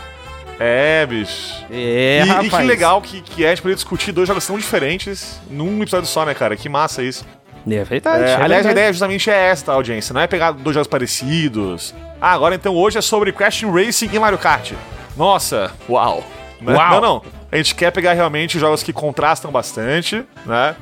[0.58, 1.64] É, bicho.
[1.70, 2.46] É, e, rapaz.
[2.46, 5.82] e que legal que, que é a gente poder discutir dois jogos tão diferentes num
[5.82, 6.56] episódio só, né, cara?
[6.56, 7.24] Que massa isso.
[7.68, 8.24] É verdade.
[8.24, 8.72] É, é aliás, a verdade.
[8.72, 10.12] ideia justamente é essa, tá, audiência.
[10.12, 11.94] Não é pegar dois jogos parecidos.
[12.20, 14.72] Ah, agora então hoje é sobre Crash Racing e Mario Kart.
[15.16, 16.22] Nossa, uau.
[16.60, 16.74] Né?
[16.74, 16.90] Uau.
[16.92, 17.22] Não, não.
[17.50, 20.76] A gente quer pegar realmente jogos que contrastam bastante, né?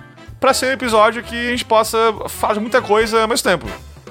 [0.45, 1.97] Pra ser um episódio que a gente possa
[2.53, 3.67] de muita coisa ao mesmo tempo.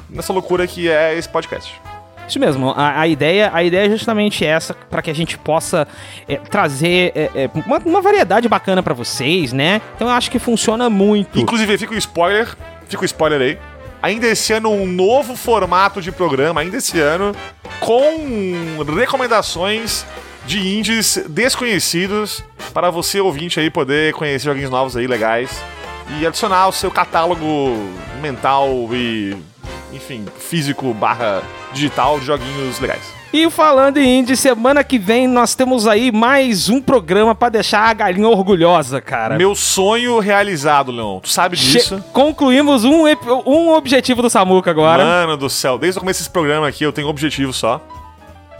[0.10, 1.80] Nessa loucura que é esse podcast.
[2.28, 5.88] Isso mesmo, a, a ideia, a ideia é justamente essa, para que a gente possa
[6.28, 9.80] é, trazer é, é, uma, uma variedade bacana pra vocês, né?
[9.96, 11.40] Então eu acho que funciona muito.
[11.40, 12.48] Inclusive, fica o spoiler,
[12.90, 13.60] fica o spoiler aí.
[14.02, 17.36] Ainda esse ano, um novo formato de programa, ainda esse ano,
[17.80, 20.04] com recomendações
[20.48, 22.44] de indies desconhecidos
[22.74, 25.62] para você ouvinte aí poder conhecer joguinhos novos aí legais
[26.20, 27.46] e adicionar ao seu catálogo
[28.22, 29.36] mental e
[29.92, 33.04] enfim, físico barra digital de joguinhos legais.
[33.32, 37.82] E falando em indie, semana que vem nós temos aí mais um programa pra deixar
[37.90, 39.38] a galinha orgulhosa, cara.
[39.38, 41.20] Meu sonho realizado, Leon.
[41.20, 42.04] Tu sabe Che- disso?
[42.14, 43.06] Concluímos um,
[43.46, 45.04] um objetivo do Samuca agora.
[45.04, 47.82] Mano do céu, desde o começo desse programa aqui eu tenho um objetivo só.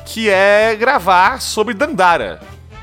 [0.06, 2.40] Que é gravar sobre Dandara.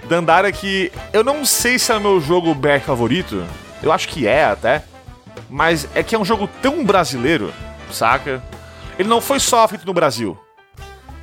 [0.09, 3.45] Dandara que eu não sei se é o meu jogo BR favorito.
[3.83, 4.83] Eu acho que é até.
[5.49, 7.53] Mas é que é um jogo tão brasileiro,
[7.91, 8.43] saca?
[8.99, 10.39] Ele não foi só feito no Brasil.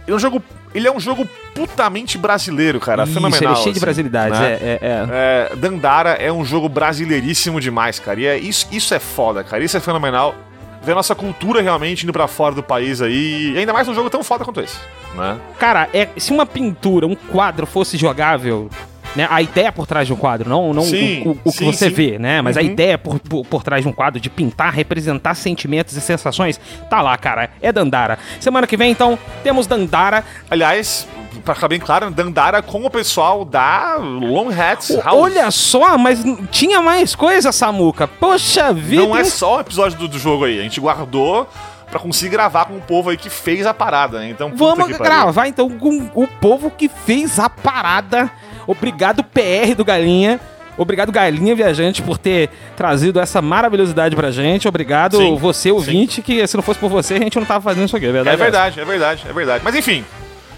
[0.05, 0.41] Ele é um jogo,
[0.73, 3.03] ele é um jogo putamente brasileiro, cara.
[3.03, 3.51] Isso, fenomenal.
[3.51, 4.39] ele é cheio de assim, brasilidades.
[4.39, 4.53] né?
[4.53, 5.51] É, é, é.
[5.51, 8.19] É, Dandara é um jogo brasileiríssimo demais, cara.
[8.19, 9.63] E é, isso, isso é foda, cara.
[9.63, 10.33] Isso é fenomenal.
[10.81, 13.53] Ver a nossa cultura realmente indo pra fora do país aí.
[13.53, 14.77] E ainda mais num jogo tão foda quanto esse,
[15.15, 15.37] né?
[15.59, 18.69] Cara, é, se uma pintura, um quadro fosse jogável,
[19.17, 19.27] né?
[19.29, 21.65] A ideia por trás de um quadro, não, não Sim, o, o- o que sim,
[21.65, 21.93] você sim.
[21.95, 22.41] vê, né?
[22.41, 22.67] Mas a Uhum.
[22.67, 27.01] ideia por, por, por trás de um quadro, de pintar, representar sentimentos e sensações, tá
[27.01, 27.49] lá, cara.
[27.61, 28.17] É Dandara.
[28.39, 30.23] Semana que vem, então, temos Dandara.
[30.49, 31.07] Aliás,
[31.43, 35.17] pra ficar bem claro, Dandara com o pessoal da Long Hats House.
[35.19, 38.07] Olha só, mas tinha mais coisa, Samuca.
[38.07, 39.01] Poxa vida.
[39.01, 40.59] Não é só o episódio do, do jogo aí.
[40.59, 41.47] A gente guardou
[41.89, 44.29] pra conseguir gravar com o povo aí que fez a parada, né?
[44.29, 48.29] Então, Vamos gravar então com o povo que fez a parada.
[48.67, 50.39] Obrigado, PR do Galinha.
[50.77, 54.67] Obrigado, Galinha Viajante, por ter trazido essa maravilhosidade pra gente.
[54.67, 57.85] Obrigado, Sim, você, ouvinte, que se não fosse por você, a gente não tava fazendo
[57.85, 58.35] isso aqui, é verdade?
[58.35, 59.63] É verdade, é verdade, é verdade.
[59.63, 60.05] Mas enfim,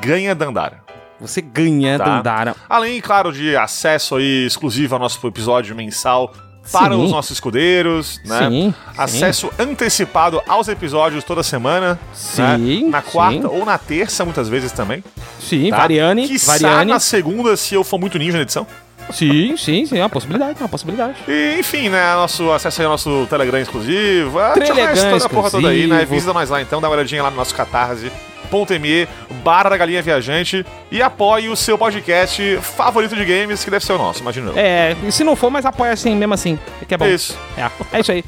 [0.00, 0.84] Ganha Dandara.
[1.20, 2.04] Você ganha Tá.
[2.04, 2.56] Dandara.
[2.68, 6.32] Além, claro, de acesso aí exclusivo ao nosso episódio mensal
[6.72, 7.04] para Sim.
[7.04, 8.38] os nossos escudeiros, né?
[8.40, 8.74] Sim, sim.
[8.98, 11.92] Acesso antecipado aos episódios toda semana.
[11.94, 11.98] né?
[12.12, 13.46] Sim, Na quarta sim.
[13.54, 15.04] ou na terça, muitas vezes também.
[15.38, 15.76] Sim, Tá?
[15.76, 16.90] Variane, Quiçá Variane.
[16.90, 18.66] na segunda, se eu for muito ninja na edição.
[19.10, 21.14] Sim, sim, sim, é uma possibilidade, é uma possibilidade.
[21.28, 22.14] E, enfim, né?
[22.14, 24.38] Nosso acesso aí ao nosso Telegram exclusivo.
[24.38, 26.04] Ah, Telegram mais toda a porra toda aí, né?
[26.04, 29.08] Visita nós lá então, dá uma olhadinha lá no nosso catarse.me
[29.44, 33.92] barra da galinha viajante e apoie o seu podcast favorito de games, que deve ser
[33.92, 34.58] o nosso, imagino eu.
[34.58, 37.06] É, e se não for, mas apoia assim, mesmo assim, que é bom.
[37.06, 37.36] Isso.
[37.56, 38.24] É, é isso aí.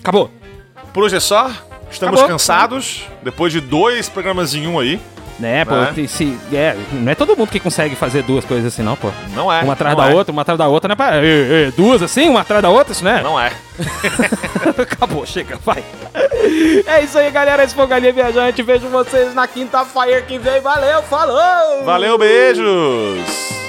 [0.00, 0.30] Acabou.
[0.92, 1.50] Por hoje é só.
[1.90, 2.34] Estamos Acabou.
[2.34, 5.00] cansados, depois de dois programas em um aí.
[5.38, 8.82] Né, pô, tem- se, é, não é todo mundo que consegue fazer duas coisas assim,
[8.82, 9.10] não, pô.
[9.34, 9.60] Não é.
[9.62, 10.14] uma atrás não da é.
[10.14, 10.94] outra, uma atrás da outra, né?
[10.94, 13.20] Pra, é, é, duas assim, uma atrás da outra, isso né?
[13.22, 13.52] Não é.
[14.80, 15.84] Acabou, chega, vai.
[16.86, 17.64] É isso aí, galera.
[17.64, 18.62] Esse foi o Galinha Viajante.
[18.62, 20.60] Vejo vocês na quinta-feira que vem.
[20.60, 21.84] Valeu, falou!
[21.84, 23.65] Valeu, beijos!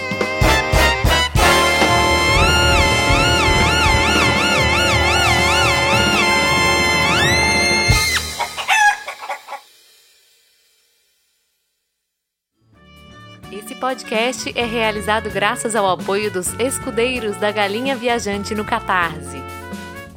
[13.80, 19.42] Podcast é realizado graças ao apoio dos escudeiros da Galinha Viajante no Catarse.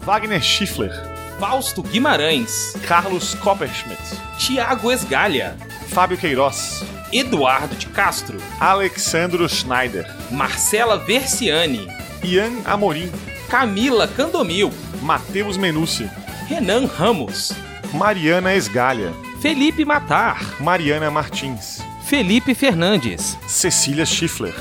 [0.01, 0.93] Wagner Schiffler,
[1.39, 4.01] Fausto Guimarães, Carlos Copperschmidt,
[4.39, 5.57] Tiago Esgalha,
[5.89, 6.83] Fábio Queiroz,
[7.13, 11.87] Eduardo de Castro, Alexandro Schneider, Marcela Versiani,
[12.25, 13.13] Ian Amorim,
[13.51, 14.73] Camila Candomil,
[15.03, 16.09] Matheus Menucci,
[16.49, 17.53] Renan Ramos,
[17.93, 19.13] Mariana Esgalha,
[19.43, 24.53] Felipe Matar, Mariana Martins, Felipe Fernandes, Cecília Schiffler,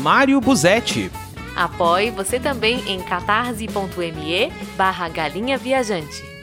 [0.00, 1.10] Mário Buzetti,
[1.54, 6.33] Apoie você também em catarse.me barra galinha viajante.